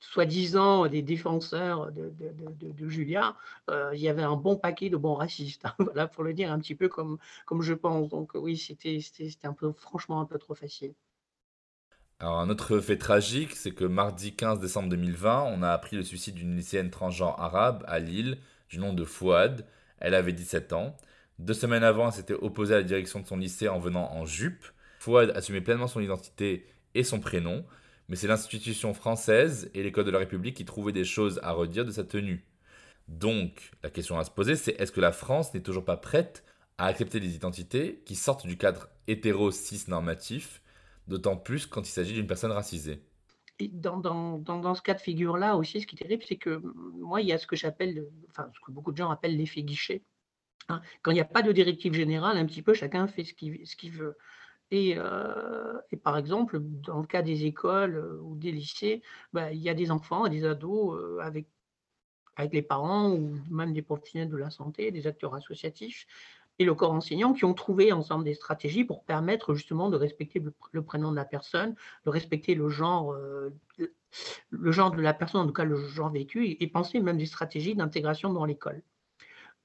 soi-disant 0.00 0.86
des 0.88 1.02
défenseurs 1.02 1.92
de 1.92 2.88
Julia, 2.88 3.36
heu, 3.70 3.90
il 3.94 4.00
y 4.00 4.08
avait 4.08 4.22
un 4.22 4.36
bon 4.36 4.56
paquet 4.56 4.90
de 4.90 4.96
bons 4.96 5.14
racistes, 5.14 5.64
hein, 5.64 5.74
voilà 5.78 6.06
pour 6.08 6.24
le 6.24 6.34
dire 6.34 6.52
un 6.52 6.58
petit 6.58 6.74
peu 6.74 6.88
comme 6.88 7.18
comme 7.46 7.62
je 7.62 7.74
pense 7.74 8.08
donc 8.08 8.32
oui, 8.34 8.56
c'était 8.56 9.00
c'était 9.00 9.30
c'était 9.30 9.46
un 9.48 9.52
peu 9.54 9.72
franchement 9.72 10.20
un 10.20 10.26
peu 10.26 10.38
trop 10.38 10.54
facile. 10.54 10.94
Alors, 12.20 12.38
un 12.38 12.50
autre 12.50 12.78
fait 12.78 12.98
tragique, 12.98 13.56
c'est 13.56 13.72
que 13.72 13.84
mardi 13.84 14.34
15 14.34 14.60
décembre 14.60 14.88
2020, 14.90 15.42
on 15.48 15.62
a 15.62 15.70
appris 15.70 15.96
le 15.96 16.04
suicide 16.04 16.34
d'une 16.36 16.56
lycéenne 16.56 16.90
transgenre 16.90 17.38
arabe 17.40 17.84
à 17.88 17.98
Lille, 17.98 18.38
du 18.68 18.78
nom 18.78 18.92
de 18.92 19.04
Fouad. 19.04 19.66
Elle 19.98 20.14
avait 20.14 20.32
17 20.32 20.72
ans. 20.72 20.96
Deux 21.40 21.54
semaines 21.54 21.82
avant, 21.82 22.06
elle 22.06 22.12
s'était 22.12 22.34
opposée 22.34 22.74
à 22.74 22.78
la 22.78 22.84
direction 22.84 23.18
de 23.20 23.26
son 23.26 23.36
lycée 23.36 23.68
en 23.68 23.80
venant 23.80 24.12
en 24.12 24.24
jupe. 24.24 24.64
Fouad 25.00 25.32
assumait 25.34 25.60
pleinement 25.60 25.88
son 25.88 26.00
identité 26.00 26.66
et 26.94 27.02
son 27.02 27.18
prénom, 27.18 27.64
mais 28.08 28.16
c'est 28.16 28.28
l'institution 28.28 28.94
française 28.94 29.70
et 29.74 29.82
l'école 29.82 30.04
de 30.04 30.10
la 30.10 30.18
République 30.18 30.56
qui 30.56 30.64
trouvaient 30.64 30.92
des 30.92 31.04
choses 31.04 31.40
à 31.42 31.52
redire 31.52 31.84
de 31.84 31.90
sa 31.90 32.04
tenue. 32.04 32.46
Donc, 33.08 33.72
la 33.82 33.90
question 33.90 34.18
à 34.18 34.24
se 34.24 34.30
poser, 34.30 34.56
c'est 34.56 34.72
est-ce 34.80 34.92
que 34.92 35.00
la 35.00 35.12
France 35.12 35.54
n'est 35.54 35.62
toujours 35.62 35.84
pas 35.84 35.96
prête 35.96 36.44
à 36.78 36.86
accepter 36.86 37.20
des 37.20 37.34
identités 37.34 38.02
qui 38.06 38.14
sortent 38.16 38.46
du 38.46 38.56
cadre 38.58 38.88
hétéro-cis 39.06 39.84
normatif, 39.88 40.62
d'autant 41.08 41.36
plus 41.36 41.66
quand 41.66 41.82
il 41.88 41.92
s'agit 41.92 42.14
d'une 42.14 42.26
personne 42.26 42.52
racisée? 42.52 43.02
Et 43.58 43.68
dans 43.68 43.98
dans 43.98 44.38
dans 44.38 44.58
dans 44.60 44.74
ce 44.74 44.82
cas 44.82 44.94
de 44.94 45.00
figure-là 45.00 45.56
aussi, 45.56 45.80
ce 45.80 45.86
qui 45.86 45.94
est 45.96 45.98
terrible, 45.98 46.24
c'est 46.26 46.36
que, 46.38 46.60
moi, 47.00 47.20
il 47.20 47.28
y 47.28 47.32
a 47.32 47.38
ce 47.38 47.46
que 47.46 47.56
j'appelle, 47.56 48.06
enfin, 48.30 48.50
ce 48.54 48.60
que 48.60 48.72
beaucoup 48.72 48.92
de 48.92 48.96
gens 48.96 49.10
appellent 49.10 49.36
l'effet 49.36 49.62
guichet, 49.62 50.02
hein. 50.68 50.82
Quand 51.02 51.12
il 51.12 51.18
y 51.18 51.20
a 51.20 51.24
pas 51.26 51.42
de 51.42 51.52
directive 51.52 51.94
générale, 51.94 52.38
un 52.38 52.46
petit 52.46 52.62
peu 52.62 52.74
chacun 52.74 53.08
fait 53.08 53.24
ce 53.24 53.34
qu'il 53.34 53.66
ce 53.66 53.76
qu'il 53.76 53.92
veut. 53.92 54.16
Et 54.72 54.96
heu 54.98 55.82
et 55.92 55.98
par 55.98 56.18
exemple, 56.18 56.58
dans 56.60 57.00
le 57.00 57.06
cas 57.06 57.22
des 57.22 57.44
écoles, 57.46 57.96
heu, 57.96 58.20
ou 58.22 58.36
des 58.36 58.52
lycées, 58.52 59.02
bah, 59.34 59.52
il 59.52 59.60
y 59.62 59.68
a 59.70 59.74
des 59.74 59.90
enfants 59.92 60.26
et 60.26 60.30
des 60.30 60.44
ados, 60.46 60.96
heu, 61.00 61.20
avec 61.22 61.48
avec 62.36 62.54
les 62.54 62.62
parents 62.62 63.12
ou 63.12 63.36
même 63.50 63.72
des 63.74 63.82
professionnels 63.82 64.30
de 64.30 64.36
la 64.38 64.50
santé, 64.50 64.90
des 64.92 65.06
acteurs 65.08 65.34
associatifs 65.34 66.06
et 66.58 66.64
le 66.66 66.74
corps 66.74 66.92
enseignant 66.92 67.32
qui 67.34 67.44
ont 67.46 67.54
trouvé 67.54 67.92
ensemble 67.92 68.24
des 68.24 68.34
stratégies 68.34 68.84
pour 68.84 69.04
permettre 69.04 69.54
justement 69.54 69.90
de 69.90 69.96
respecter 69.96 70.40
le 70.40 70.52
pr 70.52 70.68
le 70.72 70.82
prénom 70.84 71.10
de 71.12 71.16
la 71.16 71.24
personne, 71.26 71.74
de 72.06 72.10
respecter 72.10 72.54
le 72.54 72.68
genre, 72.70 73.16
le 74.50 74.72
genre 74.72 74.90
de 74.92 75.00
la 75.00 75.14
personne, 75.14 75.42
en 75.42 75.46
tout 75.46 75.52
cas 75.52 75.64
le 75.64 75.76
genre 75.76 76.10
vécu 76.10 76.56
et 76.60 76.66
penser 76.68 77.00
même 77.00 77.18
des 77.18 77.26
stratégies 77.26 77.74
d'intégration 77.74 78.32
dans 78.32 78.44
l'école. 78.44 78.82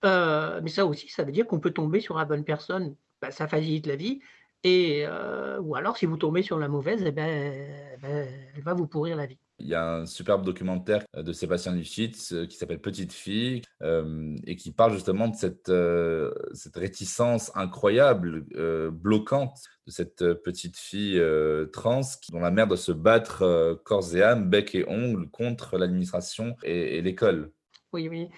Mais 0.03 0.69
ça 0.69 0.85
aussi, 0.85 1.09
ça 1.09 1.23
veut 1.23 1.31
dire 1.31 1.47
qu'on 1.47 1.59
peut 1.59 1.71
tomber 1.71 1.99
sur 2.01 2.17
la 2.17 2.25
bonne 2.25 2.43
personne, 2.45 2.95
bah, 3.21 3.31
ça 3.31 3.47
facilite 3.47 3.87
la 3.87 3.95
vie 3.95 4.21
et 4.63 5.05
heu, 5.05 5.59
ou 5.61 5.75
alors 5.75 5.97
si 5.97 6.05
vous 6.05 6.17
tombez 6.17 6.43
sur 6.43 6.57
la 6.59 6.67
mauvaise 6.67 7.03
et 7.03 7.11
beh 7.11 7.97
beh, 8.01 8.27
elle 8.55 8.63
va 8.63 8.73
vous 8.73 8.87
pourrir 8.87 9.15
la 9.15 9.25
vie. 9.25 9.39
Il 9.59 9.67
y 9.67 9.73
a 9.73 10.01
un 10.01 10.05
superbe 10.05 10.45
documentaire 10.45 11.03
euh, 11.15 11.23
de 11.23 11.33
Sébastien 11.33 11.73
Lifshitz 11.73 12.31
euh, 12.31 12.45
qui 12.45 12.57
s'appelle 12.57 12.79
Petite 12.79 13.11
fille 13.11 13.63
euh, 13.81 14.35
et 14.45 14.55
qui 14.55 14.71
parle 14.71 14.93
justement 14.93 15.27
de 15.29 15.35
cette, 15.35 15.69
euh, 15.69 16.31
cette 16.53 16.75
réticence 16.75 17.51
incroyable, 17.55 18.45
euh, 18.55 18.91
bloquante 18.91 19.57
de 19.87 19.91
cette 19.91 20.21
euh, 20.21 20.35
petite 20.35 20.77
fille 20.77 21.17
euh, 21.17 21.65
trans 21.65 22.01
dont 22.31 22.39
la 22.39 22.51
mère 22.51 22.67
doit 22.67 22.77
se 22.77 22.91
battre 22.91 23.41
euh, 23.41 23.75
corps 23.83 24.15
et 24.15 24.21
âme, 24.21 24.47
bec 24.47 24.75
et 24.75 24.87
ongles 24.87 25.27
contre 25.31 25.79
l'administration 25.79 26.55
et, 26.63 26.97
et 26.97 27.01
l'école. 27.01 27.51
Oui, 27.93 28.09
oui, 28.09 28.29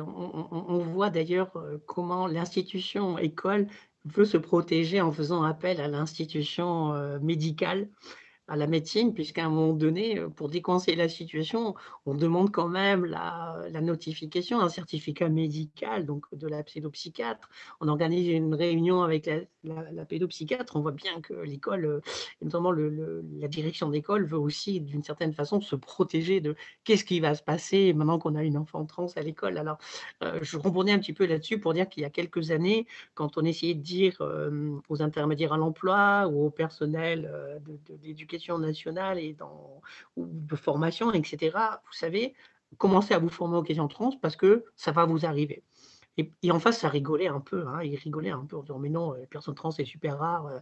on 0.00 0.02
on 0.06 0.48
on 0.52 0.64
on 0.68 0.78
voit 0.80 1.08
d'ailleurs, 1.08 1.50
comment 1.86 2.26
l'institution 2.26 3.16
école 3.18 3.66
veut 4.12 4.24
se 4.24 4.36
protéger 4.36 5.00
en 5.00 5.12
faisant 5.12 5.42
appel 5.42 5.80
à 5.80 5.88
l'institution, 5.88 6.94
heu, 6.94 7.18
médicale 7.20 7.88
à 8.48 8.56
la 8.56 8.66
médecine, 8.66 9.12
puisqu'à 9.12 9.44
un 9.44 9.50
moment 9.50 9.74
donné, 9.74 10.18
heu, 10.18 10.30
pour 10.30 10.48
décoincer 10.48 10.96
la 10.96 11.08
situation, 11.08 11.74
on 12.06 12.14
demande 12.14 12.50
quand 12.50 12.68
même 12.68 13.04
la 13.04 13.80
notification, 13.82 14.60
un 14.60 14.70
certificat 14.70 15.28
médical, 15.28 16.06
donc 16.06 16.24
de 16.32 16.48
la 16.48 16.62
pédopsychiatre. 16.62 17.50
On 17.80 17.88
organise 17.88 18.26
une 18.28 18.54
réunion 18.54 19.02
avec 19.02 19.30
la 19.64 20.04
pédopsychiatre. 20.06 20.76
On 20.76 20.80
voit 20.80 20.92
bien 20.92 21.20
que 21.20 21.34
l'école, 21.34 22.00
et 22.40 22.44
notamment 22.46 22.72
la 22.72 23.48
direction 23.48 23.90
d'école 23.90 24.24
veut 24.24 24.38
aussi, 24.38 24.80
d'une 24.80 25.02
certaine 25.02 25.34
façon, 25.34 25.60
se 25.60 25.76
protéger 25.76 26.40
de 26.40 26.56
qu'est-ce 26.84 27.04
qui 27.04 27.20
va 27.20 27.34
se 27.34 27.42
passer 27.42 27.92
maintenant 27.92 28.18
qu'on 28.18 28.34
a 28.34 28.42
une 28.42 28.56
enfant 28.56 28.86
trans 28.86 29.08
à 29.14 29.20
l'école. 29.20 29.58
Alors, 29.58 29.76
heu, 30.24 30.38
je 30.40 30.56
rebondis 30.56 30.92
un 30.92 30.98
petit 30.98 31.12
peu 31.12 31.26
là-dessus 31.26 31.60
pour 31.60 31.74
dire 31.74 31.86
qu'il 31.88 32.02
y 32.02 32.06
a 32.06 32.10
quelques 32.10 32.50
années, 32.50 32.86
quand 33.14 33.36
on 33.36 33.44
essayait 33.44 33.74
de 33.74 33.82
dire, 33.82 34.22
aux 34.88 35.02
intermédiaires 35.02 35.52
à 35.52 35.58
l'emploi 35.58 36.26
ou 36.28 36.46
au 36.46 36.50
personnel, 36.50 37.30
de 37.66 37.94
l'éducation 38.02 38.37
nationale 38.58 39.18
et 39.18 39.34
dans 39.34 39.82
ou 40.16 40.26
de 40.26 40.56
formation 40.56 41.12
et 41.12 41.22
cetera, 41.24 41.82
vous 41.86 41.92
savez, 41.92 42.34
commencez 42.78 43.14
à 43.14 43.18
vous 43.18 43.28
former 43.28 43.56
aux 43.56 43.62
questions 43.62 43.88
trans 43.88 44.12
parce 44.20 44.36
que 44.36 44.64
ça 44.76 44.92
va 44.92 45.04
vous 45.06 45.26
arriver 45.26 45.62
Et 46.18 46.50
en 46.50 46.58
face, 46.58 46.80
ça 46.80 46.88
rigolait 46.88 47.28
un 47.28 47.40
peu, 47.40 47.64
hein, 47.68 47.82
ils 47.82 47.96
rigolaient 47.96 48.30
un 48.30 48.44
peu 48.44 48.56
en 48.56 48.62
disant: 48.62 48.78
«Mais 48.80 48.88
non, 48.88 49.12
les 49.14 49.26
personnes 49.26 49.54
trans, 49.54 49.70
c'est 49.70 49.84
super 49.84 50.18
rare, 50.18 50.48
heu, 50.48 50.60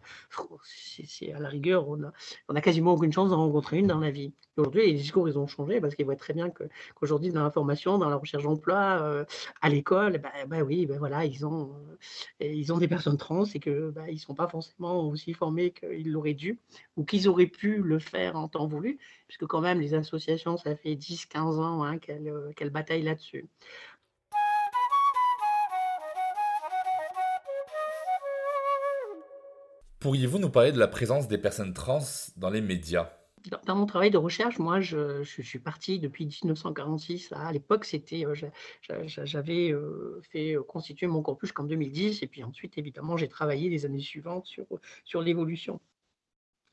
c'est 0.65 1.33
à 1.33 1.39
la 1.41 1.49
rigueur, 1.49 1.89
on 1.89 2.55
a 2.55 2.61
quasiment 2.61 2.93
aucune 2.95 3.13
chance 3.13 3.31
d'en 3.31 3.39
rencontrer 3.39 3.79
une 3.79 3.87
dans 3.87 3.99
la 3.99 4.11
vie». 4.11 4.33
Aujourd'hui, 4.59 4.87
les 4.87 4.93
discours, 4.95 5.29
ils 5.29 5.39
ont 5.39 5.47
changé 5.47 5.81
parce 5.81 5.95
qu'ils 5.95 6.07
voient 6.07 6.17
très 6.17 6.33
bien 6.35 6.51
qu'aujourd'hui, 6.51 7.31
dans 7.31 7.43
l'information, 7.43 7.99
dans 7.99 8.09
la 8.09 8.17
recherche 8.17 8.45
d'emploi, 8.45 8.99
heu, 9.03 9.27
à 9.61 9.69
l'école, 9.69 10.19
bah 10.19 10.31
bah 10.47 10.63
oui, 10.63 10.87
bah 10.87 10.97
voilà, 10.99 11.25
ils 11.27 11.45
ont, 11.47 11.75
heu, 12.43 12.47
ils 12.47 12.73
ont 12.73 12.79
des 12.79 12.89
personnes 12.89 13.17
trans 13.19 13.45
et 13.45 13.59
que, 13.61 13.91
bah, 13.91 14.09
ils 14.11 14.19
sont 14.19 14.35
pas 14.35 14.49
forcément 14.49 15.09
aussi 15.09 15.33
formés 15.35 15.73
qu'ils 15.73 16.11
l'auraient 16.13 16.35
dû 16.35 16.59
ou 16.97 17.05
qu'ils 17.05 17.29
auraient 17.29 17.47
pu 17.47 17.79
le 17.83 17.99
faire 17.99 18.37
en 18.37 18.49
temps 18.49 18.67
voulu, 18.67 18.99
puisque 19.29 19.47
quand 19.47 19.61
même 19.61 19.81
les 19.81 19.95
associations, 19.95 20.57
ça 20.57 20.77
fait 20.77 20.95
10-15 20.97 21.59
ans, 21.59 21.83
hein, 21.85 21.99
qu'elles 21.99 22.71
bataillent 22.71 23.03
là-dessus. 23.03 23.47
Pourriez-vous 29.99 30.39
nous 30.39 30.49
parler 30.51 30.73
de 30.73 30.79
la 30.79 30.89
présence 30.89 31.29
des 31.29 31.39
personnes 31.39 31.75
trans 31.75 32.01
dans 32.37 32.51
les 32.51 32.61
médias? 32.63 33.11
Dans 33.65 33.77
mon 33.77 33.87
travail 33.87 34.11
de 34.11 34.19
recherche, 34.19 34.59
moi, 34.59 34.81
je 34.81 35.23
suis 35.23 35.59
partie 35.61 36.01
depuis 36.01 36.27
1946. 36.27 37.33
À 37.33 37.53
l'époque, 37.53 37.85
c'était, 37.85 38.25
j'a 38.33 39.07
j'avais, 39.07 39.71
heu, 39.71 40.21
fait, 40.31 40.55
heu, 40.55 40.63
constituer 40.63 41.07
mon 41.07 41.23
corpus 41.23 41.53
qu'en 41.53 41.65
2010 41.65 42.23
et 42.23 42.27
puis 42.27 42.43
ensuite, 42.43 42.77
évidemment, 42.79 43.17
j'ai 43.17 43.29
travaillé 43.29 43.69
les 43.69 43.85
années 43.87 44.01
suivantes 44.01 44.47
sur, 44.47 44.67
sur 45.05 45.23
l'évolution 45.23 45.81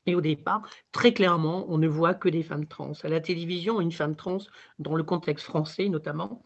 et 0.06 0.14
au 0.14 0.20
départ, 0.20 0.62
très 0.92 1.14
clairement, 1.14 1.66
on 1.68 1.78
ne 1.78 1.88
voit 1.88 2.14
que 2.14 2.28
des 2.28 2.42
femmes 2.42 2.66
trans. 2.66 2.92
À 3.02 3.08
la 3.08 3.20
télévision, 3.20 3.80
une 3.80 3.92
femme 3.92 4.16
trans, 4.16 4.38
dans 4.78 4.94
le 4.96 5.02
contexte 5.02 5.46
français 5.46 5.88
notamment, 5.88 6.42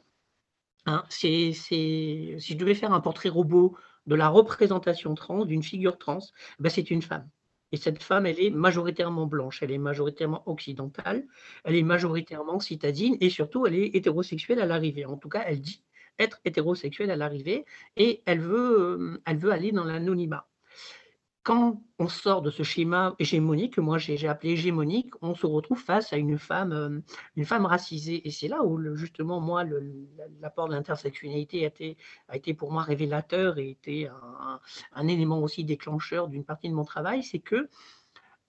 hein, 0.87 1.05
c'est 1.11 1.53
si 1.53 2.39
je 2.39 2.55
devais 2.57 2.75
faire 2.75 2.93
un 2.93 3.01
portrait 3.01 3.29
robot 3.31 3.77
de 4.09 4.15
la 4.15 4.29
représentation 4.29 5.15
trans, 5.15 5.45
d'une 5.45 5.63
figure 5.63 5.99
trans, 5.99 6.19
bah, 6.59 6.71
c'est 6.71 6.91
une 6.91 7.03
femme. 7.03 7.29
Et 7.73 7.77
cette 7.77 8.03
femme, 8.03 8.25
elle 8.25 8.41
est 8.41 8.51
majoritairement 8.51 9.27
blanche, 9.27 9.63
elle 9.63 9.71
est 9.71 9.79
majoritairement 9.79 10.43
occidentale, 10.49 11.27
elle 11.65 11.77
est 11.77 11.83
majoritairement 11.83 12.59
citadine 12.61 13.19
et 13.21 13.29
surtout 13.29 13.67
elle 13.67 13.75
est 13.75 13.95
hétérosexuelle 13.95 14.61
à 14.61 14.67
l'arrivée. 14.67 15.05
En 15.05 15.19
tout 15.19 15.29
cas, 15.29 15.45
elle 15.47 15.61
dit 15.61 15.85
être 16.19 16.41
hétérosexuelle 16.47 17.11
à 17.11 17.17
l'arrivée 17.17 17.67
et 17.97 18.23
elle 18.25 18.41
veut, 18.41 19.21
veut 19.27 19.53
aller 19.53 19.73
dans 19.73 19.85
l'anonymat. 19.85 20.48
Quand 21.45 21.81
on 21.99 22.09
sort 22.09 22.43
de 22.43 22.51
ce 22.51 22.63
schéma 22.63 23.15
hégémonique, 23.19 23.75
que 23.75 23.81
moi 23.81 23.97
j'ai 23.97 24.29
appelé 24.29 24.53
hégémonique, 24.53 25.13
on 25.23 25.35
se 25.35 25.47
retrouve 25.47 25.81
face 25.81 26.13
à 26.13 26.17
une 26.19 26.37
femme, 26.39 26.73
hem, 26.73 27.03
une 27.37 27.47
femme 27.47 27.65
racisée 27.65 28.27
et 28.27 28.31
c'est 28.31 28.49
là 28.49 28.63
où 28.65 28.95
justement 28.97 29.41
moi 29.41 29.65
l'apport 30.41 30.69
de 30.69 30.75
l'intersectionnalité 30.75 31.65
a 32.29 32.37
été 32.37 32.55
pour 32.55 32.71
moi 32.71 32.83
révélateur 32.83 33.59
et 33.59 33.71
était 33.71 34.09
un 34.09 34.61
un 34.93 35.09
élément 35.09 35.39
aussi 35.43 35.65
déclencheur 35.65 36.29
d'une 36.29 36.45
partie 36.45 36.69
de 36.69 36.75
mon 36.75 36.85
travail. 36.85 37.23
C'est 37.23 37.39
que, 37.39 37.69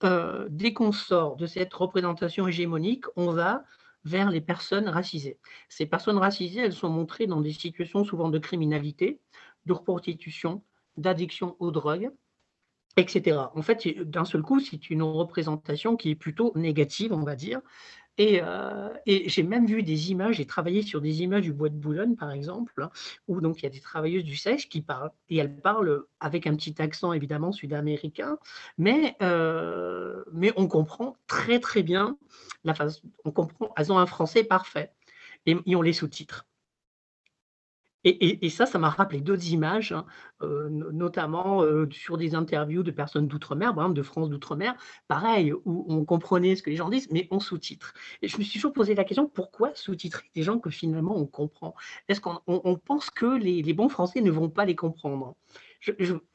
heu, 0.04 0.46
dès 0.50 0.72
qu'on 0.74 0.92
sort 0.92 1.36
de 1.36 1.46
cette 1.46 1.72
représentation 1.74 2.48
hégémonique, 2.48 3.04
on 3.16 3.30
va 3.32 3.64
vers 4.04 4.30
les 4.30 4.40
personnes 4.40 4.88
racisées. 4.88 5.38
Ces 5.68 5.86
personnes 5.86 6.18
racisées, 6.18 6.60
elles 6.62 6.72
sont 6.74 6.88
montrées 6.90 7.26
dans 7.26 7.40
des 7.42 7.52
situations 7.52 8.04
souvent 8.04 8.30
de 8.30 8.38
criminalité, 8.38 9.20
de 9.66 9.74
prostitution, 9.74 10.62
d'addiction 10.96 11.56
aux 11.60 11.70
drogues 11.70 12.10
et 12.96 13.06
cetera. 13.08 13.52
En 13.56 13.62
fait, 13.62 13.86
d'un 14.04 14.24
seul 14.24 14.42
coup, 14.42 14.60
c'est 14.60 14.90
une 14.90 15.02
représentation 15.02 15.96
qui 15.96 16.10
est 16.10 16.14
plutôt 16.16 16.52
négative, 16.56 17.12
on 17.12 17.24
va 17.24 17.36
dire 17.36 17.60
et 18.18 18.42
heu 18.42 18.90
et 19.06 19.28
j'ai 19.28 19.42
même 19.44 19.66
vu 19.66 19.82
des 19.82 20.10
images, 20.12 20.36
j'ai 20.36 20.46
travaillé 20.46 20.82
sur 20.82 21.00
des 21.00 21.22
images 21.22 21.42
du 21.44 21.52
bois 21.52 21.68
de 21.70 21.76
Boulogne, 21.76 22.16
par 22.16 22.32
exemple, 22.32 22.88
où 23.28 23.40
donc 23.40 23.60
il 23.60 23.64
y 23.64 23.66
a 23.66 23.70
des 23.70 23.80
travailleuses 23.80 24.24
du 24.24 24.36
sexe 24.36 24.66
qui 24.66 24.82
parlent 24.82 25.10
et 25.30 25.38
elles 25.38 25.56
parlent, 25.60 26.04
avec 26.20 26.46
un 26.46 26.54
petit 26.56 26.80
accent 26.82 27.12
évidemment 27.14 27.52
sud-américain, 27.52 28.38
mais 28.78 29.16
heu, 29.22 30.24
mais 30.32 30.52
on 30.56 30.68
comprend 30.68 31.16
très, 31.26 31.60
très 31.60 31.82
bien 31.82 32.18
la 32.64 32.74
faç 32.74 33.00
on 33.24 33.32
comprend 33.32 33.72
elles 33.76 33.92
ont 33.92 33.98
un 33.98 34.06
français 34.06 34.44
parfait 34.44 34.92
et 35.46 35.56
et 35.66 35.76
on 35.76 35.82
les 35.82 35.92
sous-titre. 35.94 36.46
Et 38.04 38.48
ça, 38.48 38.64
ça 38.64 38.78
m'a 38.78 38.88
rappelé 38.88 39.20
d'autres 39.20 39.48
images, 39.52 39.92
hein, 39.92 40.06
no 40.40 40.90
notamment, 40.90 41.62
heu, 41.64 41.86
sur 41.92 42.16
des 42.16 42.34
interviews 42.34 42.82
de 42.82 42.90
personnes 42.90 43.28
d'outre-mer, 43.28 43.74
par 43.74 43.84
exemple 43.84 43.98
de 43.98 44.02
France 44.02 44.30
d'outre-mer, 44.30 44.74
pareil, 45.06 45.52
où 45.52 45.84
on 45.88 46.04
comprenait 46.06 46.56
ce 46.56 46.62
que 46.62 46.70
les 46.70 46.76
gens 46.76 46.88
disent, 46.88 47.08
mais 47.10 47.28
on 47.30 47.40
sous-titre. 47.40 47.92
Et 48.22 48.28
je 48.28 48.38
me 48.38 48.42
suis 48.42 48.54
toujours 48.58 48.72
posé 48.72 48.94
la 48.94 49.04
question: 49.04 49.28
«Pourquoi 49.28 49.72
sous-titrer 49.74 50.30
des 50.34 50.42
gens 50.42 50.58
que 50.58 50.70
finalement 50.70 51.14
on 51.16 51.26
comprend?» 51.26 51.74
est-ce 52.08 52.22
qu'on 52.22 52.40
on 52.46 52.62
on 52.64 52.76
pense 52.76 53.10
que 53.10 53.26
les 53.36 53.62
bons 53.74 53.88
Français 53.90 54.22
ne 54.22 54.30
vont 54.30 54.48
pas 54.48 54.64
les 54.64 54.76
comprendre? 54.76 55.34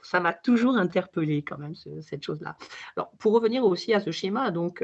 Ça 0.02 0.20
m'a 0.20 0.34
toujours 0.34 0.76
interpellée 0.78 1.44
quand 1.44 1.58
même 1.60 1.76
ce 1.76 2.02
cette 2.02 2.24
chose-là. 2.24 2.58
Alors 2.98 3.12
pour 3.20 3.34
revenir 3.34 3.64
aussi 3.66 3.94
à 3.94 4.00
ce 4.00 4.12
schéma 4.12 4.52
donc, 4.52 4.84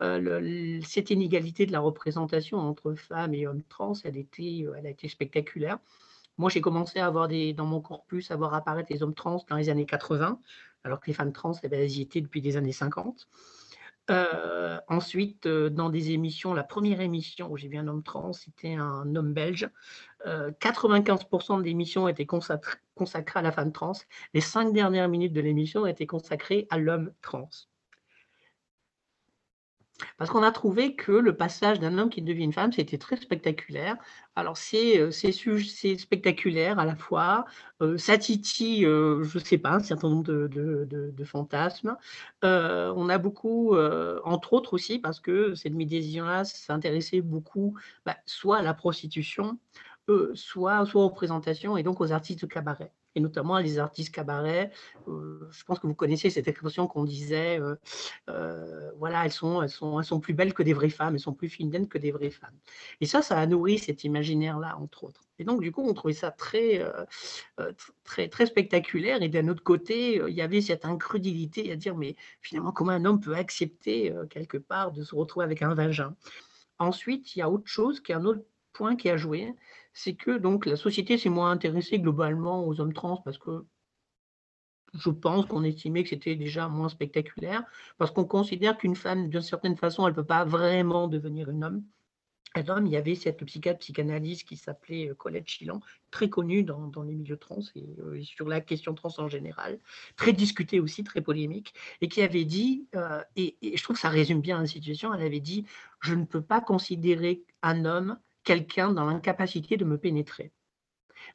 l 0.00 0.80
cette 0.86 1.10
inégalité 1.10 1.66
de 1.66 1.72
la 1.72 1.80
représentation 1.80 2.58
entre 2.58 2.94
femmes 2.94 3.34
et 3.34 3.46
hommes 3.46 3.62
trans, 3.68 3.92
elle 4.04 4.16
était, 4.18 4.66
elle 4.78 4.86
a 4.86 4.90
été 4.90 5.08
spectaculaire. 5.08 5.78
Moi, 6.38 6.50
j'ai 6.50 6.60
commencé 6.60 6.98
à 6.98 7.06
avoir 7.06 7.28
des 7.28 7.52
dans 7.54 7.66
mon 7.66 7.80
corpus, 7.80 8.30
à 8.30 8.36
voir 8.36 8.54
apparaître 8.54 8.92
les 8.92 9.02
hommes 9.02 9.14
trans 9.14 9.42
dans 9.48 9.56
les 9.56 9.68
années 9.70 9.86
80, 9.86 10.40
alors 10.84 11.00
que 11.00 11.06
les 11.06 11.14
femmes 11.14 11.32
trans, 11.32 11.52
et 11.62 11.68
bah, 11.68 11.76
elles 11.78 11.92
y 11.98 12.02
étaient 12.02 12.20
depuis 12.20 12.40
les 12.40 12.56
années 12.56 12.72
50. 12.72 13.28
Heu, 14.10 14.78
ensuite, 14.88 15.46
heu, 15.46 15.70
dans 15.70 15.90
des 15.90 16.12
émissions, 16.12 16.54
la 16.54 16.62
première 16.62 17.00
émission 17.00 17.50
où 17.50 17.56
j'ai 17.56 17.68
vu 17.68 17.76
un 17.78 17.88
homme 17.88 18.02
trans, 18.04 18.32
c'était 18.32 18.74
un 18.74 19.14
homme 19.16 19.32
belge. 19.32 19.68
Heu, 20.26 20.54
95 20.60 21.58
de 21.58 21.62
l'émission 21.62 22.08
était 22.08 22.26
consacrée 22.26 23.38
à 23.40 23.42
la 23.42 23.52
femme 23.52 23.72
trans. 23.72 23.92
Les 24.34 24.40
5 24.40 24.72
dernières 24.72 25.08
minutes 25.08 25.32
de 25.32 25.40
l'émission 25.40 25.86
étaient 25.86 26.06
consacrées 26.06 26.66
à 26.70 26.78
l'homme 26.78 27.12
trans. 27.22 27.50
Parce 30.18 30.30
qu'on 30.30 30.42
a 30.42 30.52
trouvé 30.52 30.94
que 30.94 31.12
le 31.12 31.36
passage 31.36 31.80
d'un 31.80 31.98
homme 31.98 32.10
qui 32.10 32.22
devient 32.22 32.44
une 32.44 32.52
femme, 32.52 32.72
c'était 32.72 32.98
très 32.98 33.16
spectaculaire. 33.16 33.96
Alors 34.34 34.56
c'est, 34.56 35.10
c'est 35.12 35.96
spectaculaire 35.98 36.78
à 36.78 36.84
la 36.84 36.96
fois, 36.96 37.44
heu, 37.82 37.96
ça 37.98 38.18
titille, 38.18 38.84
heu, 38.84 39.22
je 39.22 39.38
sais 39.38 39.58
pas, 39.58 39.70
un 39.72 39.80
certain 39.80 40.08
nombre 40.10 40.24
de 40.24 40.48
de 40.48 41.24
fantasmes. 41.24 41.96
Heu, 42.44 42.92
on 42.96 43.08
a 43.08 43.18
beaucoup, 43.18 43.74
entre 44.24 44.52
autres 44.52 44.74
aussi 44.74 44.98
parce 44.98 45.20
que 45.20 45.54
cette 45.54 45.74
médiation-là 45.74 46.44
s'intéressait 46.44 47.20
beaucoup, 47.22 47.74
bah, 48.04 48.16
soit 48.26 48.58
à 48.58 48.62
la 48.62 48.74
prostitution, 48.74 49.58
soit 50.34 50.84
soit 50.86 51.02
aux 51.02 51.08
représentations 51.08 51.76
et 51.76 51.82
donc 51.82 52.00
aux 52.00 52.12
artistes 52.12 52.42
de 52.42 52.46
cabaret 52.46 52.92
et 53.16 53.20
notamment 53.20 53.58
les 53.58 53.78
artistes 53.80 54.14
cabaret. 54.14 54.70
Heu, 55.08 55.48
je 55.52 55.64
pense 55.64 55.80
que 55.80 55.88
vous 55.88 55.94
connaissez 55.96 56.30
cette 56.30 56.48
expression 56.48 56.86
qu'on 56.88 57.04
disait, 57.04 57.58
heu 57.60 57.78
heu, 58.30 58.92
voilà: 58.98 59.24
«Elles 59.26 59.32
sont 59.32 59.62
elles 59.62 59.70
sont 59.70 59.98
elles 60.00 60.06
sont 60.06 60.20
plus 60.20 60.34
belles 60.34 60.54
que 60.54 60.62
des 60.64 60.74
vraies 60.74 60.90
femmes, 60.90 61.14
elles 61.16 61.20
sont 61.20 61.34
plus 61.34 61.48
féminines 61.50 61.88
que 61.88 61.98
des 61.98 62.12
vraies 62.12 62.30
femmes» 62.30 62.58
et 63.00 63.06
ça, 63.06 63.22
ça 63.22 63.38
a 63.38 63.46
nourri 63.46 63.78
cet 63.78 64.04
imaginaire-là, 64.04 64.78
entre 64.78 65.04
autres 65.04 65.22
et 65.38 65.44
donc 65.44 65.60
du 65.62 65.72
coup, 65.72 65.82
on 65.88 65.94
trouvait 65.94 66.14
ça 66.14 66.30
très, 66.32 66.80
tr 67.58 67.92
très 68.04 68.28
très 68.28 68.46
spectaculaire 68.46 69.22
et 69.22 69.28
d'un 69.28 69.48
autre 69.48 69.62
côté, 69.64 70.22
il 70.28 70.34
y 70.34 70.42
avait 70.42 70.60
cette 70.62 70.84
incrédulité 70.86 71.72
à 71.72 71.76
dire: 71.76 71.96
«Mais 71.96 72.16
finalement, 72.42 72.72
comment 72.72 72.92
un 72.92 73.04
homme 73.06 73.20
peut 73.20 73.34
accepter, 73.36 74.14
quelque 74.30 74.58
part 74.58 74.92
de 74.92 75.02
se 75.04 75.14
retrouver 75.14 75.44
avec 75.44 75.62
un 75.62 75.74
vagin?» 75.74 76.16
Ensuite, 76.78 77.36
il 77.36 77.40
y 77.40 77.42
a 77.42 77.50
autre 77.50 77.68
chose 77.68 78.00
qui 78.00 78.12
est 78.12 78.16
un 78.16 78.24
autre 78.26 78.42
point 78.74 78.96
qui 78.96 79.08
a 79.10 79.16
joué, 79.18 79.54
c'est 79.96 80.14
que 80.14 80.38
donc 80.38 80.64
la 80.66 80.76
société 80.76 81.18
s'est 81.18 81.28
moins 81.28 81.50
intéressée 81.50 81.98
globalement 81.98 82.64
aux 82.68 82.80
hommes 82.80 82.92
trans 82.92 83.16
parce 83.24 83.38
que 83.38 83.66
je 84.94 85.10
pense 85.10 85.46
qu'on 85.46 85.64
estimait 85.64 86.02
que 86.04 86.10
c'était 86.10 86.36
déjà 86.36 86.68
moins 86.68 86.88
spectaculaire, 86.88 87.64
parce 87.98 88.10
qu'on 88.12 88.24
considère 88.24 88.78
qu'une 88.78 88.96
femme, 88.96 89.28
d'une 89.28 89.42
certaine 89.42 89.76
façon, 89.76 90.06
elle 90.06 90.14
peut 90.14 90.24
pas 90.24 90.44
vraiment 90.44 91.08
devenir 91.08 91.48
un 91.50 91.62
homme 91.62 91.84
un 92.56 92.68
homme. 92.68 92.86
Il 92.86 92.92
y 92.92 92.96
avait 92.96 93.14
cette 93.16 93.44
psychiatre, 93.44 93.80
psychanalyste 93.80 94.48
qui 94.48 94.56
s'appelait, 94.56 95.08
heu, 95.10 95.14
Colette 95.14 95.48
Chilan, 95.48 95.80
très 96.10 96.30
connue 96.30 96.64
dans 96.64 96.90
les 97.04 97.14
milieux 97.14 97.36
trans 97.38 97.60
et 97.76 97.96
heu, 98.00 98.16
et 98.18 98.24
sur 98.24 98.48
la 98.48 98.60
question 98.62 98.94
trans 98.94 99.10
en 99.18 99.28
général, 99.28 99.80
très 100.16 100.32
discutée 100.34 100.80
aussi, 100.80 101.04
très 101.04 101.20
polémique 101.22 101.74
et 102.02 102.08
qui 102.08 102.22
avait 102.22 102.44
dit, 102.46 102.88
heu 102.96 103.22
et 103.36 103.58
et 103.62 103.76
je 103.76 103.82
trouve 103.84 103.96
que 103.96 104.02
ça 104.02 104.10
résume 104.10 104.40
bien 104.42 104.60
la 104.60 104.66
situation, 104.66 105.14
elle 105.14 105.22
avait 105.26 105.40
dit: 105.40 105.66
«Je 106.02 106.14
ne 106.14 106.24
peux 106.26 106.42
pas 106.42 106.60
considérer 106.60 107.44
un 107.62 107.84
homme, 107.86 108.18
quelqu'un 108.46 108.92
dans 108.92 109.04
l'incapacité 109.04 109.76
de 109.76 109.84
me 109.84 109.98
pénétrer. 109.98 110.52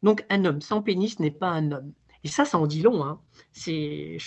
Donc 0.02 0.26
un 0.30 0.46
homme 0.46 0.62
sans 0.62 0.82
pénis 0.82 1.20
n'est 1.20 1.30
pas 1.30 1.50
un 1.50 1.72
homme» 1.72 1.94
et 2.24 2.28
ça, 2.28 2.46
ça 2.46 2.60
en 2.60 2.68
dit 2.68 2.82
long, 2.82 3.04
hein. 3.04 3.20
C'est 3.52 4.18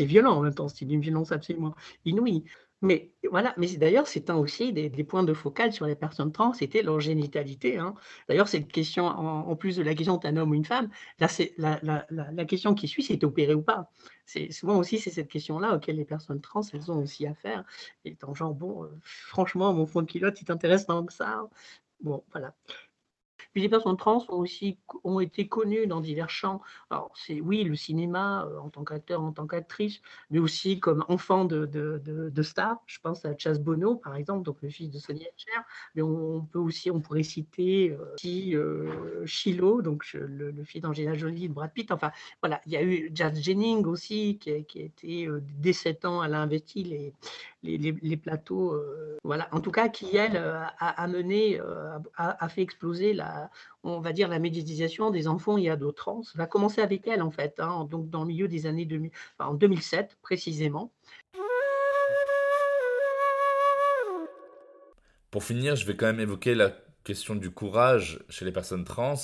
violent 0.00 0.32
en 0.32 0.40
même 0.40 0.54
temps, 0.54 0.68
c'est 0.68 0.86
d'une 0.86 1.00
violence 1.00 1.30
absolument 1.32 1.74
inouïe. 2.04 2.44
Mais 2.82 3.12
voilà, 3.30 3.52
mais 3.58 3.66
d'ailleurs, 3.76 4.06
c'est 4.06 4.30
un 4.30 4.36
aussi 4.36 4.72
des 4.72 5.04
points 5.04 5.22
de 5.22 5.34
focale 5.34 5.70
sur 5.72 5.84
les 5.84 5.94
personnes 5.96 6.32
trans, 6.32 6.54
c'était 6.54 6.82
leur 6.82 6.98
génitalité, 6.98 7.76
hein. 7.76 7.94
D'ailleurs, 8.26 8.48
cette 8.48 8.68
question 8.72 9.04
en 9.04 9.40
en 9.50 9.56
plus 9.56 9.76
de 9.76 9.82
la 9.82 9.94
question: 9.94 10.16
«Tu 10.18 10.26
es 10.26 10.30
un 10.30 10.36
homme 10.38 10.52
ou 10.52 10.54
une 10.54 10.64
femme?» 10.64 10.88
là, 11.18 11.28
c'est 11.28 11.52
la 11.58 11.78
la 11.82 12.06
la 12.10 12.44
question 12.46 12.72
qui 12.74 12.88
suit, 12.88 13.02
c'est: 13.02 13.18
«Tu 13.18 13.20
es 13.20 13.24
opéré 13.26 13.52
ou 13.54 13.60
pas?» 13.62 13.90
c'est 14.24 14.50
souvent 14.50 14.78
aussi, 14.78 14.98
c'est 14.98 15.10
cette 15.10 15.28
question-là 15.28 15.74
auquel 15.76 15.96
les 15.96 16.04
personnes 16.06 16.40
trans, 16.40 16.62
elles 16.72 16.90
ont 16.90 16.98
aussi 17.02 17.26
affaire, 17.26 17.64
étant 18.06 18.32
genre: 18.34 18.54
«Bon, 18.54 18.84
heu, 18.84 18.90
franchement, 19.02 19.74
mon 19.74 19.84
fond 19.86 20.00
de 20.02 20.10
culotte, 20.10 20.40
il 20.40 20.46
t'intéresse 20.46 20.86
tant 20.86 21.04
que 21.04 21.12
ça?» 21.12 21.48
bon, 22.00 22.24
voilà. 22.32 22.54
Puis 23.52 23.62
les 23.62 23.68
personnes 23.68 23.96
trans 23.96 24.24
ont 24.28 24.36
aussi 24.38 24.78
ont 25.04 25.20
été 25.20 25.48
connues 25.48 25.86
dans 25.86 26.00
divers 26.00 26.30
champs. 26.30 26.60
Alors 26.90 27.10
c'est 27.16 27.40
oui, 27.40 27.64
le 27.64 27.74
cinéma, 27.74 28.46
euh, 28.46 28.58
en 28.58 28.70
tant 28.70 28.84
qu'acteur, 28.84 29.20
en 29.22 29.32
tant 29.32 29.46
qu'actrice, 29.46 30.00
mais 30.30 30.38
aussi 30.38 30.80
comme 30.80 31.04
enfant 31.08 31.44
de 31.44 31.66
de 31.66 32.00
de 32.30 32.42
stars. 32.42 32.80
Je 32.86 32.98
pense 33.00 33.24
à 33.24 33.36
Chas 33.36 33.58
Bono, 33.58 33.96
par 33.96 34.14
exemple, 34.16 34.44
donc 34.44 34.58
le 34.62 34.68
fils 34.70 34.90
de 34.90 34.98
Sonny 34.98 35.26
Cher. 35.36 35.64
Mais 35.94 36.02
on 36.02 36.42
peut 36.42 36.58
aussi 36.58 36.90
on 36.90 37.00
pourrait 37.00 37.22
citer, 37.22 37.96
aussi, 38.14 38.54
Shiloh, 39.24 39.82
donc 39.82 40.04
le 40.14 40.64
fils 40.64 40.82
d'Angelina 40.82 41.14
Jolie, 41.14 41.48
de 41.48 41.54
Brad 41.54 41.72
Pitt. 41.72 41.90
Enfin 41.92 42.12
voilà, 42.42 42.60
il 42.66 42.72
y 42.72 42.76
a 42.76 42.82
eu 42.82 43.10
Jazz 43.14 43.38
Jennings 43.40 43.84
aussi 43.86 44.38
qui 44.38 44.52
a 44.52 44.62
qui 44.62 44.80
a 44.80 44.84
été, 44.84 45.28
dès 45.58 45.72
7 45.72 46.04
ans, 46.04 46.22
elle 46.22 46.34
a 46.34 46.40
investi 46.40 46.84
les 46.84 47.14
les 47.62 47.78
les 47.78 48.16
plateaux, 48.16 48.74
voilà. 49.24 49.48
En 49.52 49.60
tout 49.60 49.70
cas 49.70 49.88
qui 49.88 50.16
elle, 50.16 50.36
a 50.36 50.68
a 50.78 51.06
mené, 51.08 51.60
a 52.16 52.48
fait 52.48 52.62
exploser 52.62 53.12
la 53.14 53.39
on 53.84 54.00
va 54.00 54.12
dire 54.12 54.28
la 54.28 54.38
médiatisation 54.38 55.10
des 55.10 55.28
enfants 55.28 55.58
et 55.58 55.70
ados 55.70 55.94
trans. 55.94 56.22
Ça 56.22 56.42
a 56.42 56.46
commencé 56.46 56.80
avec 56.80 57.06
elle 57.06 57.22
en 57.22 57.30
fait, 57.30 57.60
hein, 57.60 57.86
donc 57.90 58.10
dans 58.10 58.22
le 58.22 58.28
milieu 58.28 58.48
des 58.48 58.66
années 58.66 58.84
2000 58.84 59.10
enfin 59.38 59.50
en 59.50 59.54
2007 59.54 60.18
précisément. 60.22 60.90
Pour 65.30 65.44
finir, 65.44 65.76
je 65.76 65.86
vais 65.86 65.94
quand 65.94 66.06
même 66.06 66.20
évoquer 66.20 66.54
la 66.54 66.72
question 67.04 67.36
du 67.36 67.50
courage 67.50 68.18
chez 68.28 68.44
les 68.44 68.52
personnes 68.52 68.84
trans. 68.84 69.14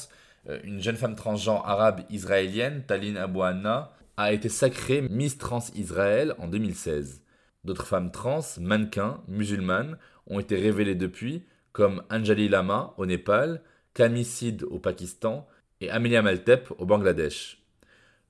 Euh, 0.49 0.61
une 0.63 0.81
jeune 0.81 0.97
femme 0.97 1.17
transgenre 1.17 1.67
arabe 1.67 2.03
israélienne, 2.11 2.85
Taline 2.87 3.17
Abouanna, 3.17 3.93
a 4.17 4.33
été 4.33 4.49
sacrée 4.49 5.03
Miss 5.03 5.37
Trans 5.37 5.65
Israël 5.75 6.35
en 6.39 6.47
2016. 6.47 7.23
D'autres 7.65 7.87
femmes 7.87 8.11
trans, 8.11 8.41
mannequins, 8.61 9.21
musulmanes, 9.27 9.99
ont 10.29 10.39
été 10.39 10.57
révélées 10.57 10.95
depuis, 10.95 11.45
comme 11.73 12.03
Anjali 12.11 12.49
Lama 12.49 12.95
au 12.97 13.07
Népal, 13.07 13.63
Kami 13.97 14.27
Sid 14.27 14.65
au 14.65 14.79
Pakistan 14.79 15.49
et 15.81 15.89
Amelia 15.89 16.21
Maltep 16.21 16.71
au 16.77 16.85
Bangladesh. 16.85 17.63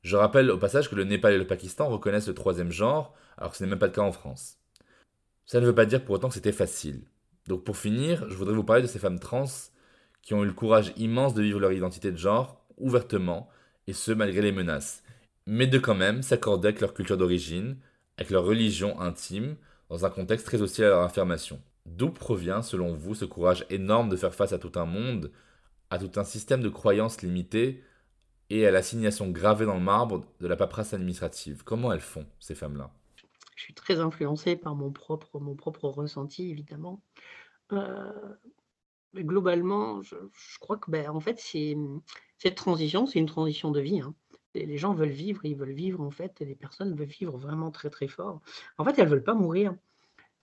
Je 0.02 0.14
rappelle 0.14 0.48
au 0.52 0.58
passage 0.58 0.88
que 0.88 0.94
le 0.94 1.02
Népal 1.02 1.34
et 1.34 1.38
le 1.38 1.46
Pakistan 1.46 1.88
reconnaissent 1.88 2.28
le 2.28 2.34
troisième 2.34 2.70
genre, 2.70 3.16
alors 3.36 3.50
que 3.50 3.56
ce 3.56 3.64
n'est 3.64 3.70
même 3.70 3.80
pas 3.80 3.88
le 3.88 3.92
cas 3.92 4.02
en 4.02 4.12
France. 4.12 4.58
Ça 5.44 5.60
ne 5.60 5.66
veut 5.66 5.74
pas 5.74 5.84
dire 5.84 6.04
pour 6.04 6.14
autant 6.14 6.28
que 6.28 6.34
c'était 6.34 6.52
facile. 6.52 7.02
Donc 7.48 7.64
pour 7.64 7.76
finir, 7.76 8.30
je 8.30 8.36
voudrais 8.36 8.54
vous 8.54 8.62
parler 8.62 8.82
de 8.82 8.86
ces 8.86 9.00
femmes 9.00 9.18
trans 9.18 9.46
qui 10.22 10.34
ont 10.34 10.44
eu 10.44 10.46
le 10.46 10.52
courage 10.52 10.92
immense 10.96 11.34
de 11.34 11.42
vivre 11.42 11.58
leur 11.58 11.72
identité 11.72 12.12
de 12.12 12.16
genre 12.16 12.64
ouvertement, 12.78 13.48
et 13.88 13.92
ce 13.92 14.12
malgré 14.12 14.42
les 14.42 14.52
menaces, 14.52 15.02
mais 15.46 15.66
de 15.66 15.80
quand 15.80 15.96
même 15.96 16.22
s'accorder 16.22 16.68
avec 16.68 16.80
leur 16.80 16.94
culture 16.94 17.16
d'origine, 17.16 17.76
avec 18.18 18.30
leur 18.30 18.44
religion 18.44 19.00
intime, 19.00 19.56
dans 19.90 20.06
un 20.06 20.10
contexte 20.10 20.46
très 20.46 20.62
hostile 20.62 20.84
à 20.84 20.90
leur 20.90 21.02
affirmation. 21.02 21.60
D'où 21.86 22.10
provient, 22.10 22.62
selon 22.62 22.94
vous, 22.94 23.16
ce 23.16 23.24
courage 23.24 23.66
énorme 23.68 24.10
de 24.10 24.16
faire 24.16 24.34
face 24.34 24.52
à 24.52 24.58
tout 24.58 24.72
un 24.76 24.86
monde, 24.86 25.32
à 25.90 25.98
tout 25.98 26.18
un 26.18 26.24
système 26.24 26.62
de 26.62 26.68
croyances 26.68 27.22
limitées 27.22 27.82
et 28.50 28.66
à 28.66 28.70
l'assignation 28.70 29.28
gravée 29.30 29.66
dans 29.66 29.74
le 29.74 29.80
marbre 29.80 30.24
de 30.40 30.46
la 30.46 30.56
paperasse 30.56 30.94
administrative 30.94 31.64
Comment 31.64 31.92
elles 31.92 32.00
font, 32.00 32.26
ces 32.40 32.54
femmes-là? 32.54 32.90
Je 33.56 33.62
suis 33.62 33.74
très 33.74 34.00
influencée 34.00 34.56
par 34.56 34.74
mon 34.74 34.92
propre, 34.92 35.40
mon 35.40 35.54
propre 35.54 35.88
ressenti, 35.88 36.50
évidemment. 36.50 37.00
Euh, 37.72 38.12
globalement, 39.14 40.02
je, 40.02 40.16
crois 40.60 40.76
que 40.76 40.90
ben, 40.90 41.08
en 41.10 41.20
fait, 41.20 41.40
cette 42.38 42.54
transition, 42.54 43.06
c'est 43.06 43.18
une 43.18 43.26
transition 43.26 43.70
de 43.70 43.80
vie. 43.80 44.00
Hein. 44.00 44.14
Les 44.54 44.78
gens 44.78 44.94
veulent 44.94 45.08
vivre, 45.08 45.44
ils 45.44 45.56
veulent 45.56 45.72
vivre 45.72 46.00
en 46.00 46.10
fait, 46.10 46.40
et 46.40 46.44
les 46.44 46.54
personnes 46.54 46.94
veulent 46.94 47.08
vivre 47.08 47.36
vraiment 47.36 47.70
très 47.70 47.90
très 47.90 48.08
fort. 48.08 48.40
En 48.78 48.84
fait, 48.84 48.98
elles 48.98 49.08
veulent 49.08 49.24
pas 49.24 49.34
mourir. 49.34 49.74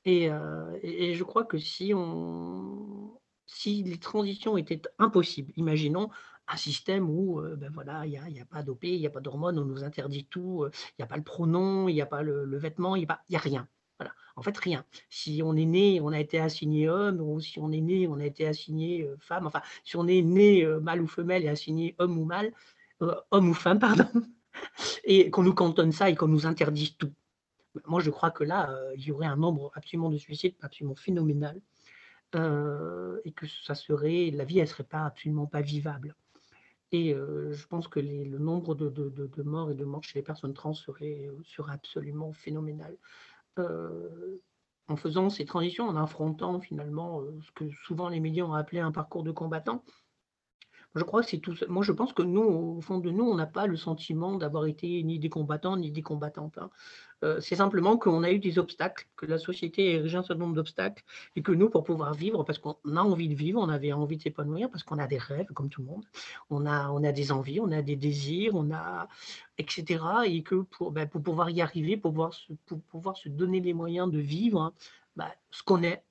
Euh, 0.08 0.80
et, 0.84 1.14
je 1.16 1.24
crois 1.24 1.46
que 1.46 1.58
si 1.58 1.94
on, 1.96 3.20
si 3.46 3.84
les 3.84 3.98
transitions 3.98 4.58
étaient 4.58 4.82
impossibles, 5.00 5.52
imaginons 5.56 6.10
un 6.48 6.58
système 6.58 7.10
où 7.10 7.40
euh, 7.40 7.56
ben 7.56 7.72
voilà, 7.74 8.06
il 8.06 8.12
n'y 8.12 8.18
a, 8.18 8.30
y 8.30 8.40
a, 8.40 8.46
pas 8.46 8.64
d'OP, 8.64 8.84
il 8.84 9.00
n'y 9.00 9.08
a 9.08 9.10
pas 9.10 9.22
d'hormones, 9.22 9.58
on 9.60 9.66
nous 9.66 9.84
interdit 9.84 10.26
tout, 10.26 10.64
euh, 10.64 10.72
il 10.92 10.96
n'y 11.02 11.04
a 11.04 11.08
pas 11.08 11.18
le 11.18 11.24
pronom, 11.24 11.88
il 11.88 11.94
n'y 11.94 12.02
a 12.02 12.06
pas 12.06 12.22
le, 12.22 12.58
vêtement, 12.58 12.96
il 12.96 13.08
n'y 13.30 13.36
a, 13.36 13.40
rien. 13.40 13.68
En 14.36 14.42
fait, 14.42 14.58
rien. 14.58 14.84
Si 15.10 15.42
on 15.44 15.56
est 15.56 15.66
né, 15.66 16.02
on 16.02 16.10
a 16.10 16.20
été 16.20 16.40
assigné 16.40 16.90
homme, 16.90 17.22
ou 17.22 17.40
si 17.40 17.60
on 17.60 17.72
est 17.72 17.82
né, 17.82 18.08
on 18.08 18.20
a 18.20 18.26
été 18.26 18.48
assigné 18.48 19.04
euh, 19.04 19.16
femme, 19.20 19.48
enfin, 19.48 19.62
si 19.84 19.96
on 19.96 20.08
est 20.08 20.22
né 20.22 20.66
mâle 20.82 21.02
ou 21.02 21.08
femelle 21.08 21.44
et 21.44 21.50
assigné 21.50 21.96
homme 22.00 22.18
ou 22.18 22.26
mâle, 22.26 22.52
homme 23.32 23.50
ou 23.50 23.54
femme, 23.54 23.80
pardon, 23.80 24.08
et 25.04 25.30
qu'on 25.30 25.44
nous 25.44 25.54
cantonne 25.54 25.92
ça 25.92 26.10
et 26.10 26.16
qu'on 26.16 26.28
nous 26.28 26.46
interdise 26.46 26.98
tout. 26.98 27.14
Moi, 27.86 28.02
je 28.02 28.10
crois 28.10 28.32
que 28.32 28.44
là, 28.44 28.76
il 28.96 29.04
y 29.04 29.12
aurait 29.12 29.26
un 29.26 29.36
nombre 29.36 29.72
absolument 29.74 30.10
de 30.10 30.18
suicides, 30.18 30.56
absolument 30.62 30.96
phénoménal, 30.96 31.60
et 32.36 33.32
que 33.32 33.48
ça 33.48 33.76
serait, 33.76 34.32
la 34.32 34.46
vie, 34.46 34.60
elle 34.60 34.68
serait 34.68 34.84
pas 34.84 35.06
absolument 35.06 35.46
pas 35.46 35.62
vivable. 35.62 36.16
Et 36.92 37.14
je 37.14 37.68
pense 37.68 37.88
que 37.88 38.00
le 38.00 38.38
nombre 38.38 38.76
de, 38.76 39.44
morts 39.44 39.72
et 39.72 39.76
de 39.76 39.86
morts 39.86 40.04
chez 40.04 40.20
les 40.20 40.24
personnes 40.24 40.54
trans 40.54 40.74
serait, 40.74 41.30
serait 41.44 41.74
absolument 41.74 42.34
phénoménal. 42.34 42.98
Euh, 43.60 44.42
en 44.90 44.98
faisant 44.98 45.30
ces 45.30 45.46
transitions, 45.46 45.88
en 45.88 45.96
affrontant 45.96 46.60
finalement 46.60 47.22
euh, 47.22 47.40
ce 47.42 47.52
que 47.54 47.70
souvent 47.86 48.10
les 48.10 48.20
médias 48.20 48.44
ont 48.44 48.54
appelé 48.54 48.82
un 48.82 48.92
parcours 48.92 49.24
de 49.24 49.32
combattant, 49.32 49.84
je 50.96 51.04
crois 51.04 51.24
que 51.24 51.30
c'est 51.30 51.40
tout. 51.40 51.56
Moi, 51.68 51.84
je 51.84 51.92
pense 51.92 52.14
que 52.14 52.22
nous, 52.22 52.42
au 52.42 52.82
fond 52.82 53.00
de 53.00 53.10
nous, 53.10 53.24
on 53.24 53.36
n'a 53.36 53.48
pas 53.48 53.66
le 53.66 53.78
sentiment 53.78 54.36
d'avoir 54.36 54.66
été 54.68 55.02
ni 55.04 55.18
des 55.20 55.30
combattants 55.30 55.76
ni 55.78 55.92
des 55.92 56.04
combattantes. 56.04 56.58
Hein. 56.58 56.70
Euh, 57.24 57.40
c'est 57.40 57.56
simplement 57.56 57.98
qu'on 57.98 58.22
a 58.24 58.32
eu 58.32 58.40
des 58.40 58.60
obstacles, 58.60 59.08
que 59.16 59.26
la 59.26 59.38
société 59.38 59.98
a 60.00 60.04
un 60.04 60.10
certain 60.10 60.36
nombre 60.36 60.56
d'obstacles, 60.56 61.04
et 61.36 61.42
que 61.42 61.52
nous, 61.52 61.70
pour 61.70 61.84
pouvoir 61.84 62.14
vivre, 62.14 62.44
parce 62.44 62.60
qu'on 62.60 62.76
a 62.96 63.02
envie 63.02 63.30
de 63.30 63.34
vivre, 63.34 63.62
on 63.62 63.70
avait 63.70 63.94
envie 63.94 64.18
de 64.18 64.22
s'épanouir, 64.22 64.70
parce 64.70 64.84
qu'on 64.84 65.00
a 65.00 65.08
des 65.08 65.18
rêves, 65.18 65.48
comme 65.54 65.70
tout 65.70 65.82
le 65.82 65.88
monde, 65.88 66.06
on 66.50 66.66
a, 66.66 66.90
on 66.90 67.04
a 67.04 67.12
des 67.12 67.32
envies, 67.32 67.60
on 67.60 67.72
a 67.72 67.82
des 67.82 67.96
désirs, 67.96 68.56
on 68.56 68.72
a, 68.72 69.08
etc. 69.58 70.04
Et 70.26 70.44
que 70.44 70.62
pour, 70.64 70.92
ben, 70.92 71.08
pour 71.08 71.24
pouvoir 71.24 71.50
y 71.50 71.62
arriver, 71.62 71.98
pour 71.98 72.12
pouvoir, 72.12 72.34
se, 72.34 72.54
pouvoir 72.90 73.18
se 73.18 73.30
donner 73.30 73.62
les 73.62 73.74
moyens 73.74 74.12
de 74.12 74.20
vivre 74.20 74.62
hein, 74.62 74.74
ben, 75.16 75.30
ce 75.52 75.64
qu'on 75.64 75.82
est, 75.84 76.04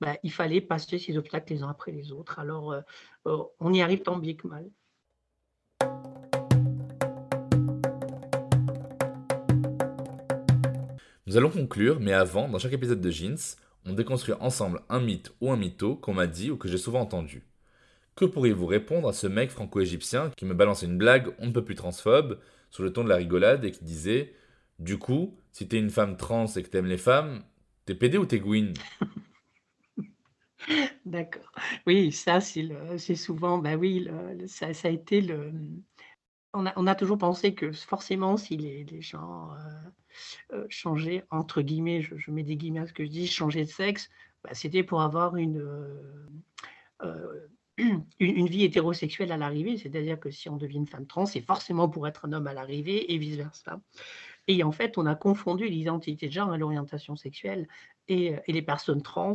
ben, 0.00 0.16
il 0.22 0.32
fallait 0.32 0.60
passer 0.60 0.98
ces 0.98 1.16
obstacles 1.16 1.52
les 1.54 1.62
uns 1.62 1.70
après 1.70 1.92
les 1.92 2.12
autres. 2.12 2.38
Alors, 2.38 2.72
euh, 2.72 2.80
euh, 3.26 3.42
on 3.60 3.72
y 3.72 3.80
arrive 3.82 4.02
tant 4.02 4.18
bien 4.18 4.34
que 4.34 4.46
mal. 4.46 4.68
Nous 11.26 11.36
allons 11.36 11.50
conclure, 11.50 11.98
mais 11.98 12.12
avant, 12.12 12.48
dans 12.48 12.58
chaque 12.58 12.72
épisode 12.72 13.00
de 13.00 13.10
Jeans, 13.10 13.56
on 13.84 13.92
déconstruit 13.92 14.34
ensemble 14.40 14.82
un 14.88 15.00
mythe 15.00 15.34
ou 15.40 15.50
un 15.50 15.56
mytho 15.56 15.96
qu'on 15.96 16.14
m'a 16.14 16.26
dit 16.26 16.50
ou 16.50 16.56
que 16.56 16.68
j'ai 16.68 16.78
souvent 16.78 17.00
entendu. 17.00 17.46
Que 18.14 18.24
pourriez-vous 18.24 18.66
répondre 18.66 19.08
à 19.08 19.12
ce 19.12 19.26
mec 19.26 19.50
franco-égyptien 19.50 20.30
qui 20.36 20.44
me 20.44 20.54
balançait 20.54 20.86
une 20.86 20.98
blague 20.98 21.34
on 21.38 21.46
ne 21.46 21.52
peut 21.52 21.64
plus 21.64 21.74
transphobe, 21.74 22.38
sur 22.70 22.82
le 22.82 22.92
ton 22.92 23.04
de 23.04 23.08
la 23.08 23.16
rigolade, 23.16 23.64
et 23.64 23.70
qui 23.70 23.84
disait 23.84 24.34
Du 24.78 24.98
coup, 24.98 25.36
si 25.52 25.68
t'es 25.68 25.78
une 25.78 25.90
femme 25.90 26.16
trans 26.16 26.46
et 26.46 26.62
que 26.62 26.68
t'aimes 26.68 26.86
les 26.86 26.96
femmes, 26.96 27.42
t'es 27.86 27.94
pédé 27.94 28.18
ou 28.18 28.26
t'es 28.26 28.38
gouine? 28.38 28.74
D'accord. 31.04 31.50
Oui, 31.86 32.12
ça, 32.12 32.40
c'est 32.40 33.14
souvent, 33.14 33.58
bah 33.58 33.76
oui, 33.76 34.08
ça, 34.46 34.66
a 34.66 34.88
été 34.88 35.20
le. 35.20 35.52
On 36.54 36.86
a, 36.86 36.94
toujours 36.94 37.18
pensé 37.18 37.54
que 37.54 37.70
forcément, 37.72 38.38
si 38.38 38.56
les, 38.56 39.00
gens 39.02 39.50
euh, 39.52 40.56
euh, 40.56 40.66
changeaient, 40.70 41.24
entre 41.30 41.60
guillemets, 41.60 42.00
je, 42.00 42.30
mets 42.30 42.42
des 42.42 42.56
guillemets 42.56 42.80
à 42.80 42.86
ce 42.86 42.94
que 42.94 43.04
je 43.04 43.10
dis, 43.10 43.26
changer 43.26 43.64
de 43.64 43.70
sexe, 43.70 44.08
bah, 44.42 44.54
c'était 44.54 44.82
pour 44.82 45.02
avoir 45.02 45.36
une, 45.36 45.60
euh, 47.02 47.46
une, 48.20 48.46
vie 48.46 48.64
hétérosexuelle 48.64 49.32
à 49.32 49.36
l'arrivée. 49.36 49.76
C'est-à-dire 49.76 50.18
que 50.18 50.30
si 50.30 50.48
on 50.48 50.56
devient 50.56 50.78
une 50.78 50.86
femme 50.86 51.06
trans, 51.06 51.26
c'est 51.26 51.42
forcément 51.42 51.90
pour 51.90 52.08
être 52.08 52.24
un 52.24 52.32
homme 52.32 52.46
à 52.46 52.54
l'arrivée 52.54 53.12
et 53.12 53.18
vice-versa. 53.18 53.80
Et 54.48 54.62
en 54.62 54.72
fait, 54.72 54.96
on 54.98 55.06
a 55.06 55.14
confondu 55.14 55.68
l'identité 55.68 56.28
de 56.28 56.32
genre 56.32 56.54
et 56.54 56.58
l'orientation 56.58 57.16
sexuelle. 57.16 57.68
Et, 58.08 58.34
euh, 58.34 58.38
les 58.46 58.62
personnes 58.62 59.02
trans, 59.02 59.32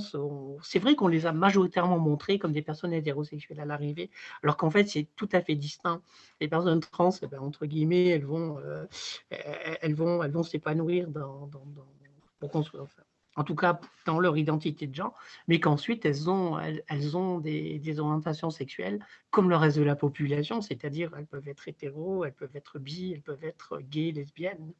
c'est 0.61 0.79
vrai 0.79 0.95
qu'on 0.95 1.07
les 1.07 1.25
a 1.25 1.33
majoritairement 1.33 1.99
montrées 1.99 2.39
comme 2.39 2.53
des 2.53 2.61
personnes 2.61 2.93
hétérosexuelles 2.93 3.59
à 3.59 3.65
l'arrivée, 3.65 4.09
alors 4.43 4.57
qu'en 4.57 4.69
fait, 4.69 4.87
c'est 4.87 5.07
tout 5.15 5.29
à 5.33 5.41
fait 5.41 5.55
distinct. 5.55 6.01
Les 6.39 6.47
personnes 6.47 6.79
trans, 6.79 7.11
eh 7.21 7.27
ben, 7.27 7.39
entre 7.39 7.65
guillemets, 7.65 8.07
elles 8.07 8.25
vont, 8.25 8.57
euh, 8.59 8.85
elles 9.29 9.95
vont, 9.95 10.23
elles 10.23 10.31
vont 10.31 10.43
s'épanouir 10.43 11.09
dans, 11.09 11.47
dans, 11.47 11.65
dans, 11.65 11.87
en 13.35 13.43
tout 13.43 13.55
cas 13.55 13.79
dans 14.05 14.19
leur 14.19 14.37
identité 14.37 14.87
de 14.87 14.95
genre, 14.95 15.15
mais 15.47 15.59
qu'ensuite 15.59 16.05
elles 16.05 16.29
ont, 16.29 16.59
elles, 16.59 17.17
ont 17.17 17.39
des, 17.39 17.99
orientations 17.99 18.49
sexuelles 18.49 18.99
comme 19.29 19.49
le 19.49 19.55
reste 19.55 19.77
de 19.77 19.83
la 19.83 19.95
population, 19.95 20.61
c'est-à-dire 20.61 21.11
elles 21.17 21.27
peuvent 21.27 21.47
être 21.47 21.67
hétéros, 21.67 22.25
elles 22.25 22.33
peuvent 22.33 22.55
être 22.55 22.79
bi, 22.79 23.13
elles 23.13 23.21
peuvent 23.21 23.43
être 23.43 23.79
gays, 23.79 24.11
lesbiennes. 24.11 24.73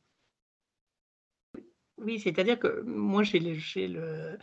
Oui, 2.04 2.20
c'est-à-dire 2.20 2.58
que 2.58 2.82
moi, 2.82 3.22
j'ai 3.22 3.40
euh, 3.96 4.38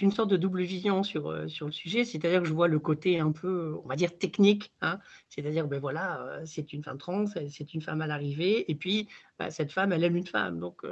une 0.00 0.10
sorte 0.10 0.28
de 0.30 0.36
double 0.36 0.62
vision 0.62 1.04
sur, 1.04 1.30
euh, 1.30 1.46
sur 1.46 1.66
le 1.66 1.72
sujet, 1.72 2.04
c'est-à-dire 2.04 2.42
que 2.42 2.48
je 2.48 2.52
vois 2.52 2.66
le 2.66 2.80
côté 2.80 3.20
un 3.20 3.30
peu, 3.30 3.78
on 3.84 3.88
va 3.88 3.94
dire, 3.94 4.18
technique, 4.18 4.72
hein. 4.80 4.98
c'est-à-dire, 5.28 5.68
ben 5.68 5.78
voilà, 5.78 6.20
euh, 6.22 6.42
c'est 6.44 6.72
une 6.72 6.82
femme 6.82 6.98
trans, 6.98 7.26
c'est 7.26 7.74
une 7.74 7.80
femme 7.80 8.00
à 8.00 8.08
l'arrivée, 8.08 8.68
et 8.68 8.74
puis 8.74 9.08
bah, 9.38 9.52
cette 9.52 9.70
femme, 9.70 9.92
elle 9.92 10.02
aime 10.02 10.16
une 10.16 10.26
femme, 10.26 10.58
donc 10.58 10.82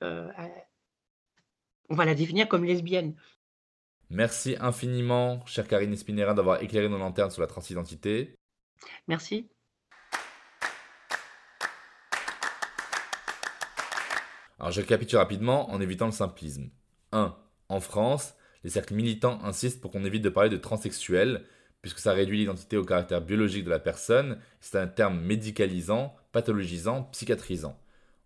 on 0.00 0.36
va 1.96 2.04
la 2.04 2.14
définir 2.14 2.46
comme 2.46 2.64
lesbienne. 2.64 3.16
Merci 4.10 4.56
infiniment, 4.60 5.44
chère 5.44 5.66
Karine 5.66 5.96
Spinera, 5.96 6.34
d'avoir 6.34 6.62
éclairé 6.62 6.88
nos 6.88 6.98
lanternes 6.98 7.30
sur 7.30 7.40
la 7.40 7.48
transidentité. 7.48 8.36
Merci. 9.08 9.48
Alors 14.60 14.72
je 14.72 14.82
récapitule 14.82 15.18
rapidement 15.18 15.70
en 15.70 15.80
évitant 15.80 16.04
le 16.04 16.12
simplisme. 16.12 16.68
1. 17.12 17.34
En 17.70 17.80
France, 17.80 18.34
les 18.62 18.68
cercles 18.68 18.92
militants 18.92 19.42
insistent 19.42 19.80
pour 19.80 19.90
qu'on 19.90 20.04
évite 20.04 20.22
de 20.22 20.28
parler 20.28 20.50
de 20.50 20.58
transsexuel, 20.58 21.44
puisque 21.80 21.98
ça 21.98 22.12
réduit 22.12 22.36
l'identité 22.36 22.76
au 22.76 22.84
caractère 22.84 23.22
biologique 23.22 23.64
de 23.64 23.70
la 23.70 23.78
personne, 23.78 24.38
c'est 24.60 24.78
un 24.78 24.86
terme 24.86 25.18
médicalisant, 25.20 26.14
pathologisant, 26.32 27.04
psychiatrisant. 27.04 27.80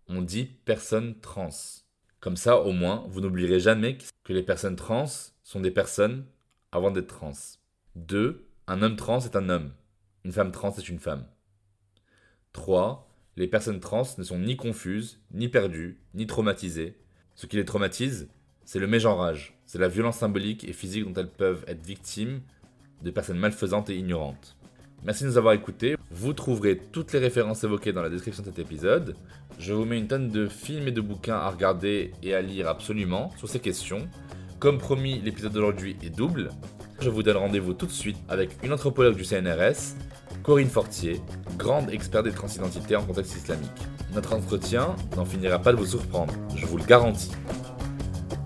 On 0.09 0.21
dit 0.21 0.45
personne 0.65 1.17
trans. 1.21 1.49
Comme 2.19 2.35
ça, 2.35 2.59
au 2.59 2.73
moins, 2.73 3.05
vous 3.07 3.21
n'oublierez 3.21 3.61
jamais 3.61 3.97
que 4.25 4.33
les 4.33 4.43
personnes 4.43 4.75
trans 4.75 5.05
sont 5.41 5.61
des 5.61 5.71
personnes 5.71 6.25
avant 6.73 6.91
d'être 6.91 7.07
trans. 7.07 7.31
2. 7.95 8.45
Un 8.67 8.81
homme 8.81 8.97
trans 8.97 9.21
est 9.21 9.37
un 9.37 9.47
homme. 9.47 9.71
Une 10.25 10.33
femme 10.33 10.51
trans 10.51 10.75
est 10.75 10.89
une 10.89 10.99
femme. 10.99 11.25
3 12.51 13.04
les 13.37 13.47
personnes 13.47 13.79
trans 13.79 14.03
ne 14.17 14.23
sont 14.23 14.39
ni 14.39 14.55
confuses, 14.55 15.19
ni 15.33 15.49
perdues, 15.49 15.97
ni 16.13 16.25
traumatisées. 16.25 16.95
Ce 17.35 17.47
qui 17.47 17.57
les 17.57 17.65
traumatise, 17.65 18.29
c'est 18.63 18.79
le 18.79 18.87
mégenrage, 18.87 19.57
c'est 19.65 19.77
la 19.77 19.89
violence 19.89 20.17
symbolique 20.17 20.63
et 20.63 20.73
physique 20.73 21.05
dont 21.05 21.21
elles 21.21 21.29
peuvent 21.29 21.65
être 21.67 21.85
victimes 21.85 22.41
de 23.03 23.11
personnes 23.11 23.37
malfaisantes 23.37 23.89
et 23.89 23.97
ignorantes. 23.97 24.55
Merci 25.03 25.23
de 25.23 25.29
nous 25.29 25.37
avoir 25.37 25.53
écoutés. 25.53 25.97
Vous 26.09 26.33
trouverez 26.33 26.77
toutes 26.77 27.13
les 27.13 27.19
références 27.19 27.63
évoquées 27.63 27.91
dans 27.91 28.01
la 28.01 28.09
description 28.09 28.41
de 28.41 28.47
cet 28.47 28.59
épisode. 28.59 29.15
Je 29.59 29.73
vous 29.73 29.85
mets 29.85 29.99
une 29.99 30.07
tonne 30.07 30.29
de 30.29 30.47
films 30.47 30.87
et 30.87 30.91
de 30.91 31.01
bouquins 31.01 31.35
à 31.35 31.49
regarder 31.49 32.13
et 32.23 32.33
à 32.33 32.41
lire 32.41 32.69
absolument 32.69 33.31
sur 33.37 33.49
ces 33.49 33.59
questions. 33.59 34.07
Comme 34.59 34.79
promis, 34.79 35.19
l'épisode 35.19 35.53
d'aujourd'hui 35.53 35.97
est 36.01 36.09
double. 36.09 36.49
Je 36.99 37.09
vous 37.09 37.23
donne 37.23 37.37
rendez-vous 37.37 37.73
tout 37.73 37.85
de 37.85 37.91
suite 37.91 38.17
avec 38.29 38.51
une 38.63 38.71
anthropologue 38.71 39.15
du 39.15 39.25
CNRS 39.25 39.95
Corinne 40.43 40.69
Fortier, 40.69 41.21
grande 41.57 41.89
experte 41.91 42.25
des 42.25 42.31
transidentités 42.31 42.95
en 42.95 43.03
contexte 43.03 43.35
islamique. 43.35 43.71
Notre 44.13 44.33
entretien 44.33 44.95
n'en 45.17 45.25
finira 45.25 45.59
pas 45.59 45.71
de 45.71 45.77
vous 45.77 45.85
surprendre, 45.85 46.33
je 46.55 46.65
vous 46.65 46.77
le 46.77 46.83
garantis. 46.83 47.31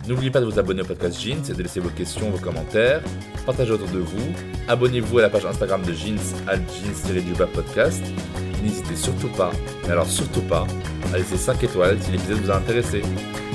N'oubliez 0.08 0.32
pas 0.32 0.40
de 0.40 0.46
vous 0.46 0.58
abonner 0.58 0.82
au 0.82 0.86
podcast 0.86 1.22
Jeans 1.22 1.44
et 1.50 1.54
de 1.54 1.62
laisser 1.62 1.80
vos 1.80 1.90
questions, 1.90 2.30
vos 2.30 2.40
commentaires, 2.40 3.02
partagez 3.46 3.72
autour 3.72 3.90
de 3.90 4.00
vous, 4.00 4.34
abonnez-vous 4.68 5.20
à 5.20 5.24
la 5.24 5.30
page 5.30 5.46
Instagram 5.46 5.84
de 5.84 5.94
Jeans, 5.94 6.18
à 6.48 6.56
jeans 6.56 7.48
podcast. 7.54 8.02
N'hésitez 8.64 8.96
surtout 8.96 9.30
pas, 9.30 9.52
mais 9.84 9.92
alors 9.92 10.08
surtout 10.08 10.42
pas, 10.42 10.66
à 11.14 11.18
laisser 11.18 11.38
5 11.38 11.64
étoiles 11.64 12.02
si 12.02 12.12
l'épisode 12.12 12.40
vous 12.40 12.52
a 12.52 12.58
intéressé. 12.58 13.02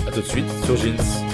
A 0.07 0.13
tout 0.13 0.21
de 0.21 0.27
suite 0.27 0.49
sur 0.65 0.77
Jeans. 0.77 1.34